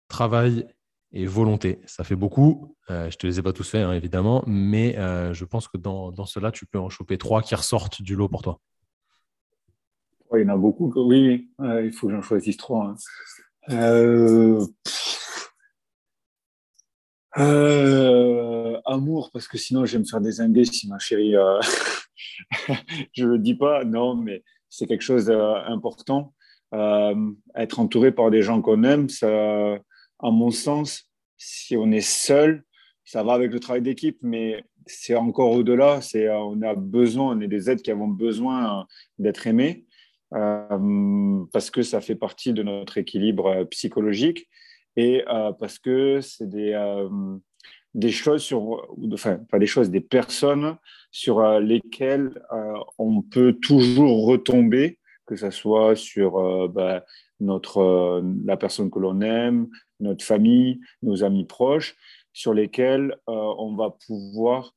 [0.07, 0.67] travail
[1.11, 1.81] et volonté.
[1.85, 2.75] Ça fait beaucoup.
[2.89, 5.67] Euh, je ne te les ai pas tous faits, hein, évidemment, mais euh, je pense
[5.67, 8.59] que dans, dans cela, tu peux en choper trois qui ressortent du lot pour toi.
[10.39, 10.91] Il y en a beaucoup.
[10.95, 12.87] Oui, il faut que j'en choisisse trois.
[12.87, 12.95] Hein.
[13.69, 14.65] Euh,
[17.37, 21.35] euh, amour, parce que sinon je vais me faire désinguer si ma chérie.
[21.35, 21.59] Euh,
[23.13, 26.33] je le dis pas, non, mais c'est quelque chose d'important.
[27.55, 29.27] être entouré par des gens qu'on aime, ça,
[30.19, 32.63] à mon sens, si on est seul,
[33.05, 36.01] ça va avec le travail d'équipe, mais c'est encore au-delà.
[36.01, 38.87] C'est, on a besoin, on est des êtres qui avons besoin
[39.19, 39.85] d'être aimés.
[40.33, 44.49] Euh, parce que ça fait partie de notre équilibre euh, psychologique
[44.95, 46.73] et euh, parce que c'est des,
[47.93, 50.77] des choses sur, enfin, des choses, des personnes
[51.11, 52.41] sur lesquelles
[52.97, 57.03] on peut toujours retomber, que ce soit sur bah,
[57.39, 59.67] notre, la personne que l'on aime,
[59.99, 61.95] notre famille, nos amis proches,
[62.33, 64.75] sur lesquels on va pouvoir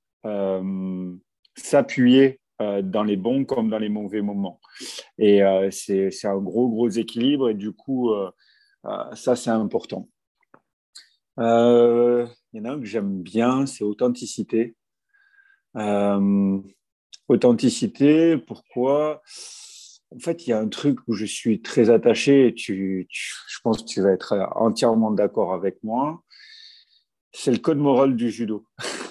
[1.56, 4.60] s'appuyer euh, dans les bons comme dans les mauvais moments.
[5.18, 7.50] Et euh, c'est un gros, gros équilibre.
[7.50, 8.30] Et du coup, euh,
[9.14, 10.08] ça, c'est important.
[11.38, 14.74] Il y en a un que j'aime bien, c'est authenticité.
[17.28, 19.20] authenticité, pourquoi?
[20.14, 23.58] En fait, il y a un truc où je suis très attaché, et tu, je
[23.62, 26.22] pense que tu vas être entièrement d'accord avec moi.
[27.32, 28.64] C'est le code moral du judo.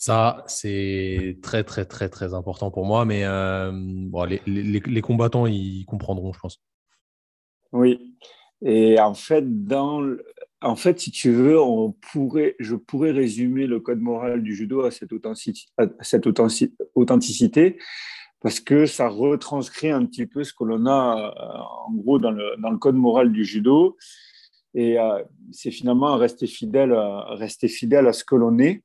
[0.00, 3.04] Ça, c'est très, très, très, très important pour moi.
[3.04, 6.62] Mais euh, bon, les, les, combattants, ils comprendront, je pense.
[7.72, 8.16] Oui.
[8.62, 10.02] Et en fait, dans,
[10.62, 14.84] en fait, si tu veux, on pourrait, je pourrais résumer le code moral du judo
[14.84, 15.70] à cette authenticité,
[16.00, 16.26] cette
[16.94, 17.78] authenticité
[18.40, 22.30] parce que ça retranscrit un petit peu ce que l'on a euh, en gros dans
[22.30, 23.98] le, dans le, code moral du judo.
[24.72, 25.22] Et euh,
[25.52, 28.82] c'est finalement rester fidèle, rester fidèle à ce que l'on est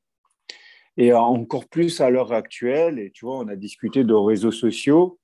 [0.97, 2.99] et encore plus à l'heure actuelle.
[2.99, 5.19] Et tu vois, on a discuté de réseaux sociaux.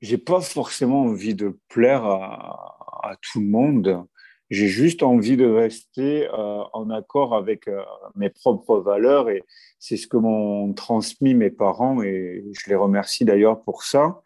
[0.00, 4.04] J'ai pas forcément envie de plaire à, tout le monde.
[4.50, 7.82] J'ai juste envie de rester euh, en accord avec euh,
[8.14, 9.42] mes propres valeurs et
[9.78, 14.22] c'est ce que m'ont transmis mes parents et je les remercie d'ailleurs pour ça.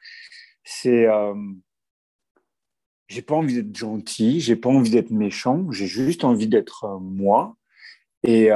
[0.62, 1.34] C'est euh,
[3.10, 6.98] j'ai pas envie d'être gentil, j'ai pas envie d'être méchant, j'ai juste envie d'être euh,
[7.00, 7.56] moi
[8.22, 8.50] et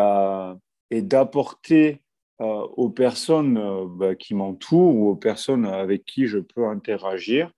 [0.95, 2.03] et d'apporter
[2.41, 2.45] euh,
[2.77, 7.51] aux personnes euh, bah, qui m'entourent ou aux personnes avec qui je peux interagir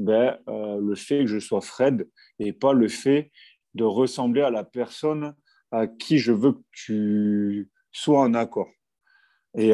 [0.00, 2.08] ben, euh, le fait que je sois Fred
[2.40, 3.30] et pas le fait
[3.74, 5.36] de ressembler à la personne
[5.70, 8.68] à qui je veux que tu sois en accord.
[9.54, 9.72] Et,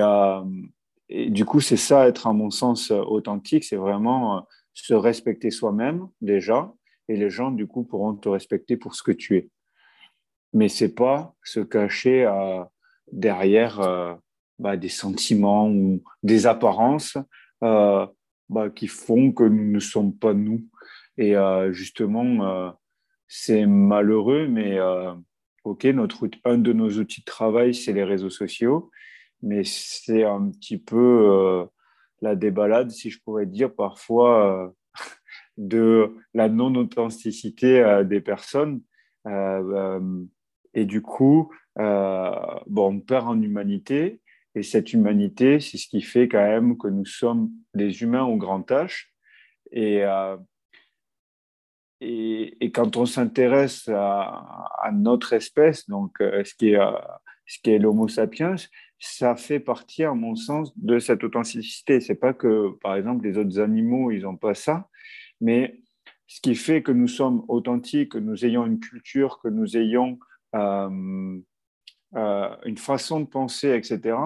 [1.30, 6.72] du coup, c'est ça, être à mon sens authentique, c'est vraiment se respecter soi-même déjà,
[7.08, 9.50] et les gens, du coup, pourront te respecter pour ce que tu es.
[10.52, 12.70] Mais c'est pas se cacher à
[13.12, 14.14] derrière euh,
[14.58, 17.16] bah, des sentiments ou des apparences
[17.62, 18.06] euh,
[18.48, 20.64] bah, qui font que nous ne sommes pas nous.
[21.18, 22.74] Et euh, justement,
[23.26, 24.78] c'est malheureux, mais
[25.64, 28.90] OK, notre, un de nos outils de travail, c'est les réseaux sociaux,
[29.42, 31.66] mais c'est un petit peu
[32.20, 34.74] la débalade, si je pourrais dire, parfois
[35.56, 38.82] de la non-authenticité des personnes.
[40.74, 42.30] et du coup, euh,
[42.66, 44.20] bon, on perd en humanité.
[44.54, 48.36] Et cette humanité, c'est ce qui fait quand même que nous sommes des humains au
[48.36, 49.08] grand H.
[49.70, 50.36] Et, euh,
[52.00, 56.80] et, quand on s'intéresse à, notre espèce, donc euh, ce qui est,
[57.46, 58.54] ce est l'Homo sapiens,
[58.98, 62.00] ça fait partie, à mon sens, de cette authenticité.
[62.00, 64.88] C'est pas que, par exemple, les autres animaux, ils n'ont pas ça,
[65.40, 65.82] mais
[66.26, 70.18] ce qui fait que nous sommes authentiques, que nous ayons une culture, que nous ayons
[72.14, 74.16] euh, une façon de penser, etc.,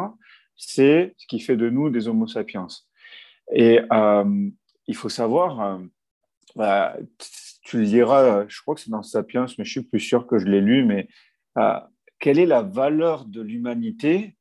[0.57, 2.67] c'est ce qui fait de nous des Homo sapiens.
[3.53, 4.51] Et euh,
[4.87, 5.81] il faut savoir,
[6.55, 6.97] bah,
[7.63, 10.39] tu le diras, je crois que c'est dans Sapiens, mais je suis plus sûr que
[10.39, 11.09] je l'ai lu, mais
[12.19, 14.37] quelle est la valeur de l'humanité?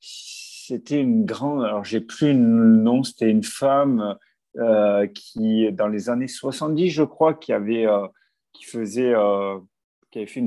[0.00, 4.16] C'était une grande, alors j'ai plus le nom, c'était une femme
[4.56, 8.08] euh, qui, dans les années 70, je crois, qui avait, euh,
[8.52, 9.60] qui faisait, euh,
[10.10, 10.42] qui avait fait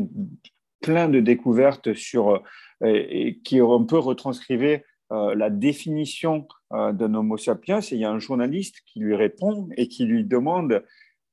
[0.84, 2.44] plein de découvertes sur,
[2.86, 7.80] et, qui on peut retranscrire la définition d'un Homo sapiens.
[7.80, 10.84] Et il y a un journaliste qui lui répond et qui lui demande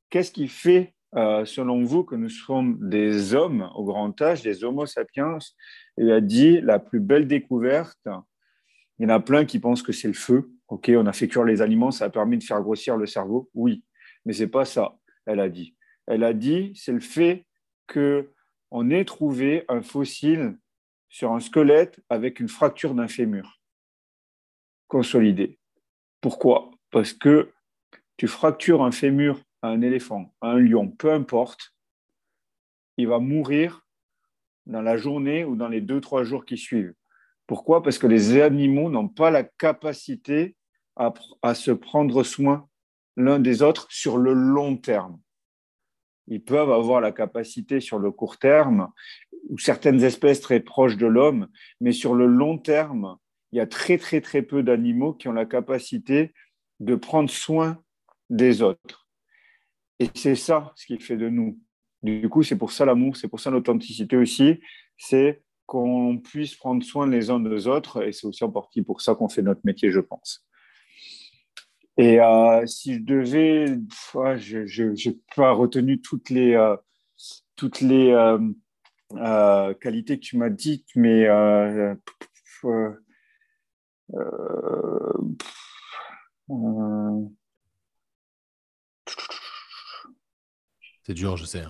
[0.08, 4.86] qu'est-ce qui fait selon vous, que nous sommes des hommes au grand âge, des Homo
[4.86, 5.38] sapiens?
[5.98, 8.08] Il a dit la plus belle découverte.
[8.98, 10.50] Il y en a plein qui pensent que c'est le feu.
[10.68, 13.50] OK, on a fait cuire les aliments, ça a permis de faire grossir le cerveau.
[13.54, 13.82] Oui,
[14.24, 14.96] mais c'est pas ça,
[15.26, 15.74] elle a dit.
[16.06, 17.46] Elle a dit, c'est le fait
[18.70, 20.58] qu'on ait trouvé un fossile
[21.08, 23.60] sur un squelette avec une fracture d'un fémur
[24.88, 25.58] consolidé.
[26.20, 26.70] Pourquoi?
[26.90, 27.52] Parce que
[28.16, 31.74] tu fractures un fémur à un éléphant, à un lion, peu importe,
[32.96, 33.86] il va mourir
[34.66, 36.94] dans la journée ou dans les deux, trois jours qui suivent.
[37.46, 37.82] Pourquoi?
[37.82, 40.56] Parce que les animaux n'ont pas la capacité
[40.96, 42.68] à, se prendre soin
[43.16, 45.18] l'un des autres sur le long terme.
[46.30, 48.88] Ils peuvent avoir la capacité sur le court terme,
[49.48, 51.48] ou certaines espèces très proches de l'homme,
[51.80, 53.16] mais sur le long terme,
[53.52, 56.32] il y a très très très peu d'animaux qui ont la capacité
[56.78, 57.82] de prendre soin
[58.30, 59.08] des autres.
[59.98, 61.58] Et c'est ça ce qui fait de nous.
[62.02, 64.60] Du coup, c'est pour ça l'amour, c'est pour ça l'authenticité aussi,
[64.96, 69.00] c'est qu'on puisse prendre soin les uns des autres, et c'est aussi en partie pour
[69.00, 70.46] ça qu'on fait notre métier, je pense.
[72.00, 76.74] Et euh, si je devais, je n'ai pas retenu toutes les, euh,
[77.56, 81.26] toutes les euh, qualités que tu m'as dites, mais
[91.02, 91.64] c'est dur, je sais.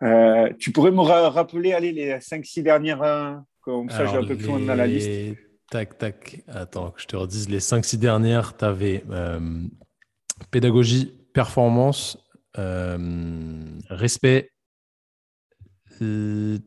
[0.00, 0.48] Hein.
[0.58, 4.58] tu pourrais me rappeler allez, les 5-6 dernières, comme ça j'ai un peu plus loin
[4.58, 5.38] dans la liste.
[5.70, 6.42] Tac, tac.
[6.48, 8.56] Attends, que je te redise les 5-6 dernières.
[8.56, 9.62] Tu avais euh,
[10.50, 12.18] pédagogie, performance,
[12.58, 14.52] euh, respect.
[16.02, 16.58] Euh,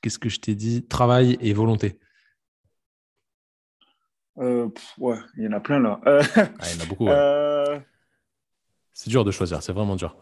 [0.00, 0.86] qu'est-ce que je t'ai dit?
[0.86, 1.98] Travail et volonté.
[4.36, 6.00] ouais, il y en a plein là.
[6.04, 6.20] Ah,
[6.70, 7.08] il y en a beaucoup.
[8.92, 10.16] C'est dur de choisir, c'est vraiment dur.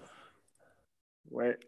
[1.31, 1.59] Ouais.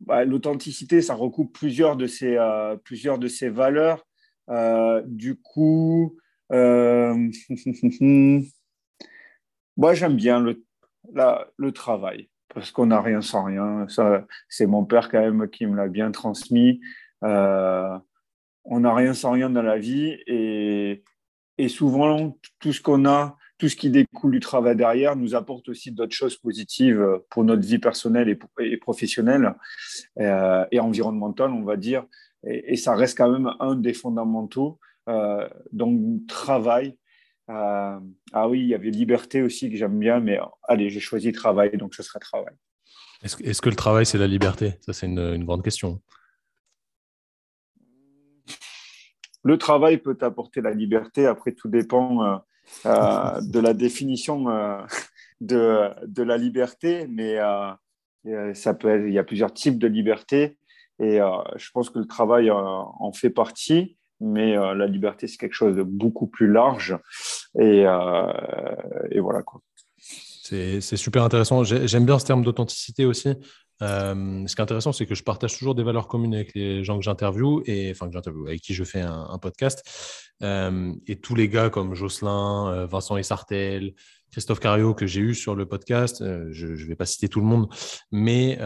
[0.00, 2.36] Bah, l'authenticité, ça recoupe plusieurs de ces,
[2.84, 4.05] plusieurs de ces valeurs.
[4.48, 6.16] Euh, du coup,
[6.52, 7.30] euh,
[9.76, 10.62] moi, j'aime bien le,
[11.72, 13.86] travail parce qu'on n'a rien sans rien.
[13.88, 16.80] Ça, c'est mon père quand même qui me l'a bien transmis.
[17.24, 17.98] Euh,
[18.64, 21.02] on n'a rien sans rien dans la vie et,
[21.68, 25.90] souvent tout ce qu'on a, tout ce qui découle du travail derrière nous apporte aussi
[25.90, 28.28] d'autres choses positives pour notre vie personnelle
[28.60, 29.54] et professionnelle
[30.18, 32.04] et environnementale, on va dire
[32.46, 34.78] et, ça reste quand même un des fondamentaux.
[35.08, 36.96] Euh, donc, travail.
[37.48, 37.98] Euh,
[38.32, 41.76] ah oui, il y avait liberté aussi que j'aime bien, mais allez, j'ai choisi travail,
[41.76, 42.54] donc ce sera travail.
[43.22, 44.74] Est-ce que le travail, c'est la liberté?
[44.80, 46.00] Ça, c'est une, grande question.
[49.42, 51.26] Le travail peut apporter la liberté.
[51.26, 52.42] Après, tout dépend
[52.84, 54.44] euh, de la définition
[55.40, 57.38] de, de, la liberté, mais
[58.54, 60.58] ça peut il y a plusieurs types de liberté.
[60.98, 65.26] Et euh, je pense que le travail euh, en fait partie, mais euh, la liberté,
[65.26, 66.96] c'est quelque chose de beaucoup plus large.
[67.58, 69.60] Et, voilà quoi.
[69.78, 71.64] C'est super intéressant.
[71.64, 73.34] J'aime bien ce terme d'authenticité aussi.
[73.80, 76.96] ce qui est intéressant, c'est que je partage toujours des valeurs communes avec les gens
[76.98, 79.82] que j'interviewe et enfin que j'interviewe, avec qui je fais un, podcast.
[80.42, 83.94] et tous les gars comme Jocelyn, Vincent Essartel,
[84.30, 87.46] Christophe Cario que j'ai eu sur le podcast, je ne vais pas citer tout le
[87.46, 87.68] monde,
[88.12, 88.56] mais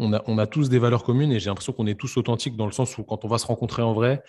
[0.00, 2.72] on a, tous des valeurs communes et j'ai l'impression qu'on est tous authentiques dans le
[2.72, 4.22] sens où quand on va se rencontrer en vrai,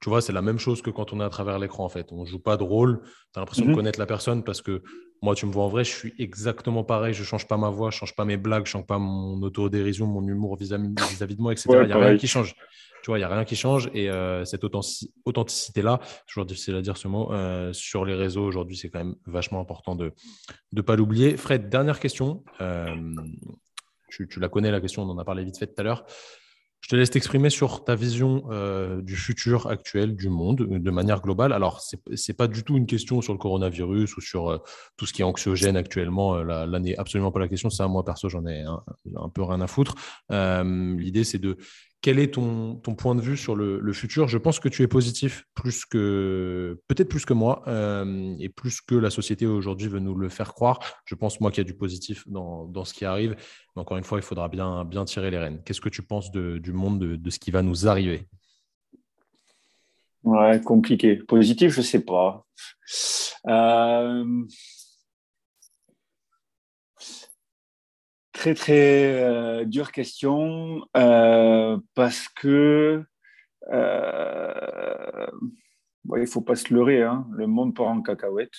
[0.00, 2.12] tu vois, c'est la même chose que quand on est à travers l'écran en fait.
[2.12, 3.76] On ne joue pas de rôle, tu as l'impression de mhm.
[3.76, 4.82] connaître la personne parce que
[5.22, 7.70] moi, tu me vois en vrai, je suis exactement pareil, je ne change pas ma
[7.70, 10.56] voix, je ne change pas mes blagues, je ne change pas mon autodérision, mon humour
[10.56, 11.68] vis-à-vis de moi, etc.
[11.82, 12.54] Il n'y a rien qui change.
[13.02, 16.82] Tu vois, il n'y a rien qui change et euh, cette authenticité-là, toujours difficile à
[16.82, 20.12] dire ce mot, euh, sur les réseaux aujourd'hui, c'est quand même vachement important de
[20.72, 21.36] ne pas l'oublier.
[21.36, 22.42] Fred, dernière question.
[22.60, 22.96] Euh,
[24.24, 26.04] tu, la connais, la question, on en a parlé vite fait tout à l'heure.
[26.80, 31.20] Je te laisse t'exprimer sur ta vision euh, du futur actuel du monde de manière
[31.20, 31.52] globale.
[31.52, 34.58] Alors, ce n'est pas du tout une question sur le coronavirus ou sur euh,
[34.96, 36.36] tout ce qui est anxiogène actuellement.
[36.36, 37.70] Euh, là, n'est absolument pas la question.
[37.70, 39.96] Ça, moi, perso, j'en ai un, peu rien à foutre.
[40.30, 41.56] L'idée, c'est de
[42.02, 44.28] quel est ton, ton, point de vue sur le, futur?
[44.28, 47.64] Je pense que tu es positif, plus que peut-être plus que moi,
[48.38, 50.78] et plus que la société aujourd'hui veut nous le faire croire.
[51.04, 53.34] Je pense, moi, qu'il y a du positif dans, dans, ce qui arrive.
[53.74, 55.62] Mais encore une fois, il faudra bien, bien tirer les rênes.
[55.64, 58.28] Qu'est-ce que tu penses du monde, de, ce qui va nous arriver?
[60.22, 61.16] Ouais, compliqué.
[61.16, 62.44] Positif, je ne sais pas.
[63.46, 64.44] Euh,
[68.36, 73.02] très, très euh, dure question euh, parce que
[76.14, 77.26] il ne faut pas se leurrer, hein.
[77.32, 78.52] le monde part en cacahuète.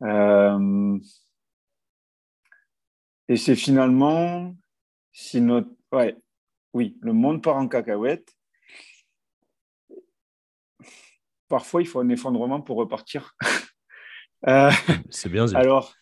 [3.28, 4.54] et c'est finalement,
[5.12, 6.16] si notre, ouais,
[6.74, 8.36] oui, le monde part en cacahuète.
[11.48, 13.34] Parfois, il faut un effondrement pour repartir.
[14.48, 14.72] Euh,
[15.08, 15.46] c'est bien.
[15.54, 15.94] Alors,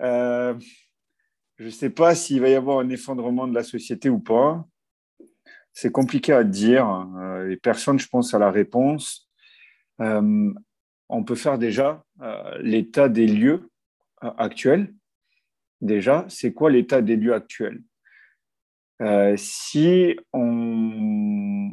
[0.00, 0.58] euh,
[1.58, 4.66] je ne sais pas s'il va y avoir un effondrement de la société ou pas.
[5.72, 6.88] C'est compliqué à dire.
[7.18, 9.28] Euh, les personnes, je pense, à la réponse.
[9.98, 12.04] on peut faire déjà
[12.60, 13.70] l'état des lieux
[14.20, 14.92] actuels.
[15.80, 17.82] Déjà, c'est quoi l'état des lieux actuels?
[19.00, 21.70] Euh, si on...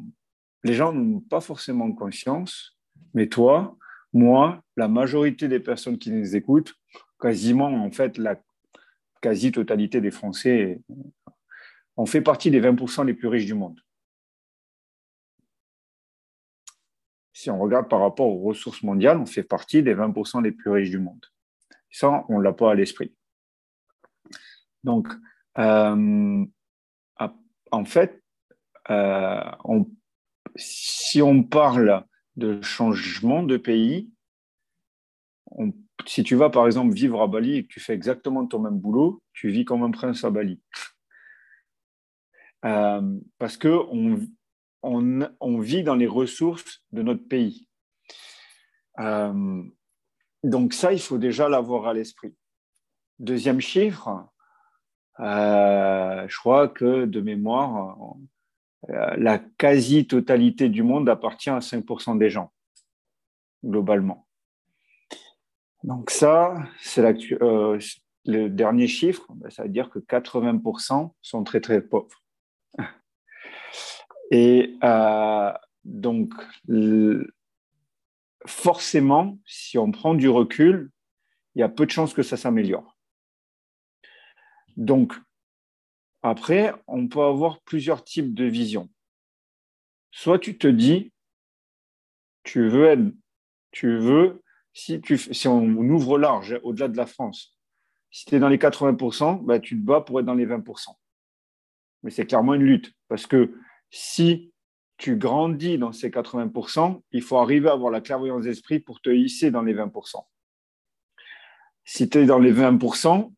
[0.63, 2.77] les gens n'ont pas forcément conscience,
[3.13, 3.77] mais toi,
[4.13, 6.75] moi, la majorité des personnes qui nous écoutent,
[7.19, 8.35] quasiment en fait la
[9.25, 10.79] quasi-totalité des Français,
[11.97, 13.81] on fait partie des 20% les plus riches du monde.
[17.33, 20.69] Si on regarde par rapport aux ressources mondiales, on fait partie des 20% les plus
[20.69, 21.25] riches du monde.
[21.89, 23.15] Ça, on ne l'a pas à l'esprit.
[24.83, 25.07] Donc,
[25.57, 26.45] euh,
[27.71, 28.23] en fait,
[28.91, 29.41] euh,
[30.55, 34.11] si on parle de changement de pays,
[36.05, 38.79] si tu vas par exemple vivre à Bali et que tu fais exactement ton même
[38.79, 40.61] boulot, tu vis comme un prince à Bali.
[42.65, 44.19] Euh, parce qu'on
[44.81, 47.67] on, vit dans les ressources de notre pays.
[48.99, 49.63] Euh,
[50.43, 52.35] donc ça, il faut déjà l'avoir à l'esprit.
[53.19, 54.27] Deuxième chiffre,
[55.19, 58.15] euh, je crois que de mémoire,
[58.87, 62.51] la quasi-totalité du monde appartient à 5% des gens,
[63.63, 64.24] globalement.
[65.83, 67.03] Donc ça, c'est
[67.41, 67.79] euh,
[68.25, 72.23] le dernier chiffre, ben, ça veut dire que 80% sont très très pauvres.
[74.31, 74.77] Et
[75.83, 76.33] donc,
[78.47, 80.89] forcément, si on prend du recul,
[81.53, 82.97] il y a peu de chances que ça s'améliore.
[84.77, 85.13] Donc,
[86.21, 88.89] après, on peut avoir plusieurs types de visions.
[90.11, 91.13] Soit tu te dis,
[92.43, 93.13] tu veux être,
[93.71, 94.41] tu veux,
[94.75, 97.57] si, on ouvre large, au-delà de la France,
[98.11, 100.89] si tu es dans les 80%, bah, tu te bats pour être dans les 20%.
[102.03, 103.55] Mais c'est clairement une lutte, parce que
[103.89, 104.53] si
[104.97, 109.09] tu grandis dans ces 80%, il faut arriver à avoir la clairvoyance d'esprit pour te
[109.09, 110.23] hisser dans les 20%.
[111.85, 113.31] Si tu es dans les 20%,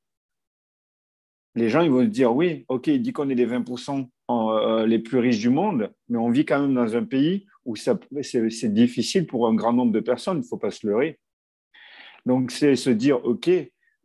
[1.55, 4.99] les gens ils vont dire oui, ok, il dit qu'on est les 20% euh, les
[4.99, 9.27] plus riches du monde, mais on vit quand même dans un pays où c'est difficile
[9.27, 11.19] pour un grand nombre de personnes, il ne faut pas se leurrer.
[12.27, 13.49] Donc c'est se dire ok,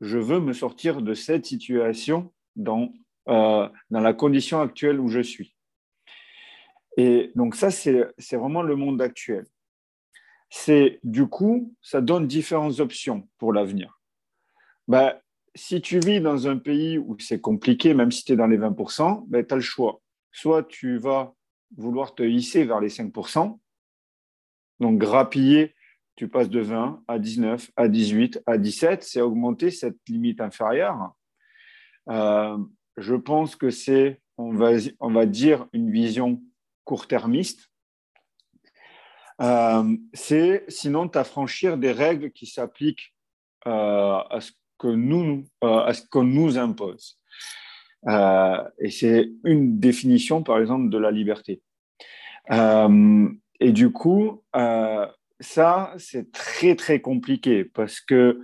[0.01, 2.93] je veux me sortir de cette situation dans,
[3.28, 5.57] euh, dans la condition actuelle où je suis.
[6.97, 9.44] Et donc ça, c'est vraiment le monde actuel.
[10.51, 13.99] C'est du coup, ça donne différentes options pour l'avenir.
[14.86, 15.19] Ben,
[15.57, 18.59] si tu vis dans un pays où c'est compliqué, même si tu es dans les
[18.59, 20.01] 20%, ben, tu as le choix.
[20.31, 21.35] Soit tu vas
[21.77, 23.59] vouloir te hisser vers les 5%,
[24.78, 25.74] donc grappiller,
[26.23, 31.11] tu passes de 20 à 19, à 18, à 17, c'est augmenter cette limite inférieure.
[32.09, 32.57] Euh,
[32.97, 34.70] je pense que c'est, on va,
[35.01, 36.40] on va dire, une vision
[36.85, 37.73] court-termiste.
[39.40, 43.16] Euh, c'est sinon t'affranchir des règles qui s'appliquent
[43.66, 47.19] euh, à ce que nous, à ce qu'on nous impose.
[48.07, 51.62] Et c'est une définition, par exemple, de la liberté.
[52.49, 54.44] Et du coup,
[55.43, 58.40] ça, c'est très, très compliqué parce que,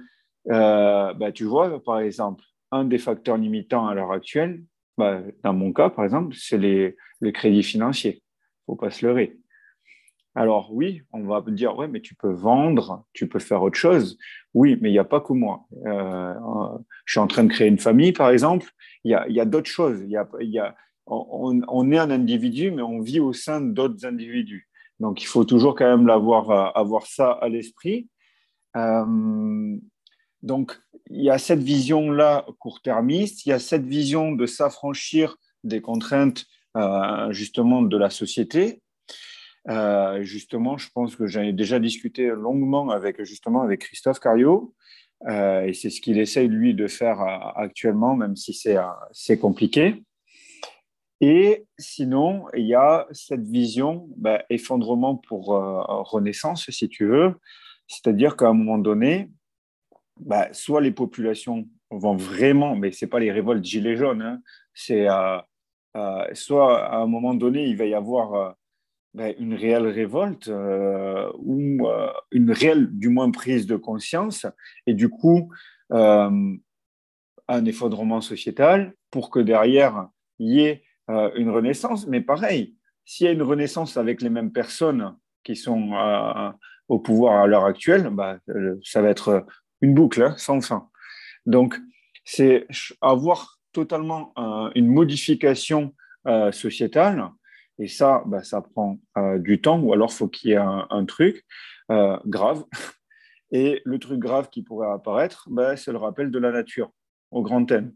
[0.46, 4.62] bah, tu vois, par exemple, un des facteurs limitants à l'heure actuelle,
[4.98, 6.96] bah, dans mon cas, par exemple, c'est les
[7.32, 8.22] crédits financiers.
[8.22, 9.38] Il ne faut pas se leurrer.
[10.38, 14.16] Alors oui, on va dire, ouais, mais tu peux vendre, tu peux faire autre chose.
[14.54, 15.66] Oui, mais il n'y a pas que moi.
[15.84, 16.32] Euh,
[17.06, 18.68] je suis en train de créer une famille, par exemple.
[19.02, 20.00] Il y a, d'autres choses.
[20.04, 20.76] Il y a,
[21.06, 24.67] on, est un individu, mais on vit au sein d'autres individus.
[25.00, 28.08] Donc, il faut toujours quand même avoir, avoir ça à l'esprit.
[30.42, 30.78] donc,
[31.10, 36.44] il y a cette vision-là court-termiste, il y a cette vision de s'affranchir des contraintes
[37.30, 38.82] justement de la société,
[39.68, 44.74] euh, justement, je pense que j'ai déjà discuté longuement avec justement avec Christophe Cario,
[45.28, 48.58] euh, et c'est ce qu'il essaye lui de faire euh, actuellement, même si
[49.12, 50.02] c'est compliqué.
[51.20, 57.34] Et sinon, il y a cette vision ben, effondrement pour renaissance, si tu veux,
[57.88, 59.30] c'est-à-dire qu'à un moment donné,
[60.20, 64.40] ben, soit les populations vont vraiment, mais c'est pas les révoltes gilets jaunes, hein,
[64.74, 65.08] c'est
[66.34, 68.54] soit à un moment donné, il va y avoir
[69.14, 74.46] ben, une réelle révolte euh, ou euh, une réelle, du moins, prise de conscience
[74.86, 75.50] et du coup,
[75.92, 76.56] euh,
[77.48, 80.08] un effondrement sociétal pour que derrière,
[80.38, 82.06] il y ait une renaissance.
[82.06, 85.93] Mais pareil, s'il y a une renaissance avec les mêmes personnes qui sont
[86.89, 88.39] au pouvoir à l'heure actuelle, bah,
[88.82, 89.47] ça va être
[89.80, 90.89] une boucle hein, sans fin.
[91.47, 91.78] Donc,
[92.24, 92.66] c'est
[93.01, 94.35] avoir totalement
[94.74, 95.94] une modification
[96.51, 97.30] sociétale
[97.78, 101.05] et ça, bah, ça prend euh, du temps, ou alors faut qu'il y ait un,
[101.06, 101.44] truc
[101.90, 102.64] euh, grave.
[103.51, 106.90] Et le truc grave qui pourrait apparaître, bah, c'est le rappel de la nature
[107.30, 107.94] au grand N.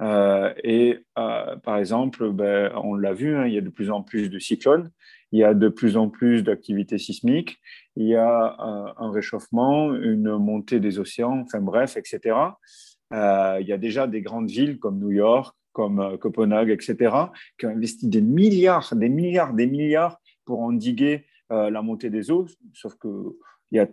[0.00, 4.02] Euh, et par exemple, bah, on l'a vu, hein, il y a de plus en
[4.02, 4.90] plus de cyclones,
[5.32, 7.60] il y a de plus en plus d'activités sismiques,
[7.96, 8.56] il y a
[8.96, 12.36] un réchauffement, une montée des océans, enfin bref, etc.
[13.12, 17.14] il y a déjà des grandes villes comme New York, comme euh, Copenhague, etc.,
[17.58, 22.30] qui ont investi des milliards, des milliards, des milliards pour endiguer euh, la montée des
[22.30, 23.32] eaux, sauf qu'il
[23.72, 23.88] y a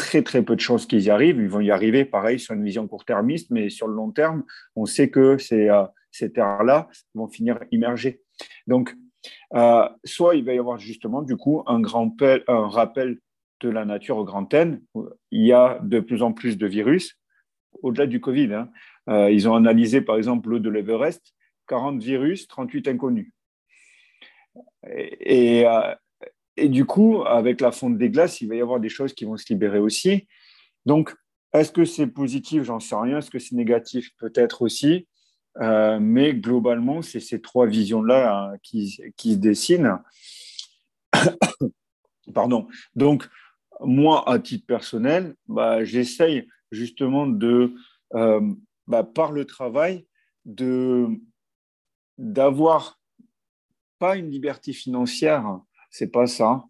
[0.00, 1.38] très très peu de chances qu'ils y arrivent.
[1.38, 4.44] Ils vont y arriver, pareil, sur une vision court-termiste, mais sur le long terme,
[4.74, 8.22] on sait que ces, euh, ces terres-là vont finir immergées.
[8.66, 8.96] Donc,
[10.04, 12.16] soit il va y avoir justement, du coup, un, grand
[12.46, 13.18] rappel
[13.60, 14.80] de la nature au grand N.
[15.30, 17.18] Il y a de plus en plus de virus,
[17.82, 18.54] au-delà du Covid.
[18.54, 18.70] Hein.
[19.10, 21.34] Euh, ils ont analysé, par exemple, l'eau de l'Everest,
[21.68, 23.32] 40 virus, 38 inconnus.
[25.20, 25.94] Et, euh,
[26.60, 29.24] et, du coup, avec la fonte des glaces, il va y avoir des choses qui
[29.24, 30.26] vont se libérer aussi.
[30.86, 31.14] Donc,
[31.52, 32.62] est-ce que c'est positif?
[32.62, 33.18] J'en sais rien.
[33.18, 34.10] Est-ce que c'est négatif?
[34.18, 35.08] Peut-être aussi.
[35.60, 39.98] Euh, mais globalement, c'est ces trois visions-là hein, qui, se dessinent.
[42.34, 42.68] Pardon.
[42.94, 43.28] Donc,
[43.80, 47.74] moi, à titre personnel, bah, j'essaye justement de
[48.86, 50.06] bah, par le travail,
[52.18, 53.00] d'avoir
[53.98, 55.60] pas une liberté financière,
[55.90, 56.64] c'est pas ça.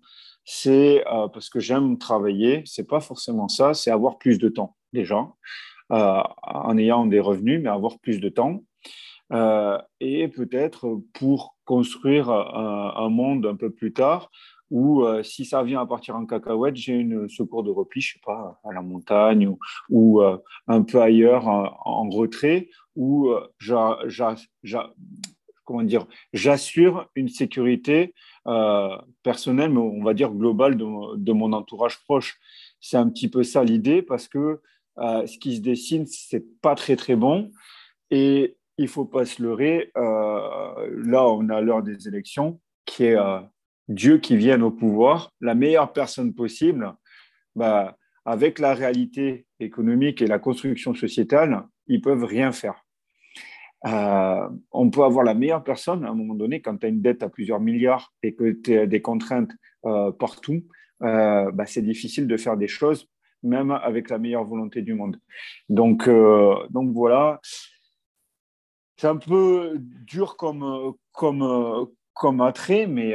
[0.44, 3.74] C'est euh, parce que j'aime travailler, c'est pas forcément ça.
[3.74, 5.28] C'est avoir plus de temps déjà,
[5.92, 8.64] euh, en ayant des revenus, mais avoir plus de temps.
[9.32, 14.28] Euh, et peut-être pour construire un, monde un peu plus tard
[14.72, 18.20] euh, si ça vient à partir en cacahuète, j'ai une secours de repli, je sais
[18.24, 19.54] pas, à la montagne
[19.88, 20.22] ou,
[20.68, 23.32] un peu ailleurs en, retrait, où
[25.70, 28.12] comment dire, j'assure une sécurité
[29.22, 32.38] personnelle, mais on va dire globale de, mon entourage proche.
[32.80, 34.60] C'est un petit peu ça l'idée, parce que
[34.98, 37.52] ce qui se dessine, c'est pas très très bon,
[38.10, 39.92] et il faut pas se leurrer.
[39.94, 43.16] là, on a l'heure des élections, qui est
[43.86, 46.92] Dieu qui vienne au pouvoir, la meilleure personne possible,
[47.54, 52.84] bah, avec la réalité économique et la construction sociétale, ils peuvent rien faire.
[53.86, 57.00] Euh, on peut avoir la meilleure personne à un moment donné quand tu as une
[57.00, 59.52] dette à plusieurs milliards et que tu as des contraintes
[59.86, 60.62] euh, partout,
[61.02, 63.08] euh, bah, c'est difficile de faire des choses
[63.42, 65.18] même avec la meilleure volonté du monde.
[65.70, 67.40] Donc, donc voilà,
[68.98, 73.14] c'est un peu dur comme, comme, comme attrait, mais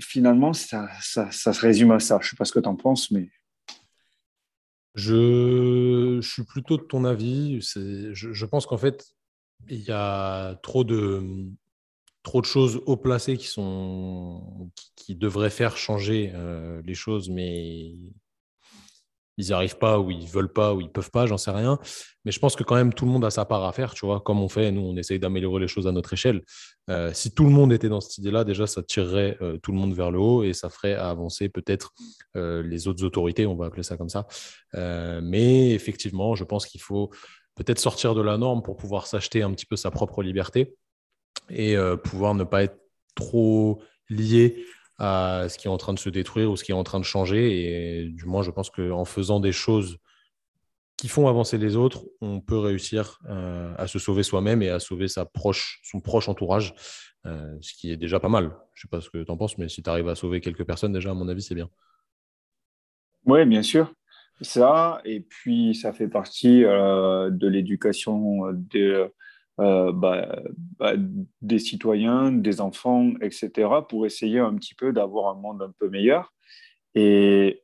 [0.00, 2.20] finalement, ça, ça, se résume à ça.
[2.20, 3.28] Je ne sais pas ce que tu en penses, mais.
[4.94, 7.60] Je, suis plutôt de ton avis.
[7.60, 9.04] Je, pense qu'en fait,
[9.68, 11.22] il y a trop de,
[12.22, 17.94] trop de choses haut placées qui, sont, qui, devraient faire changer euh, les choses, mais
[19.36, 21.78] ils n'y arrivent pas ou ils veulent pas ou ils peuvent pas, j'en sais rien.
[22.26, 24.04] Mais je pense que quand même tout le monde a sa part à faire, tu
[24.04, 24.20] vois.
[24.20, 26.42] Comme on fait, nous, on essaye d'améliorer les choses à notre échelle.
[26.90, 29.78] Euh, si tout le monde était dans cette idée-là, déjà, ça tirerait euh, tout le
[29.78, 31.94] monde vers le haut et ça ferait avancer peut-être
[32.34, 34.26] les autres autorités, on va appeler ça comme ça.
[34.74, 37.10] mais effectivement, je pense qu'il faut
[37.62, 40.74] peut-être sortir de la norme pour pouvoir s'acheter un petit peu sa propre liberté
[41.50, 42.78] et pouvoir ne pas être
[43.14, 44.64] trop lié
[44.98, 47.00] à ce qui est en train de se détruire ou ce qui est en train
[47.00, 48.04] de changer.
[48.04, 49.98] Et du moins, je pense qu'en faisant des choses
[50.96, 54.80] qui font avancer les autres, on peut réussir euh, à se sauver soi-même et à
[54.80, 55.24] sauver son
[56.02, 56.74] proche entourage,
[57.24, 58.54] euh, ce qui est déjà pas mal.
[58.74, 60.42] Je ne sais pas ce que tu en penses, mais si tu arrives à sauver
[60.42, 61.70] quelques personnes, déjà, à mon avis, c'est bien.
[63.24, 63.92] Oui, bien sûr.
[64.42, 68.52] Ça, et puis ça fait partie euh, de l'éducation
[69.58, 70.42] bah,
[70.78, 70.94] bah,
[71.42, 75.90] des citoyens, des enfants, etc., pour essayer un petit peu d'avoir un monde un peu
[75.90, 76.32] meilleur.
[76.94, 77.62] Et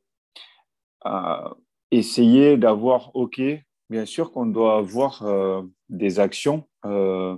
[1.91, 3.41] essayer d'avoir, OK,
[3.89, 7.37] bien sûr qu'on doit avoir euh, des actions euh,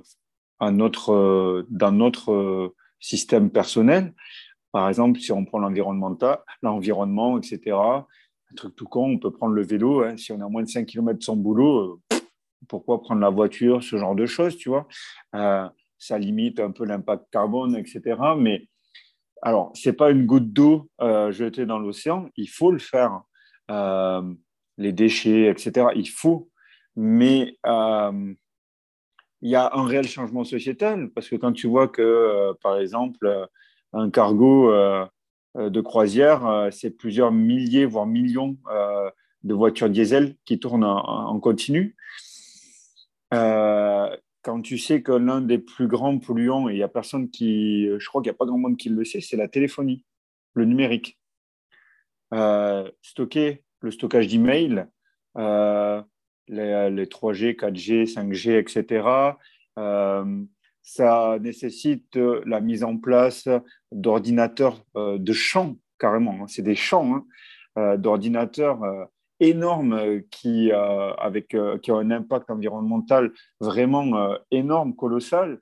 [0.61, 4.13] euh, dans notre système personnel.
[4.71, 7.77] Par exemple, si on prend l'environnement, etc.,
[8.51, 10.03] un truc tout con, on peut prendre le vélo.
[10.03, 10.17] Hein.
[10.17, 12.01] si on a moins de 5 km de son boulot,
[12.67, 14.87] pourquoi prendre la voiture, ce genre de choses, tu vois
[15.31, 18.17] Ça limite un peu l'impact carbone, etc.
[18.37, 18.67] Mais
[19.41, 23.21] alors, ce n'est pas une goutte d'eau jetée dans l'océan, il faut le faire.
[23.69, 24.21] Euh,
[24.77, 25.87] les déchets, etc.
[25.93, 26.49] Il faut,
[26.95, 28.33] mais euh,
[29.41, 32.79] il y a un réel changement sociétal parce que quand tu vois que, euh, par
[32.79, 33.47] exemple,
[33.91, 34.71] un cargo
[35.55, 38.57] de croisière, c'est plusieurs milliers, voire millions
[39.43, 41.95] de voitures diesel qui tournent en, continu.
[43.31, 47.89] quand tu sais que l'un des plus grands polluants, et il n'y a personne qui,
[47.97, 50.05] je crois qu'il n'y a pas grand monde qui le sait, c'est la téléphonie,
[50.53, 51.19] le numérique.
[53.01, 54.85] stocker le stockage d'email,
[55.37, 56.01] euh,
[56.47, 59.07] les, les, 3G, 4G, 5G, etc.
[60.91, 63.47] ça nécessite la mise en place
[63.91, 66.39] d'ordinateurs euh, de champs, carrément.
[66.41, 66.47] Hein.
[66.47, 67.25] c'est des champs hein,
[67.77, 68.79] euh, d'ordinateurs
[69.39, 75.61] énormes qui, avec, qui ont un impact environnemental vraiment énorme, colossal.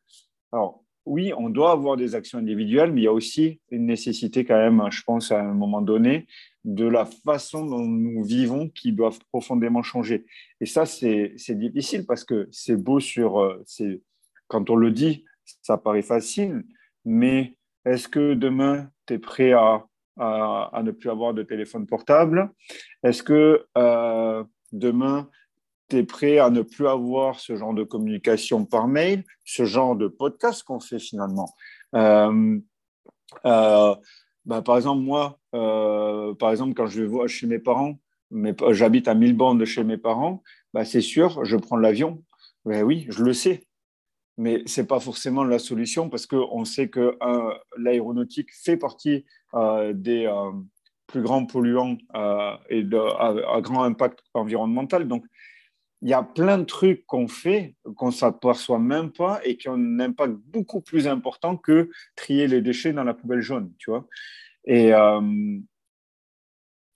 [0.51, 4.45] Alors, oui, on doit avoir des actions individuelles, mais il y a aussi une nécessité
[4.45, 6.25] quand même, je pense, à un moment donné,
[6.63, 10.25] de la façon dont nous vivons qui doivent profondément changer.
[10.59, 13.61] Et ça, c'est difficile parce que c'est beau sur...
[14.47, 15.25] Quand on le dit,
[15.61, 16.63] ça paraît facile,
[17.05, 19.85] mais est-ce que demain, tu es prêt à,
[20.17, 22.51] à, ne plus avoir de téléphone portable?
[23.03, 25.29] Est-ce que euh, demain,
[25.89, 29.95] tu es prêt à ne plus avoir ce genre de communication par mail, ce genre
[29.95, 31.53] de podcast qu'on fait finalement?
[31.95, 32.59] Euh,
[33.45, 33.95] euh,
[34.45, 37.97] bah, Par exemple, moi, par exemple, quand je vais chez mes parents,
[38.71, 40.43] j'habite à 1000 bandes de chez mes parents,
[40.73, 42.23] bah, c'est sûr, je prends l'avion.
[42.65, 43.66] Ben oui, je le sais.
[44.37, 47.17] Mais ce n'est pas forcément la solution parce qu'on sait que
[47.77, 49.25] l'aéronautique fait partie
[49.93, 50.31] des
[51.07, 51.97] plus grands polluants
[52.69, 55.07] et de, à, grand impact environnemental.
[55.07, 55.25] Donc,
[56.01, 59.67] il y a plein de trucs qu'on fait qu'on ne s'aperçoit même pas et qui
[59.69, 63.89] ont un impact beaucoup plus important que trier les déchets dans la poubelle jaune, tu
[63.89, 64.07] vois.
[64.65, 65.59] Et, euh,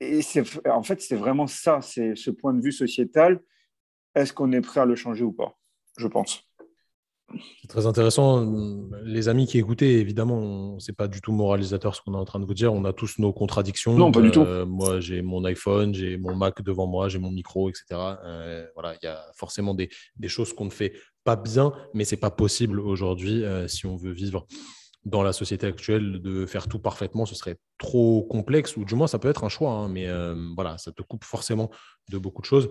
[0.01, 0.22] et
[0.69, 3.39] en fait, c'est vraiment ça, c'est ce point de vue sociétal.
[4.13, 5.57] Est-ce qu'on est prêt à le changer ou pas?
[5.97, 6.50] Je pense.
[7.61, 8.45] C'est très intéressant.
[9.03, 12.39] Les amis qui écoutaient, évidemment, c'est pas du tout moralisateur ce qu'on est en train
[12.39, 12.73] de vous dire.
[12.73, 13.95] On a tous nos contradictions.
[13.95, 14.41] Non, pas du tout.
[14.41, 17.85] Euh, moi, j'ai mon iPhone, j'ai mon Mac devant moi, j'ai mon micro, etc.
[18.23, 19.89] Euh, voilà, il y a forcément des,
[20.27, 20.93] choses qu'on ne fait
[21.23, 24.45] pas bien, mais c'est pas possible aujourd'hui euh, si on veut vivre
[25.03, 29.07] dans la société actuelle de faire tout parfaitement, ce serait trop complexe, ou du moins
[29.07, 30.07] ça peut être un choix, hein, mais
[30.55, 31.71] voilà, ça te coupe forcément
[32.11, 32.69] de beaucoup de choses.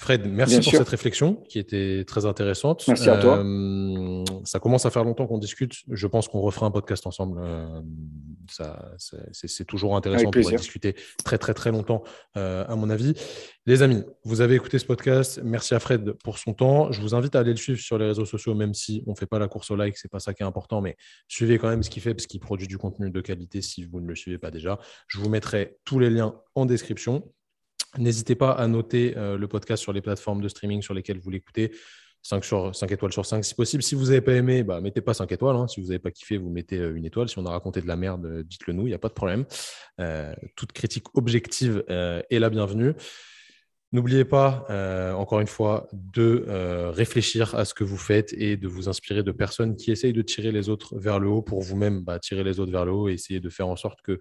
[0.00, 2.84] Fred, merci pour cette réflexion qui était très intéressante.
[2.86, 3.38] Merci à toi.
[3.38, 5.74] Euh, ça commence à faire longtemps qu'on discute.
[5.90, 7.40] Je pense qu'on refera un podcast ensemble.
[7.42, 7.80] Euh,
[9.32, 10.94] c'est toujours intéressant de discuter
[11.24, 12.04] très très très longtemps,
[12.36, 13.14] euh, à mon avis.
[13.66, 15.40] Les amis, vous avez écouté ce podcast.
[15.42, 16.92] Merci à Fred pour son temps.
[16.92, 19.16] Je vous invite à aller le suivre sur les réseaux sociaux, même si on ne
[19.16, 20.96] fait pas la course au like, c'est pas ça qui est important, mais
[21.26, 24.00] suivez quand même ce qu'il fait parce qu'il produit du contenu de qualité si vous
[24.00, 24.78] ne le suivez pas déjà.
[25.08, 27.24] Je vous mettrai tous les liens en description.
[27.96, 31.30] N'hésitez pas à noter euh, le podcast sur les plateformes de streaming sur lesquelles vous
[31.30, 31.72] l'écoutez.
[32.22, 33.82] 5, sur, 5 étoiles sur 5 si possible.
[33.82, 35.56] Si vous n'avez pas aimé, bah, mettez pas 5 étoiles.
[35.56, 35.68] Hein.
[35.68, 37.28] Si vous n'avez pas kiffé, vous mettez euh, une étoile.
[37.28, 39.14] Si on a raconté de la merde, euh, dites-le nous, il n'y a pas de
[39.14, 39.46] problème.
[40.56, 42.94] toute critique objective est la bienvenue.
[43.92, 44.66] N'oubliez pas,
[45.16, 46.44] encore une fois, de
[46.90, 50.22] réfléchir à ce que vous faites et de vous inspirer de personnes qui essayent de
[50.22, 53.08] tirer les autres vers le haut pour vous-même, bah, tirer les autres vers le haut
[53.08, 54.18] et essayer de faire en sorte que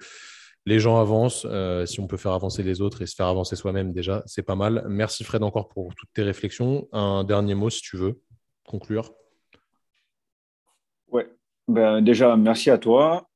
[0.68, 1.48] les gens avancent.
[1.50, 4.44] Euh, si on peut faire avancer les autres et se faire avancer soi-même, déjà, c'est
[4.44, 4.84] pas mal.
[4.90, 6.90] Merci Fred encore pour toutes tes réflexions.
[6.92, 8.20] Un dernier mot, si tu veux,
[8.68, 9.14] conclure.
[11.08, 11.30] Ouais,
[11.70, 13.30] ben, déjà, merci à toi.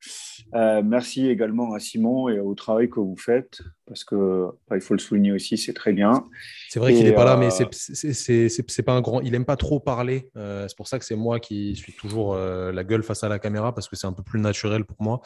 [0.53, 4.81] Euh, merci également à Simon et au travail que vous faites, parce que bah, il
[4.81, 6.25] faut le souligner aussi, c'est très bien.
[6.67, 9.21] C'est vrai qu'il n'est pas là, mais euh, c'est pas un grand.
[9.21, 10.29] Il aime pas trop parler.
[10.35, 13.39] Euh, c'est pour ça que c'est moi qui suis toujours la gueule face à la
[13.39, 15.21] caméra, parce que c'est un peu plus naturel pour moi.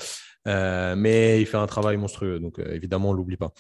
[0.46, 3.52] Mais il fait un travail monstrueux, donc évidemment, on l'oublie pas.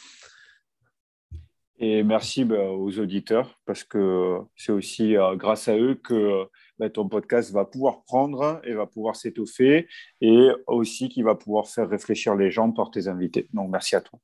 [1.78, 6.46] Et merci bah, aux auditeurs parce que c'est aussi euh, grâce à eux que
[6.80, 9.88] bah, ton podcast va pouvoir prendre et va pouvoir s'étoffer
[10.22, 13.50] et aussi qui va pouvoir faire réfléchir les gens par tes invités.
[13.54, 14.20] Donc merci à toi.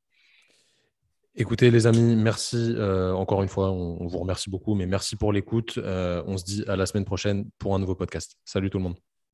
[1.36, 5.32] Écoutez les amis, merci euh, encore une fois, on, vous remercie beaucoup, mais merci pour
[5.32, 5.78] l'écoute.
[5.78, 8.38] Euh, on se dit à la semaine prochaine pour un nouveau podcast.
[8.46, 9.11] Salut tout le monde.